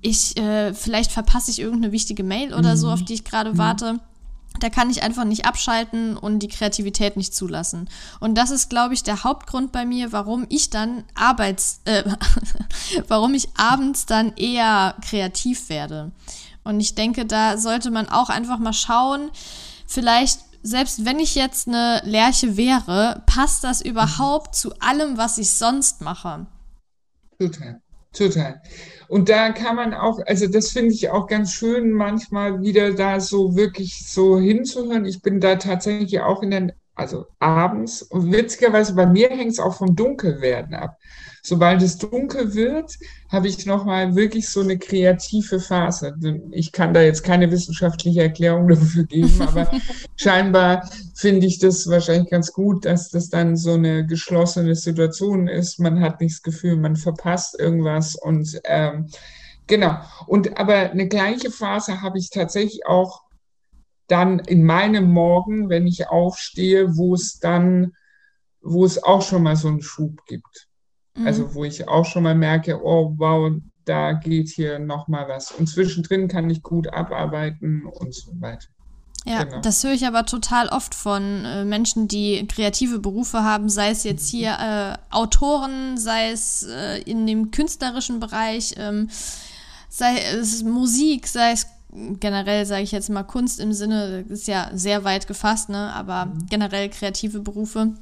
ich, 0.01 0.37
äh, 0.37 0.73
vielleicht 0.73 1.11
verpasse 1.11 1.49
ich 1.49 1.59
irgendeine 1.59 1.91
wichtige 1.91 2.23
Mail 2.23 2.53
oder 2.53 2.75
mhm. 2.75 2.77
so, 2.77 2.91
auf 2.91 3.03
die 3.03 3.15
ich 3.15 3.23
gerade 3.23 3.53
mhm. 3.53 3.57
warte. 3.57 3.99
Da 4.59 4.69
kann 4.69 4.89
ich 4.89 5.03
einfach 5.03 5.25
nicht 5.25 5.45
abschalten 5.45 6.15
und 6.15 6.39
die 6.39 6.47
Kreativität 6.47 7.17
nicht 7.17 7.33
zulassen. 7.33 7.89
Und 8.19 8.35
das 8.35 8.51
ist, 8.51 8.69
glaube 8.69 8.93
ich, 8.93 9.03
der 9.03 9.23
Hauptgrund 9.23 9.71
bei 9.71 9.85
mir, 9.85 10.11
warum 10.11 10.45
ich 10.47 10.69
dann 10.69 11.03
arbeits, 11.13 11.81
äh, 11.85 12.03
warum 13.07 13.33
ich 13.33 13.49
abends 13.57 14.05
dann 14.05 14.33
eher 14.37 14.95
kreativ 15.01 15.69
werde. 15.69 16.11
Und 16.66 16.80
ich 16.82 16.95
denke, 16.95 17.26
da 17.26 17.57
sollte 17.57 17.91
man 17.91 18.09
auch 18.09 18.30
einfach 18.30 18.59
mal 18.59 18.74
schauen, 18.74 19.32
vielleicht 19.88 20.39
selbst 20.63 21.05
wenn 21.05 21.20
ich 21.20 21.36
jetzt 21.36 21.68
eine 21.68 22.01
Lerche 22.03 22.57
wäre, 22.57 23.22
passt 23.28 23.63
das 23.63 23.82
überhaupt 23.82 24.55
zu 24.55 24.74
allem, 24.80 25.16
was 25.16 25.38
ich 25.38 25.51
sonst 25.51 26.01
mache? 26.01 26.47
Total, 27.39 27.82
total. 28.11 28.61
Und 29.07 29.30
da 29.30 29.51
kann 29.51 29.76
man 29.76 29.93
auch, 29.93 30.20
also 30.26 30.47
das 30.47 30.72
finde 30.72 30.93
ich 30.93 31.09
auch 31.09 31.28
ganz 31.28 31.51
schön, 31.53 31.91
manchmal 31.91 32.61
wieder 32.61 32.95
da 32.95 33.20
so 33.20 33.55
wirklich 33.55 34.11
so 34.11 34.39
hinzuhören. 34.39 35.05
Ich 35.05 35.22
bin 35.22 35.39
da 35.39 35.57
tatsächlich 35.57 36.20
auch 36.22 36.41
in 36.41 36.49
den, 36.49 36.72
also 36.95 37.25
abends, 37.39 38.01
und 38.01 38.31
witzigerweise 38.31 38.95
bei 38.95 39.05
mir 39.05 39.29
hängt 39.29 39.51
es 39.51 39.59
auch 39.59 39.75
vom 39.75 39.95
Dunkelwerden 39.95 40.73
ab 40.73 40.97
sobald 41.45 41.81
es 41.81 41.97
dunkel 41.97 42.55
wird, 42.55 42.97
habe 43.29 43.47
ich 43.47 43.65
nochmal 43.65 44.15
wirklich 44.15 44.49
so 44.49 44.61
eine 44.61 44.77
kreative 44.77 45.59
Phase. 45.59 46.15
Ich 46.51 46.71
kann 46.71 46.93
da 46.93 47.01
jetzt 47.01 47.23
keine 47.23 47.51
wissenschaftliche 47.51 48.23
Erklärung 48.23 48.67
dafür 48.69 49.03
geben, 49.03 49.41
aber 49.41 49.69
scheinbar 50.15 50.89
finde 51.13 51.45
ich 51.45 51.59
das 51.59 51.87
wahrscheinlich 51.87 52.31
ganz 52.31 52.51
gut, 52.51 52.85
dass 52.85 53.09
das 53.09 53.29
dann 53.29 53.55
so 53.55 53.73
eine 53.73 54.05
geschlossene 54.05 54.75
Situation 54.75 55.47
ist. 55.47 55.79
Man 55.79 56.01
hat 56.01 56.19
nicht 56.19 56.35
das 56.35 56.43
Gefühl, 56.43 56.77
man 56.77 56.95
verpasst 56.95 57.59
irgendwas 57.59 58.15
und 58.15 58.59
ähm, 58.63 59.07
genau. 59.67 59.97
Und 60.25 60.57
aber 60.57 60.91
eine 60.91 61.07
gleiche 61.07 61.51
Phase 61.51 62.01
habe 62.01 62.17
ich 62.17 62.31
tatsächlich 62.31 62.87
auch 62.87 63.24
dann 64.07 64.39
in 64.39 64.63
meinem 64.63 65.11
Morgen, 65.11 65.69
wenn 65.69 65.87
ich 65.87 66.09
aufstehe, 66.09 66.95
wo 66.97 67.15
es 67.15 67.39
dann, 67.39 67.93
wo 68.61 68.85
es 68.85 69.03
auch 69.03 69.21
schon 69.21 69.43
mal 69.43 69.55
so 69.55 69.67
einen 69.67 69.81
Schub 69.81 70.25
gibt. 70.27 70.67
Also 71.23 71.43
mhm. 71.43 71.53
wo 71.53 71.63
ich 71.63 71.87
auch 71.87 72.05
schon 72.05 72.23
mal 72.23 72.35
merke, 72.35 72.83
oh 72.83 73.13
wow, 73.17 73.51
da 73.85 74.13
geht 74.13 74.49
hier 74.49 74.79
noch 74.79 75.07
mal 75.07 75.27
was. 75.29 75.51
Und 75.51 75.67
zwischendrin 75.67 76.27
kann 76.27 76.49
ich 76.49 76.61
gut 76.61 76.87
abarbeiten 76.91 77.85
und 77.85 78.13
so 78.13 78.31
weiter. 78.41 78.67
Ja, 79.25 79.43
genau. 79.43 79.61
das 79.61 79.83
höre 79.83 79.93
ich 79.93 80.05
aber 80.05 80.25
total 80.25 80.67
oft 80.67 80.93
von 80.93 81.45
äh, 81.45 81.65
Menschen, 81.65 82.07
die 82.07 82.45
kreative 82.47 82.99
Berufe 82.99 83.43
haben, 83.43 83.69
sei 83.69 83.89
es 83.89 84.03
jetzt 84.03 84.29
hier 84.29 84.51
äh, 84.59 85.13
Autoren, 85.15 85.97
sei 85.97 86.29
es 86.29 86.63
äh, 86.63 87.01
in 87.01 87.25
dem 87.25 87.49
künstlerischen 87.49 88.19
Bereich, 88.19 88.75
ähm, 88.77 89.09
sei 89.89 90.19
es 90.19 90.61
Musik, 90.61 91.27
sei 91.27 91.53
es 91.53 91.65
generell, 92.19 92.65
sage 92.65 92.83
ich 92.83 92.91
jetzt 92.91 93.09
mal, 93.09 93.23
Kunst 93.23 93.59
im 93.59 93.73
Sinne, 93.73 94.25
ist 94.29 94.47
ja 94.47 94.69
sehr 94.73 95.03
weit 95.03 95.27
gefasst, 95.27 95.69
ne? 95.69 95.93
aber 95.93 96.25
mhm. 96.25 96.45
generell 96.49 96.89
kreative 96.89 97.39
Berufe 97.39 97.93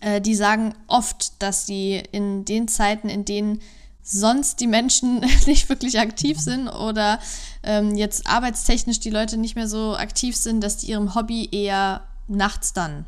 äh, 0.00 0.20
die 0.20 0.34
sagen 0.34 0.74
oft, 0.86 1.40
dass 1.42 1.66
sie 1.66 2.02
in 2.12 2.44
den 2.44 2.68
Zeiten, 2.68 3.08
in 3.08 3.24
denen 3.24 3.60
sonst 4.02 4.60
die 4.60 4.66
Menschen 4.66 5.20
nicht 5.46 5.68
wirklich 5.68 5.98
aktiv 5.98 6.38
sind 6.38 6.68
oder 6.68 7.18
ähm, 7.62 7.96
jetzt 7.96 8.26
arbeitstechnisch 8.26 9.00
die 9.00 9.10
Leute 9.10 9.38
nicht 9.38 9.56
mehr 9.56 9.68
so 9.68 9.96
aktiv 9.96 10.36
sind, 10.36 10.62
dass 10.62 10.76
die 10.76 10.90
ihrem 10.90 11.14
Hobby 11.14 11.48
eher 11.50 12.02
nachts 12.28 12.74
dann 12.74 13.06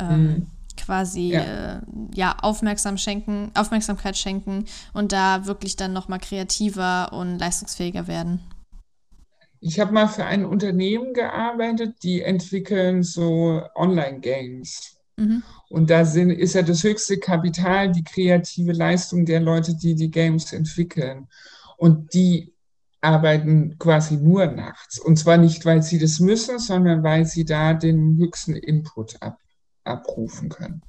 ähm, 0.00 0.22
mhm. 0.22 0.46
quasi 0.76 1.28
ja. 1.28 1.42
Äh, 1.42 1.80
ja 2.14 2.36
aufmerksam 2.40 2.98
schenken, 2.98 3.52
Aufmerksamkeit 3.54 4.16
schenken 4.16 4.64
und 4.92 5.12
da 5.12 5.46
wirklich 5.46 5.76
dann 5.76 5.92
noch 5.92 6.08
mal 6.08 6.18
kreativer 6.18 7.12
und 7.12 7.38
leistungsfähiger 7.38 8.08
werden. 8.08 8.40
Ich 9.60 9.80
habe 9.80 9.92
mal 9.92 10.08
für 10.08 10.24
ein 10.24 10.44
Unternehmen 10.44 11.14
gearbeitet, 11.14 12.02
die 12.02 12.22
entwickeln 12.22 13.02
so 13.02 13.62
Online-Games. 13.74 14.96
Mhm. 15.16 15.42
Und 15.68 15.90
da 15.90 16.04
sind, 16.04 16.30
ist 16.30 16.54
ja 16.54 16.62
das 16.62 16.82
höchste 16.82 17.18
Kapital 17.18 17.90
die 17.90 18.04
kreative 18.04 18.72
Leistung 18.72 19.24
der 19.24 19.40
Leute, 19.40 19.74
die 19.74 19.94
die 19.94 20.10
Games 20.10 20.52
entwickeln. 20.52 21.28
Und 21.76 22.14
die 22.14 22.54
arbeiten 23.00 23.78
quasi 23.78 24.16
nur 24.16 24.46
nachts. 24.46 24.98
Und 24.98 25.16
zwar 25.16 25.36
nicht, 25.36 25.64
weil 25.64 25.82
sie 25.82 25.98
das 25.98 26.20
müssen, 26.20 26.58
sondern 26.58 27.02
weil 27.02 27.24
sie 27.24 27.44
da 27.44 27.74
den 27.74 28.16
höchsten 28.18 28.56
Input 28.56 29.20
ab, 29.22 29.38
abrufen 29.84 30.48
können. 30.48 30.82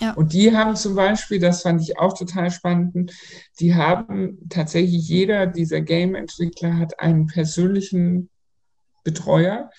Ja. 0.00 0.12
Und 0.14 0.32
die 0.32 0.54
haben 0.56 0.76
zum 0.76 0.94
Beispiel, 0.94 1.38
das 1.38 1.62
fand 1.62 1.80
ich 1.82 1.98
auch 1.98 2.16
total 2.16 2.50
spannend, 2.50 3.12
die 3.60 3.74
haben 3.74 4.38
tatsächlich 4.48 5.08
jeder 5.08 5.46
dieser 5.46 5.80
Game-Entwickler 5.80 6.78
hat 6.78 7.00
einen 7.00 7.26
persönlichen 7.26 8.28
Betreuer, 9.04 9.70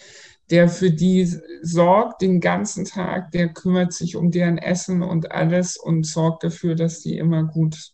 der 0.49 0.69
für 0.69 0.91
die 0.91 1.25
sorgt 1.61 2.21
den 2.21 2.41
ganzen 2.41 2.85
Tag, 2.85 3.31
der 3.31 3.49
kümmert 3.49 3.93
sich 3.93 4.15
um 4.15 4.31
deren 4.31 4.57
Essen 4.57 5.01
und 5.01 5.31
alles 5.31 5.77
und 5.77 6.05
sorgt 6.05 6.43
dafür, 6.43 6.75
dass 6.75 7.01
die 7.01 7.17
immer 7.17 7.43
gut, 7.43 7.93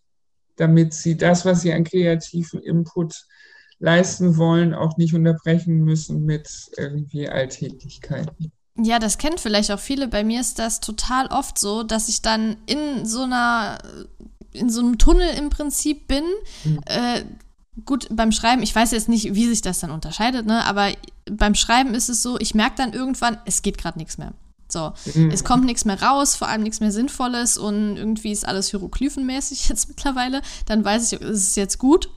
damit 0.56 0.94
sie 0.94 1.16
das, 1.16 1.46
was 1.46 1.62
sie 1.62 1.72
an 1.74 1.84
kreativen 1.84 2.62
Input 2.62 3.26
leisten 3.80 4.38
wollen, 4.38 4.74
auch 4.74 4.98
nicht 4.98 5.14
unterbrechen 5.14 5.80
müssen 5.84 6.26
mit 6.26 6.50
irgendwie 6.76 7.30
Alltäglichkeiten. 7.30 8.52
Ja, 8.82 9.00
das 9.00 9.18
kennen 9.18 9.38
vielleicht 9.38 9.72
auch 9.72 9.80
viele. 9.80 10.08
Bei 10.08 10.24
mir 10.24 10.40
ist 10.40 10.60
das 10.60 10.80
total 10.80 11.28
oft 11.28 11.58
so, 11.60 11.84
dass 11.84 12.08
ich 12.08 12.22
dann 12.22 12.58
in 12.66 13.06
so 13.06 13.24
einer, 13.24 13.80
in 14.52 14.70
so 14.70 14.80
einem 14.82 14.98
Tunnel 14.98 15.30
im 15.38 15.50
Prinzip 15.50 16.08
bin. 16.08 16.24
Mhm. 16.64 16.80
Äh, 16.86 17.24
gut, 17.86 18.08
beim 18.10 18.32
Schreiben, 18.32 18.64
ich 18.64 18.76
weiß 18.76 18.92
jetzt 18.92 19.10
nicht, 19.10 19.36
wie 19.36 19.48
sich 19.48 19.62
das 19.62 19.80
dann 19.80 19.92
unterscheidet, 19.92 20.46
ne? 20.46 20.66
aber 20.66 20.92
beim 21.30 21.56
Schreiben 21.56 21.94
ist 21.94 22.10
es 22.10 22.22
so, 22.22 22.40
ich 22.40 22.56
merke 22.56 22.76
dann 22.78 22.94
irgendwann, 22.94 23.38
es 23.46 23.62
geht 23.62 23.78
gerade 23.78 23.98
nichts 23.98 24.18
mehr. 24.18 24.34
So, 24.72 24.94
mhm. 25.16 25.32
es 25.32 25.44
kommt 25.44 25.66
nichts 25.66 25.86
mehr 25.86 26.02
raus, 26.02 26.36
vor 26.36 26.48
allem 26.48 26.62
nichts 26.62 26.80
mehr 26.80 26.92
Sinnvolles 26.92 27.58
und 27.58 27.98
irgendwie 27.98 28.32
ist 28.32 28.48
alles 28.48 28.70
hieroglyphenmäßig 28.70 29.68
jetzt 29.70 29.88
mittlerweile. 29.88 30.42
Dann 30.66 30.86
weiß 30.86 31.12
ich, 31.12 31.22
es 31.22 31.42
ist 31.42 31.58
jetzt 31.58 31.80
gut. 31.80 32.10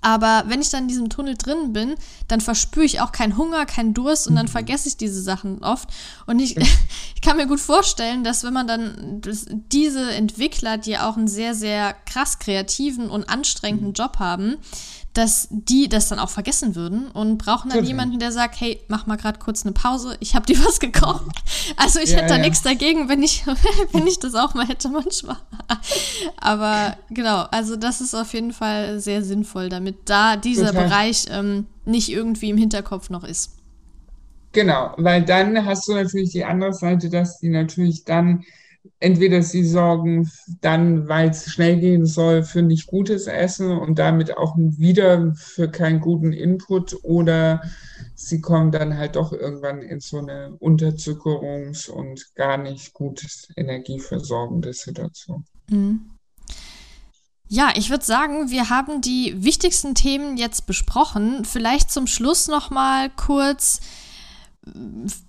Aber 0.00 0.44
wenn 0.46 0.60
ich 0.60 0.70
dann 0.70 0.82
in 0.82 0.88
diesem 0.88 1.08
Tunnel 1.08 1.36
drin 1.36 1.72
bin, 1.72 1.94
dann 2.28 2.40
verspüre 2.40 2.84
ich 2.84 3.00
auch 3.00 3.10
keinen 3.10 3.36
Hunger, 3.36 3.66
keinen 3.66 3.94
Durst 3.94 4.28
und 4.28 4.36
dann 4.36 4.46
mhm. 4.46 4.50
vergesse 4.50 4.88
ich 4.88 4.96
diese 4.96 5.20
Sachen 5.20 5.62
oft. 5.62 5.88
Und 6.26 6.38
ich, 6.38 6.56
ich 7.14 7.20
kann 7.20 7.36
mir 7.36 7.46
gut 7.46 7.60
vorstellen, 7.60 8.22
dass 8.22 8.44
wenn 8.44 8.52
man 8.52 8.68
dann 8.68 9.20
diese 9.72 10.12
Entwickler, 10.12 10.78
die 10.78 10.98
auch 10.98 11.16
einen 11.16 11.28
sehr, 11.28 11.54
sehr 11.54 11.94
krass 12.06 12.38
kreativen 12.38 13.10
und 13.10 13.28
anstrengenden 13.28 13.88
mhm. 13.88 13.94
Job 13.94 14.18
haben, 14.18 14.56
dass 15.18 15.48
die 15.50 15.88
das 15.88 16.08
dann 16.08 16.20
auch 16.20 16.30
vergessen 16.30 16.76
würden 16.76 17.10
und 17.10 17.38
brauchen 17.38 17.70
dann 17.70 17.84
jemanden, 17.84 18.20
der 18.20 18.30
sagt, 18.30 18.60
hey, 18.60 18.80
mach 18.86 19.06
mal 19.06 19.16
gerade 19.16 19.40
kurz 19.40 19.66
eine 19.66 19.72
Pause, 19.72 20.16
ich 20.20 20.36
habe 20.36 20.46
dir 20.46 20.56
was 20.64 20.78
gekocht. 20.78 21.26
Also 21.76 21.98
ich 21.98 22.10
ja, 22.10 22.18
hätte 22.18 22.28
da 22.28 22.36
ja. 22.36 22.42
nichts 22.42 22.62
dagegen, 22.62 23.08
wenn 23.08 23.24
ich, 23.24 23.44
wenn 23.92 24.06
ich 24.06 24.20
das 24.20 24.36
auch 24.36 24.54
mal 24.54 24.68
hätte 24.68 24.88
manchmal. 24.88 25.36
Aber 26.40 26.96
genau, 27.10 27.46
also 27.50 27.74
das 27.74 28.00
ist 28.00 28.14
auf 28.14 28.32
jeden 28.32 28.52
Fall 28.52 29.00
sehr 29.00 29.24
sinnvoll, 29.24 29.68
damit 29.68 29.96
da 30.04 30.36
dieser 30.36 30.68
Total. 30.68 30.84
Bereich 30.84 31.26
ähm, 31.30 31.66
nicht 31.84 32.10
irgendwie 32.10 32.50
im 32.50 32.56
Hinterkopf 32.56 33.10
noch 33.10 33.24
ist. 33.24 33.56
Genau, 34.52 34.94
weil 34.98 35.24
dann 35.24 35.66
hast 35.66 35.88
du 35.88 35.94
natürlich 35.94 36.30
die 36.30 36.44
andere 36.44 36.72
Seite, 36.72 37.10
dass 37.10 37.40
die 37.40 37.48
natürlich 37.48 38.04
dann 38.04 38.44
entweder 39.00 39.42
sie 39.42 39.64
sorgen 39.64 40.30
dann, 40.60 41.08
weil 41.08 41.30
es 41.30 41.50
schnell 41.50 41.78
gehen 41.78 42.06
soll, 42.06 42.42
für 42.42 42.62
nicht 42.62 42.86
gutes 42.86 43.26
Essen 43.26 43.70
und 43.70 43.98
damit 43.98 44.36
auch 44.36 44.56
wieder 44.56 45.34
für 45.34 45.70
keinen 45.70 46.00
guten 46.00 46.32
Input 46.32 46.96
oder 47.02 47.62
sie 48.14 48.40
kommen 48.40 48.72
dann 48.72 48.96
halt 48.96 49.16
doch 49.16 49.32
irgendwann 49.32 49.82
in 49.82 50.00
so 50.00 50.18
eine 50.18 50.50
Unterzuckerungs- 50.60 51.88
und 51.88 52.34
gar 52.34 52.56
nicht 52.56 52.92
gut 52.92 53.24
energieversorgende 53.56 54.72
Situation. 54.72 55.44
Mhm. 55.70 56.10
Ja, 57.50 57.72
ich 57.76 57.88
würde 57.88 58.04
sagen, 58.04 58.50
wir 58.50 58.68
haben 58.68 59.00
die 59.00 59.42
wichtigsten 59.42 59.94
Themen 59.94 60.36
jetzt 60.36 60.66
besprochen. 60.66 61.46
Vielleicht 61.46 61.90
zum 61.90 62.06
Schluss 62.06 62.46
noch 62.46 62.68
mal 62.70 63.08
kurz 63.08 63.80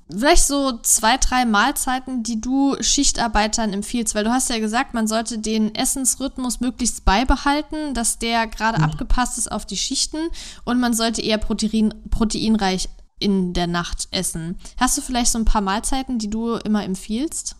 vielleicht 0.10 0.46
so 0.46 0.80
zwei, 0.82 1.18
drei 1.18 1.46
Mahlzeiten, 1.46 2.24
die 2.24 2.42
du 2.42 2.76
Schichtarbeitern 2.82 3.74
empfiehlst, 3.74 4.16
weil 4.16 4.24
du 4.24 4.32
hast 4.32 4.50
ja 4.50 4.60
gesagt, 4.60 4.94
man 4.94 5.08
sollte 5.08 5.40
den 5.40 5.74
Essensrhythmus 5.76 6.60
möglichst 6.60 7.06
beibehalten, 7.06 7.94
dass 7.94 8.20
der 8.20 8.48
gerade 8.48 8.80
mhm. 8.80 8.86
abgepasst 8.86 9.38
ist 9.38 9.52
auf 9.52 9.66
die 9.66 9.78
Schichten 9.78 10.30
und 10.66 10.80
man 10.80 10.94
sollte 10.94 11.22
eher 11.22 11.38
protein, 11.38 11.94
proteinreich 12.10 12.90
in 13.20 13.54
der 13.54 13.68
Nacht 13.68 14.08
essen. 14.12 14.58
Hast 14.78 14.98
du 14.98 15.02
vielleicht 15.02 15.32
so 15.32 15.38
ein 15.38 15.46
paar 15.46 15.62
Mahlzeiten, 15.62 16.20
die 16.20 16.30
du 16.30 16.56
immer 16.56 16.84
empfiehlst? 16.84 17.56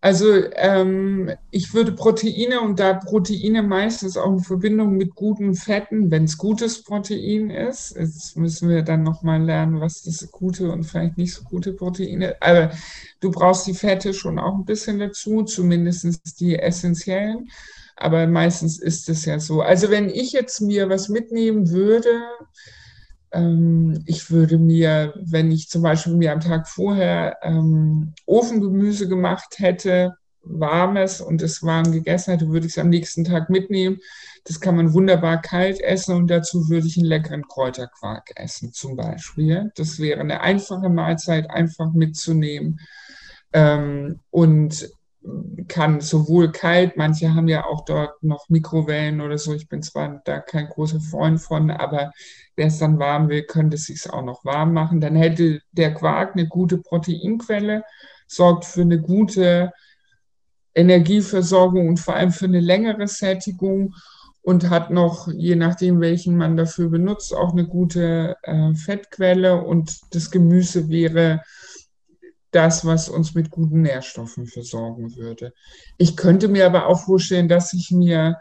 Also 0.00 0.32
ähm, 0.54 1.32
ich 1.50 1.74
würde 1.74 1.90
Proteine 1.90 2.60
und 2.60 2.78
da 2.78 2.94
Proteine 2.94 3.64
meistens 3.64 4.16
auch 4.16 4.30
in 4.32 4.38
Verbindung 4.38 4.96
mit 4.96 5.16
guten 5.16 5.56
Fetten, 5.56 6.12
wenn 6.12 6.24
es 6.24 6.38
gutes 6.38 6.84
Protein 6.84 7.50
ist, 7.50 7.96
jetzt 7.96 8.36
müssen 8.36 8.68
wir 8.68 8.82
dann 8.82 9.02
nochmal 9.02 9.42
lernen, 9.42 9.80
was 9.80 10.02
das 10.02 10.30
gute 10.30 10.70
und 10.70 10.84
vielleicht 10.84 11.18
nicht 11.18 11.34
so 11.34 11.42
gute 11.42 11.72
Proteine, 11.72 12.36
aber 12.40 12.70
du 13.18 13.32
brauchst 13.32 13.66
die 13.66 13.74
Fette 13.74 14.14
schon 14.14 14.38
auch 14.38 14.54
ein 14.54 14.64
bisschen 14.64 15.00
dazu, 15.00 15.42
zumindest 15.42 16.38
die 16.38 16.56
essentiellen, 16.56 17.48
aber 17.96 18.28
meistens 18.28 18.78
ist 18.78 19.08
es 19.08 19.24
ja 19.24 19.40
so. 19.40 19.62
Also 19.62 19.90
wenn 19.90 20.10
ich 20.10 20.30
jetzt 20.30 20.60
mir 20.60 20.88
was 20.88 21.08
mitnehmen 21.08 21.70
würde, 21.70 22.22
ich 24.06 24.30
würde 24.30 24.58
mir, 24.58 25.14
wenn 25.22 25.50
ich 25.50 25.68
zum 25.68 25.82
Beispiel 25.82 26.14
mir 26.14 26.32
am 26.32 26.40
Tag 26.40 26.66
vorher 26.66 27.36
ähm, 27.42 28.14
Ofengemüse 28.26 29.06
gemacht 29.06 29.58
hätte, 29.58 30.16
warmes 30.42 31.20
und 31.20 31.42
es 31.42 31.62
warm 31.62 31.92
gegessen 31.92 32.32
hätte, 32.32 32.48
würde 32.48 32.66
ich 32.66 32.72
es 32.72 32.78
am 32.78 32.88
nächsten 32.88 33.24
Tag 33.24 33.50
mitnehmen. 33.50 33.98
Das 34.44 34.60
kann 34.60 34.76
man 34.76 34.94
wunderbar 34.94 35.42
kalt 35.42 35.80
essen 35.80 36.14
und 36.14 36.28
dazu 36.28 36.68
würde 36.70 36.86
ich 36.86 36.96
einen 36.96 37.06
leckeren 37.06 37.46
Kräuterquark 37.46 38.30
essen 38.36 38.72
zum 38.72 38.96
Beispiel. 38.96 39.72
Das 39.76 39.98
wäre 39.98 40.20
eine 40.20 40.40
einfache 40.40 40.88
Mahlzeit, 40.88 41.50
einfach 41.50 41.92
mitzunehmen. 41.92 42.80
Ähm, 43.52 44.20
und 44.30 44.88
kann 45.66 46.00
sowohl 46.00 46.52
kalt, 46.52 46.96
manche 46.96 47.34
haben 47.34 47.48
ja 47.48 47.64
auch 47.64 47.84
dort 47.84 48.22
noch 48.22 48.48
Mikrowellen 48.48 49.20
oder 49.20 49.38
so. 49.38 49.54
Ich 49.54 49.68
bin 49.68 49.82
zwar 49.82 50.22
da 50.24 50.40
kein 50.40 50.68
großer 50.68 51.00
Freund 51.00 51.40
von, 51.40 51.70
aber 51.70 52.12
wer 52.56 52.66
es 52.66 52.78
dann 52.78 52.98
warm 52.98 53.28
will, 53.28 53.42
könnte 53.42 53.76
es 53.76 53.84
sich 53.84 54.08
auch 54.08 54.24
noch 54.24 54.44
warm 54.44 54.72
machen. 54.72 55.00
Dann 55.00 55.16
hätte 55.16 55.60
der 55.72 55.92
Quark 55.94 56.34
eine 56.34 56.46
gute 56.46 56.78
Proteinquelle, 56.78 57.84
sorgt 58.26 58.64
für 58.64 58.82
eine 58.82 59.00
gute 59.00 59.72
Energieversorgung 60.74 61.88
und 61.88 62.00
vor 62.00 62.14
allem 62.14 62.30
für 62.30 62.46
eine 62.46 62.60
längere 62.60 63.08
Sättigung 63.08 63.94
und 64.42 64.70
hat 64.70 64.90
noch, 64.90 65.28
je 65.28 65.56
nachdem, 65.56 66.00
welchen 66.00 66.36
man 66.36 66.56
dafür 66.56 66.88
benutzt, 66.88 67.34
auch 67.34 67.52
eine 67.52 67.66
gute 67.66 68.36
äh, 68.42 68.74
Fettquelle 68.74 69.62
und 69.62 69.98
das 70.12 70.30
Gemüse 70.30 70.88
wäre 70.88 71.42
das, 72.50 72.84
was 72.84 73.08
uns 73.08 73.34
mit 73.34 73.50
guten 73.50 73.82
Nährstoffen 73.82 74.46
versorgen 74.46 75.16
würde. 75.16 75.52
Ich 75.98 76.16
könnte 76.16 76.48
mir 76.48 76.66
aber 76.66 76.86
auch 76.86 77.04
vorstellen, 77.04 77.48
dass 77.48 77.72
ich 77.72 77.90
mir 77.90 78.38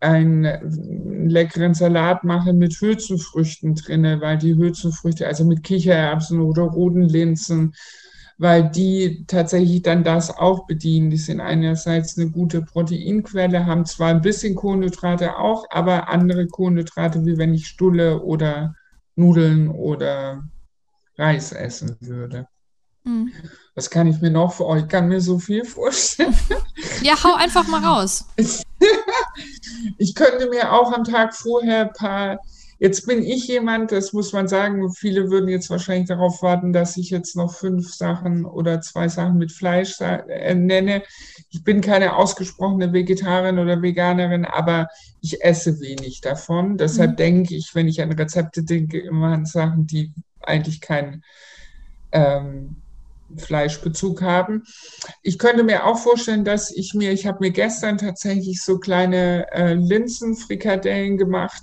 einen 0.00 1.28
leckeren 1.28 1.74
Salat 1.74 2.24
mache 2.24 2.52
mit 2.52 2.74
Hülsenfrüchten 2.80 3.74
drinne, 3.74 4.20
weil 4.20 4.38
die 4.38 4.54
Hülsenfrüchte, 4.54 5.26
also 5.26 5.44
mit 5.44 5.62
Kichererbsen 5.62 6.40
oder 6.40 6.62
roten 6.62 7.02
Linsen, 7.02 7.74
weil 8.38 8.70
die 8.70 9.24
tatsächlich 9.26 9.82
dann 9.82 10.04
das 10.04 10.36
auch 10.36 10.66
bedienen. 10.66 11.10
Die 11.10 11.16
sind 11.16 11.40
einerseits 11.40 12.18
eine 12.18 12.30
gute 12.30 12.62
Proteinquelle, 12.62 13.64
haben 13.64 13.86
zwar 13.86 14.10
ein 14.10 14.20
bisschen 14.20 14.54
Kohlenhydrate 14.54 15.38
auch, 15.38 15.64
aber 15.70 16.08
andere 16.08 16.46
Kohlenhydrate, 16.46 17.24
wie 17.24 17.38
wenn 17.38 17.54
ich 17.54 17.66
Stulle 17.66 18.22
oder 18.22 18.74
Nudeln 19.14 19.68
oder 19.68 20.44
Reis 21.16 21.52
essen 21.52 21.96
würde. 22.00 22.46
Mhm. 23.06 23.32
Was 23.74 23.90
kann 23.90 24.06
ich 24.06 24.20
mir 24.20 24.30
noch 24.30 24.54
für 24.54 24.66
euch? 24.66 24.82
Ich 24.82 24.88
kann 24.88 25.08
mir 25.08 25.20
so 25.20 25.38
viel 25.38 25.64
vorstellen. 25.64 26.36
Ja, 27.02 27.14
hau 27.22 27.34
einfach 27.34 27.66
mal 27.68 27.84
raus. 27.84 28.26
ich 29.98 30.14
könnte 30.14 30.48
mir 30.48 30.72
auch 30.72 30.92
am 30.92 31.04
Tag 31.04 31.34
vorher 31.34 31.82
ein 31.82 31.92
paar. 31.92 32.40
Jetzt 32.78 33.06
bin 33.06 33.22
ich 33.22 33.48
jemand, 33.48 33.92
das 33.92 34.12
muss 34.12 34.32
man 34.32 34.48
sagen, 34.48 34.92
viele 34.92 35.30
würden 35.30 35.48
jetzt 35.48 35.70
wahrscheinlich 35.70 36.08
darauf 36.08 36.42
warten, 36.42 36.72
dass 36.72 36.96
ich 36.96 37.10
jetzt 37.10 37.36
noch 37.36 37.54
fünf 37.54 37.94
Sachen 37.94 38.44
oder 38.44 38.80
zwei 38.80 39.08
Sachen 39.08 39.38
mit 39.38 39.52
Fleisch 39.52 39.98
äh, 40.00 40.54
nenne. 40.54 41.02
Ich 41.50 41.64
bin 41.64 41.80
keine 41.80 42.16
ausgesprochene 42.16 42.92
Vegetarierin 42.92 43.58
oder 43.58 43.80
Veganerin, 43.80 44.44
aber 44.44 44.88
ich 45.22 45.42
esse 45.42 45.80
wenig 45.80 46.20
davon. 46.20 46.76
Deshalb 46.76 47.12
mhm. 47.12 47.16
denke 47.16 47.54
ich, 47.54 47.74
wenn 47.74 47.88
ich 47.88 48.02
an 48.02 48.12
Rezepte 48.12 48.62
denke, 48.62 48.98
immer 48.98 49.28
an 49.28 49.46
Sachen, 49.46 49.86
die 49.86 50.12
eigentlich 50.42 50.80
kein 50.80 51.22
ähm, 52.12 52.76
Fleischbezug 53.36 54.22
haben. 54.22 54.62
Ich 55.22 55.38
könnte 55.38 55.64
mir 55.64 55.84
auch 55.84 55.98
vorstellen, 55.98 56.44
dass 56.44 56.70
ich 56.70 56.94
mir, 56.94 57.12
ich 57.12 57.26
habe 57.26 57.38
mir 57.40 57.50
gestern 57.50 57.98
tatsächlich 57.98 58.62
so 58.62 58.78
kleine 58.78 59.50
äh, 59.52 59.74
Linsenfrikadellen 59.74 61.16
gemacht. 61.16 61.62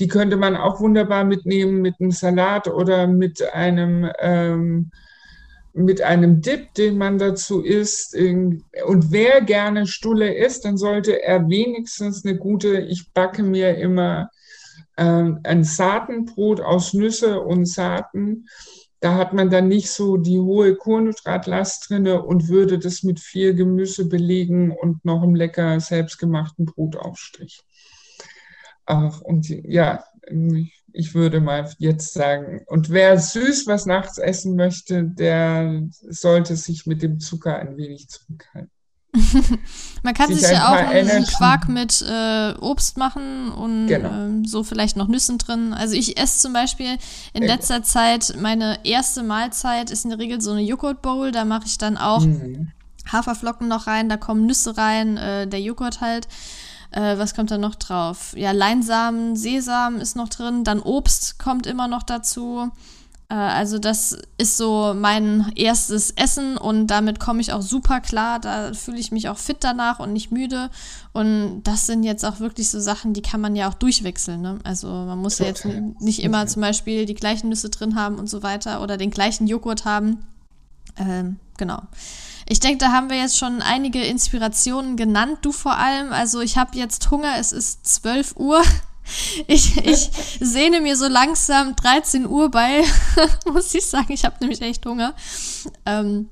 Die 0.00 0.08
könnte 0.08 0.36
man 0.36 0.56
auch 0.56 0.80
wunderbar 0.80 1.24
mitnehmen 1.24 1.80
mit 1.80 1.96
einem 2.00 2.12
Salat 2.12 2.68
oder 2.68 3.06
mit 3.06 3.42
einem, 3.52 4.10
ähm, 4.20 4.90
mit 5.72 6.02
einem 6.02 6.40
Dip, 6.40 6.74
den 6.74 6.98
man 6.98 7.18
dazu 7.18 7.62
isst. 7.62 8.14
Und 8.14 8.64
wer 9.12 9.40
gerne 9.40 9.86
Stulle 9.86 10.34
isst, 10.34 10.64
dann 10.64 10.76
sollte 10.76 11.22
er 11.22 11.48
wenigstens 11.48 12.24
eine 12.24 12.36
gute, 12.36 12.78
ich 12.80 13.12
backe 13.12 13.42
mir 13.42 13.76
immer 13.76 14.30
äh, 14.96 15.30
ein 15.44 15.64
Saatenbrot 15.64 16.60
aus 16.60 16.94
Nüsse 16.94 17.40
und 17.40 17.66
Saaten 17.66 18.46
da 19.00 19.14
hat 19.14 19.32
man 19.32 19.50
dann 19.50 19.68
nicht 19.68 19.90
so 19.90 20.16
die 20.16 20.38
hohe 20.38 20.74
Kohlenhydratlast 20.74 21.88
drin 21.88 22.08
und 22.08 22.48
würde 22.48 22.78
das 22.78 23.02
mit 23.02 23.20
viel 23.20 23.54
Gemüse 23.54 24.08
belegen 24.08 24.72
und 24.72 25.04
noch 25.04 25.22
einem 25.22 25.34
lecker 25.34 25.78
selbstgemachten 25.78 26.66
Brotaufstrich. 26.66 27.62
Und 28.86 29.48
ja, 29.48 30.02
ich 30.92 31.14
würde 31.14 31.40
mal 31.40 31.70
jetzt 31.78 32.12
sagen, 32.12 32.62
und 32.66 32.90
wer 32.90 33.18
süß 33.18 33.66
was 33.66 33.86
nachts 33.86 34.18
essen 34.18 34.56
möchte, 34.56 35.04
der 35.04 35.82
sollte 35.90 36.56
sich 36.56 36.86
mit 36.86 37.02
dem 37.02 37.20
Zucker 37.20 37.56
ein 37.56 37.76
wenig 37.76 38.08
zurückhalten. 38.08 38.72
Man 40.02 40.14
kann 40.14 40.28
sich, 40.28 40.40
sich 40.40 40.50
ja 40.50 40.68
auch 40.68 40.88
einen 40.90 41.24
Quark 41.26 41.68
mit 41.68 42.02
äh, 42.02 42.54
Obst 42.60 42.96
machen 42.98 43.50
und 43.50 43.88
genau. 43.88 44.10
ähm, 44.10 44.44
so 44.44 44.62
vielleicht 44.62 44.96
noch 44.96 45.08
Nüssen 45.08 45.38
drin. 45.38 45.72
Also 45.72 45.94
ich 45.94 46.18
esse 46.18 46.40
zum 46.40 46.52
Beispiel 46.52 46.98
in 47.32 47.42
letzter 47.42 47.82
Zeit, 47.82 48.34
meine 48.38 48.84
erste 48.84 49.22
Mahlzeit 49.22 49.90
ist 49.90 50.04
in 50.04 50.10
der 50.10 50.18
Regel 50.18 50.40
so 50.40 50.52
eine 50.52 50.62
Joghurt 50.62 51.02
Bowl. 51.02 51.32
Da 51.32 51.44
mache 51.44 51.66
ich 51.66 51.78
dann 51.78 51.96
auch 51.96 52.20
mhm. 52.20 52.70
Haferflocken 53.10 53.66
noch 53.66 53.86
rein, 53.86 54.08
da 54.08 54.16
kommen 54.16 54.46
Nüsse 54.46 54.76
rein, 54.76 55.16
äh, 55.16 55.46
der 55.46 55.60
Joghurt 55.60 56.00
halt. 56.00 56.28
Äh, 56.90 57.18
was 57.18 57.34
kommt 57.34 57.50
da 57.50 57.58
noch 57.58 57.74
drauf? 57.74 58.34
Ja, 58.36 58.52
Leinsamen, 58.52 59.36
Sesam 59.36 59.96
ist 59.96 60.16
noch 60.16 60.28
drin, 60.28 60.64
dann 60.64 60.80
Obst 60.80 61.38
kommt 61.38 61.66
immer 61.66 61.88
noch 61.88 62.02
dazu. 62.02 62.70
Äh, 63.28 63.34
also 63.34 63.78
das 63.78 64.16
ist 64.38 64.56
so 64.56 64.94
mein 64.96 65.52
erstes 65.54 66.10
Essen 66.12 66.56
und 66.56 66.86
damit 66.88 67.20
komme 67.20 67.40
ich 67.40 67.52
auch 67.52 67.62
super 67.62 68.00
klar. 68.00 68.38
Da 68.38 68.72
fühle 68.72 68.98
ich 68.98 69.12
mich 69.12 69.28
auch 69.28 69.38
fit 69.38 69.58
danach 69.60 69.98
und 70.00 70.12
nicht 70.12 70.30
müde. 70.30 70.70
Und 71.12 71.62
das 71.64 71.86
sind 71.86 72.04
jetzt 72.04 72.24
auch 72.24 72.40
wirklich 72.40 72.70
so 72.70 72.80
Sachen, 72.80 73.12
die 73.12 73.22
kann 73.22 73.40
man 73.40 73.56
ja 73.56 73.68
auch 73.68 73.74
durchwechseln. 73.74 74.40
Ne? 74.40 74.58
Also 74.64 74.88
man 74.88 75.18
muss 75.18 75.38
ja 75.38 75.46
jetzt 75.46 75.66
nicht 76.00 76.22
immer 76.22 76.46
zum 76.46 76.62
Beispiel 76.62 77.06
die 77.06 77.14
gleichen 77.14 77.48
Nüsse 77.48 77.70
drin 77.70 77.94
haben 77.94 78.16
und 78.16 78.28
so 78.28 78.42
weiter 78.42 78.82
oder 78.82 78.96
den 78.96 79.10
gleichen 79.10 79.46
Joghurt 79.46 79.84
haben. 79.84 80.24
Ähm, 80.96 81.36
genau. 81.56 81.82
Ich 82.50 82.60
denke, 82.60 82.78
da 82.78 82.92
haben 82.92 83.10
wir 83.10 83.18
jetzt 83.18 83.36
schon 83.36 83.60
einige 83.60 84.02
Inspirationen 84.02 84.96
genannt, 84.96 85.38
du 85.42 85.52
vor 85.52 85.76
allem. 85.76 86.12
Also 86.12 86.40
ich 86.40 86.56
habe 86.56 86.78
jetzt 86.78 87.10
Hunger, 87.10 87.34
es 87.38 87.52
ist 87.52 87.86
12 87.86 88.36
Uhr. 88.36 88.62
Ich, 89.46 89.76
ich 89.78 90.10
sehne 90.40 90.80
mir 90.80 90.96
so 90.96 91.08
langsam 91.08 91.74
13 91.76 92.26
Uhr 92.26 92.50
bei, 92.50 92.82
muss 93.52 93.74
ich 93.74 93.86
sagen. 93.86 94.12
Ich 94.12 94.24
habe 94.24 94.36
nämlich 94.40 94.60
echt 94.60 94.84
Hunger. 94.84 95.14
Ähm, 95.86 96.28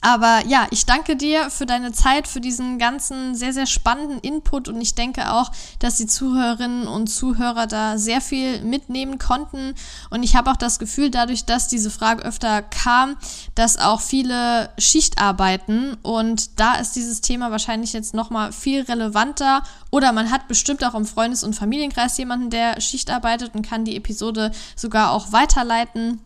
aber 0.00 0.46
ja, 0.46 0.66
ich 0.70 0.86
danke 0.86 1.14
dir 1.14 1.50
für 1.50 1.66
deine 1.66 1.92
Zeit, 1.92 2.26
für 2.26 2.40
diesen 2.40 2.78
ganzen 2.78 3.34
sehr, 3.34 3.52
sehr 3.52 3.66
spannenden 3.66 4.18
Input 4.20 4.68
und 4.68 4.80
ich 4.80 4.94
denke 4.94 5.32
auch, 5.32 5.50
dass 5.78 5.96
die 5.96 6.06
Zuhörerinnen 6.06 6.88
und 6.88 7.08
Zuhörer 7.08 7.66
da 7.66 7.98
sehr 7.98 8.22
viel 8.22 8.62
mitnehmen 8.62 9.18
konnten. 9.18 9.74
Und 10.08 10.22
ich 10.22 10.36
habe 10.36 10.50
auch 10.50 10.56
das 10.56 10.78
Gefühl, 10.78 11.10
dadurch, 11.10 11.44
dass 11.44 11.68
diese 11.68 11.90
Frage 11.90 12.22
öfter 12.22 12.62
kam, 12.62 13.16
dass 13.54 13.76
auch 13.76 14.00
viele 14.00 14.70
Schicht 14.78 15.20
arbeiten 15.20 15.98
und 16.02 16.58
da 16.58 16.76
ist 16.76 16.96
dieses 16.96 17.20
Thema 17.20 17.50
wahrscheinlich 17.50 17.92
jetzt 17.92 18.14
nochmal 18.14 18.52
viel 18.52 18.82
relevanter 18.82 19.62
oder 19.90 20.12
man 20.12 20.30
hat 20.30 20.48
bestimmt 20.48 20.82
auch 20.82 20.94
im 20.94 21.04
Freundes- 21.04 21.44
und 21.44 21.54
Familienkreis 21.54 22.16
jemanden, 22.16 22.48
der 22.48 22.80
Schicht 22.80 23.10
arbeitet 23.10 23.54
und 23.54 23.68
kann 23.68 23.84
die 23.84 23.96
Episode 23.96 24.50
sogar 24.76 25.10
auch 25.10 25.32
weiterleiten. 25.32 26.20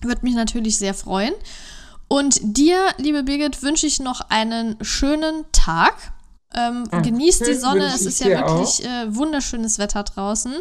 Würde 0.00 0.22
mich 0.22 0.34
natürlich 0.34 0.78
sehr 0.78 0.94
freuen. 0.94 1.34
Und 2.12 2.40
dir, 2.42 2.88
liebe 2.98 3.22
Birgit, 3.22 3.62
wünsche 3.62 3.86
ich 3.86 3.98
noch 3.98 4.20
einen 4.28 4.76
schönen 4.82 5.46
Tag. 5.50 5.94
Ähm, 6.54 6.84
Ach, 6.90 7.00
genießt 7.00 7.46
die 7.46 7.54
Sonne, 7.54 7.86
es 7.86 8.04
ist 8.04 8.20
ja 8.20 8.26
wirklich 8.46 8.84
äh, 8.84 9.16
wunderschönes 9.16 9.78
Wetter 9.78 10.02
draußen. 10.02 10.52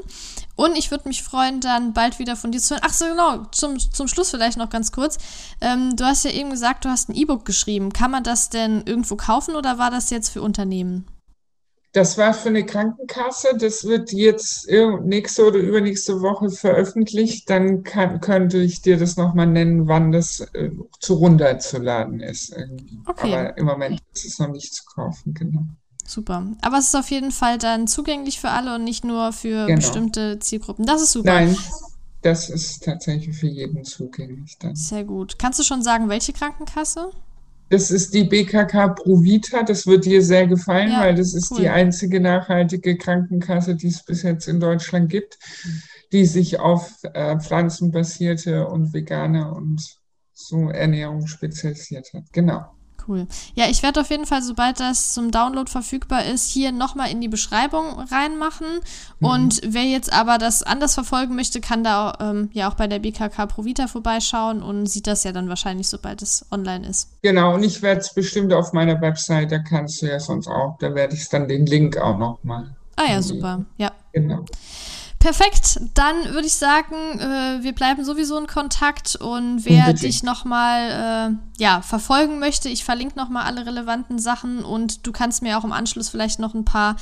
Und 0.56 0.78
ich 0.78 0.91
würde 0.91 1.10
mich 1.10 1.24
freuen, 1.24 1.60
dann 1.60 1.91
bald 1.91 2.20
wieder 2.20 2.38
von 2.38 2.54
dir 2.54 2.62
zu 2.62 2.76
hören. 2.76 2.84
Ach 2.86 2.93
so, 2.93 3.04
genau, 3.04 3.43
zum, 3.52 3.78
zum 3.78 4.08
Schluss 4.08 4.30
vielleicht 4.32 4.56
noch 4.56 4.70
ganz 4.70 4.93
kurz. 4.93 5.18
Ähm, 5.60 5.97
du 5.97 6.06
hast 6.06 6.24
ja 6.24 6.32
eben 6.32 6.52
gesagt, 6.52 6.86
du 6.86 6.89
hast 6.89 7.10
ein 7.10 7.16
E-Book 7.16 7.43
geschrieben. 7.43 7.91
Kann 7.91 8.12
man 8.12 8.24
das 8.24 8.47
denn 8.47 8.84
irgendwo 8.86 9.18
kaufen 9.18 9.58
oder 9.58 9.78
war 9.78 9.91
das 9.91 10.10
jetzt 10.10 10.30
für 10.30 10.41
Unternehmen? 10.41 11.06
Das 11.94 12.18
war 12.18 12.34
für 12.34 12.50
eine 12.50 12.66
Krankenkasse. 12.66 13.58
Das 13.58 13.84
wird 13.84 14.14
jetzt 14.14 14.70
nächste 15.04 15.46
oder 15.46 15.58
übernächste 15.60 16.22
Woche 16.22 16.50
veröffentlicht. 16.50 17.50
Dann 17.50 17.84
kann, 17.84 18.22
könnte 18.22 18.60
ich 18.60 18.82
dir 18.82 18.98
das 18.98 19.18
nochmal 19.18 19.48
nennen, 19.48 19.88
wann 19.88 20.12
das 20.12 20.39
äh, 20.54 20.72
zu 21.00 21.16
runterzuladen 21.16 22.22
ist. 22.22 22.56
Okay. 23.06 23.34
Aber 23.34 23.58
im 23.58 23.66
Moment 23.66 24.02
ist 24.14 24.26
es 24.26 24.39
noch 24.39 24.50
nicht 24.50 24.74
zu 24.74 24.86
kaufen, 24.86 25.34
genau. 25.34 25.64
Super. 26.06 26.46
Aber 26.62 26.78
es 26.78 26.88
ist 26.88 26.96
auf 26.96 27.12
jeden 27.12 27.32
Fall 27.32 27.58
dann 27.58 27.88
zugänglich 27.88 28.39
für 28.39 28.50
alle 28.50 28.76
und 28.76 28.84
nicht 28.84 29.04
nur 29.04 29.34
für 29.34 29.66
genau. 29.66 29.78
bestimmte 29.78 30.39
Zielgruppen. 30.39 30.86
Das 30.86 31.02
ist 31.02 31.12
super. 31.12 31.32
Nein, 31.32 31.58
das 32.22 32.50
ist 32.50 32.84
tatsächlich 32.84 33.36
für 33.36 33.48
jeden 33.48 33.84
zugänglich 33.84 34.58
dann. 34.60 34.76
Sehr 34.76 35.04
gut. 35.04 35.39
Kannst 35.39 35.60
du 35.60 35.64
schon 35.64 35.84
sagen, 35.84 36.10
welche 36.10 36.34
Krankenkasse? 36.34 37.12
Das 37.72 37.89
ist 37.89 38.13
die 38.13 38.26
BKK 38.26 38.89
Provita. 38.89 39.63
Das 39.63 39.88
wird 39.88 40.03
dir 40.03 40.22
sehr 40.22 40.45
gefallen, 40.45 40.91
ja, 40.91 40.99
weil 40.99 41.15
das 41.15 41.34
ist 41.34 41.51
cool. 41.51 41.61
die 41.61 41.69
einzige 41.69 42.19
nachhaltige 42.19 42.97
Krankenkasse, 42.97 43.76
die 43.76 43.88
es 43.88 44.03
bis 44.03 44.24
jetzt 44.24 44.49
in 44.49 44.59
Deutschland 44.59 45.09
gibt, 45.09 45.39
die 46.11 46.26
sich 46.26 46.59
auf 46.59 46.91
äh, 47.13 47.39
pflanzenbasierte 47.39 48.67
und 48.67 48.93
vegane 48.93 49.53
und 49.53 49.82
so 50.34 50.69
Ernährung 50.69 51.28
spezialisiert 51.28 52.11
hat. 52.13 52.26
Genau. 52.34 52.65
Cool. 53.12 53.28
Ja, 53.55 53.66
ich 53.70 53.84
werde 53.84 53.99
auf 53.99 54.09
jeden 54.09 54.26
Fall, 54.26 54.41
sobald 54.41 54.80
das 54.80 55.14
zum 55.14 55.32
Download 55.32 55.70
verfügbar 55.70 56.26
ist, 56.26 56.49
hier 56.49 56.72
nochmal 56.72 57.12
in 57.12 57.20
die 57.20 57.28
Beschreibung 57.28 57.99
reinmachen. 58.09 58.68
Mhm. 59.20 59.28
Und 59.28 59.62
wer 59.66 59.84
jetzt 59.84 60.14
aber 60.14 60.38
das 60.38 60.64
anders 60.64 60.93
verfolgen 60.93 61.36
möchte, 61.36 61.59
kann 61.59 61.84
da 61.84 62.18
ähm, 62.22 62.49
ja 62.53 62.70
auch 62.70 62.76
bei 62.76 62.88
der 62.88 62.99
BKK 62.99 63.47
Provita 63.47 63.88
vorbeischauen 63.88 64.64
und 64.64 64.86
sieht 64.86 65.07
das 65.07 65.26
ja 65.26 65.34
dann 65.34 65.49
wahrscheinlich, 65.49 65.89
sobald 65.89 66.22
es 66.22 66.45
online 66.51 66.88
ist. 66.88 67.09
Genau, 67.22 67.55
und 67.55 67.64
ich 67.64 67.82
werde 67.82 67.99
es 67.99 68.14
bestimmt 68.14 68.53
auf 68.53 68.72
meiner 68.72 69.01
Website, 69.01 69.51
da 69.51 69.59
kannst 69.59 70.01
du 70.01 70.05
ja 70.05 70.20
sonst 70.20 70.47
auch, 70.47 70.78
da 70.80 70.95
werde 70.95 71.16
ich 71.16 71.28
dann 71.28 71.49
den 71.49 71.66
Link 71.66 71.97
auch 71.97 72.18
nochmal. 72.18 72.74
Ah 72.95 73.12
ja, 73.12 73.22
super. 73.22 73.66
Ja. 73.78 73.91
Genau. 74.14 74.45
Perfekt, 75.22 75.80
dann 75.93 76.34
würde 76.34 76.47
ich 76.47 76.55
sagen, 76.55 76.95
äh, 77.19 77.63
wir 77.63 77.74
bleiben 77.74 78.03
sowieso 78.03 78.39
in 78.39 78.47
Kontakt 78.47 79.15
und 79.15 79.63
wer 79.65 79.82
Unbedingt. 79.82 80.01
dich 80.01 80.24
nochmal 80.24 81.38
äh, 81.59 81.61
ja, 81.61 81.84
verfolgen 81.84 82.39
möchte, 82.39 82.69
ich 82.69 82.84
verlinke 82.84 83.19
nochmal 83.19 83.45
alle 83.45 83.67
relevanten 83.67 84.17
Sachen 84.17 84.65
und 84.65 85.05
du 85.05 85.11
kannst 85.11 85.43
mir 85.43 85.59
auch 85.59 85.63
im 85.63 85.74
Anschluss 85.74 86.09
vielleicht 86.09 86.39
noch 86.39 86.55
ein 86.55 86.65
paar 86.65 86.95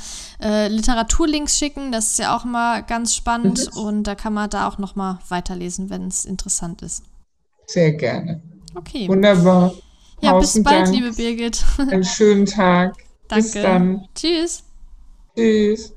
äh, 0.43 0.67
Literaturlinks 0.67 1.57
schicken, 1.57 1.93
das 1.93 2.11
ist 2.11 2.19
ja 2.19 2.35
auch 2.35 2.43
mal 2.43 2.83
ganz 2.83 3.15
spannend 3.15 3.73
mhm. 3.73 3.81
und 3.81 4.03
da 4.03 4.15
kann 4.15 4.33
man 4.33 4.49
da 4.49 4.67
auch 4.67 4.79
nochmal 4.79 5.19
weiterlesen, 5.29 5.89
wenn 5.89 6.09
es 6.09 6.25
interessant 6.25 6.81
ist. 6.81 7.03
Sehr 7.67 7.93
gerne. 7.93 8.41
Okay. 8.75 9.07
Wunderbar. 9.07 9.73
Ja, 10.19 10.37
bis 10.37 10.61
bald, 10.61 10.87
Dank. 10.87 10.93
liebe 10.93 11.13
Birgit. 11.13 11.63
Einen 11.77 12.03
schönen 12.03 12.45
Tag. 12.45 12.97
Danke. 13.29 13.43
Bis 13.45 13.53
dann. 13.53 14.07
Tschüss. 14.13 14.63
Tschüss. 15.37 15.93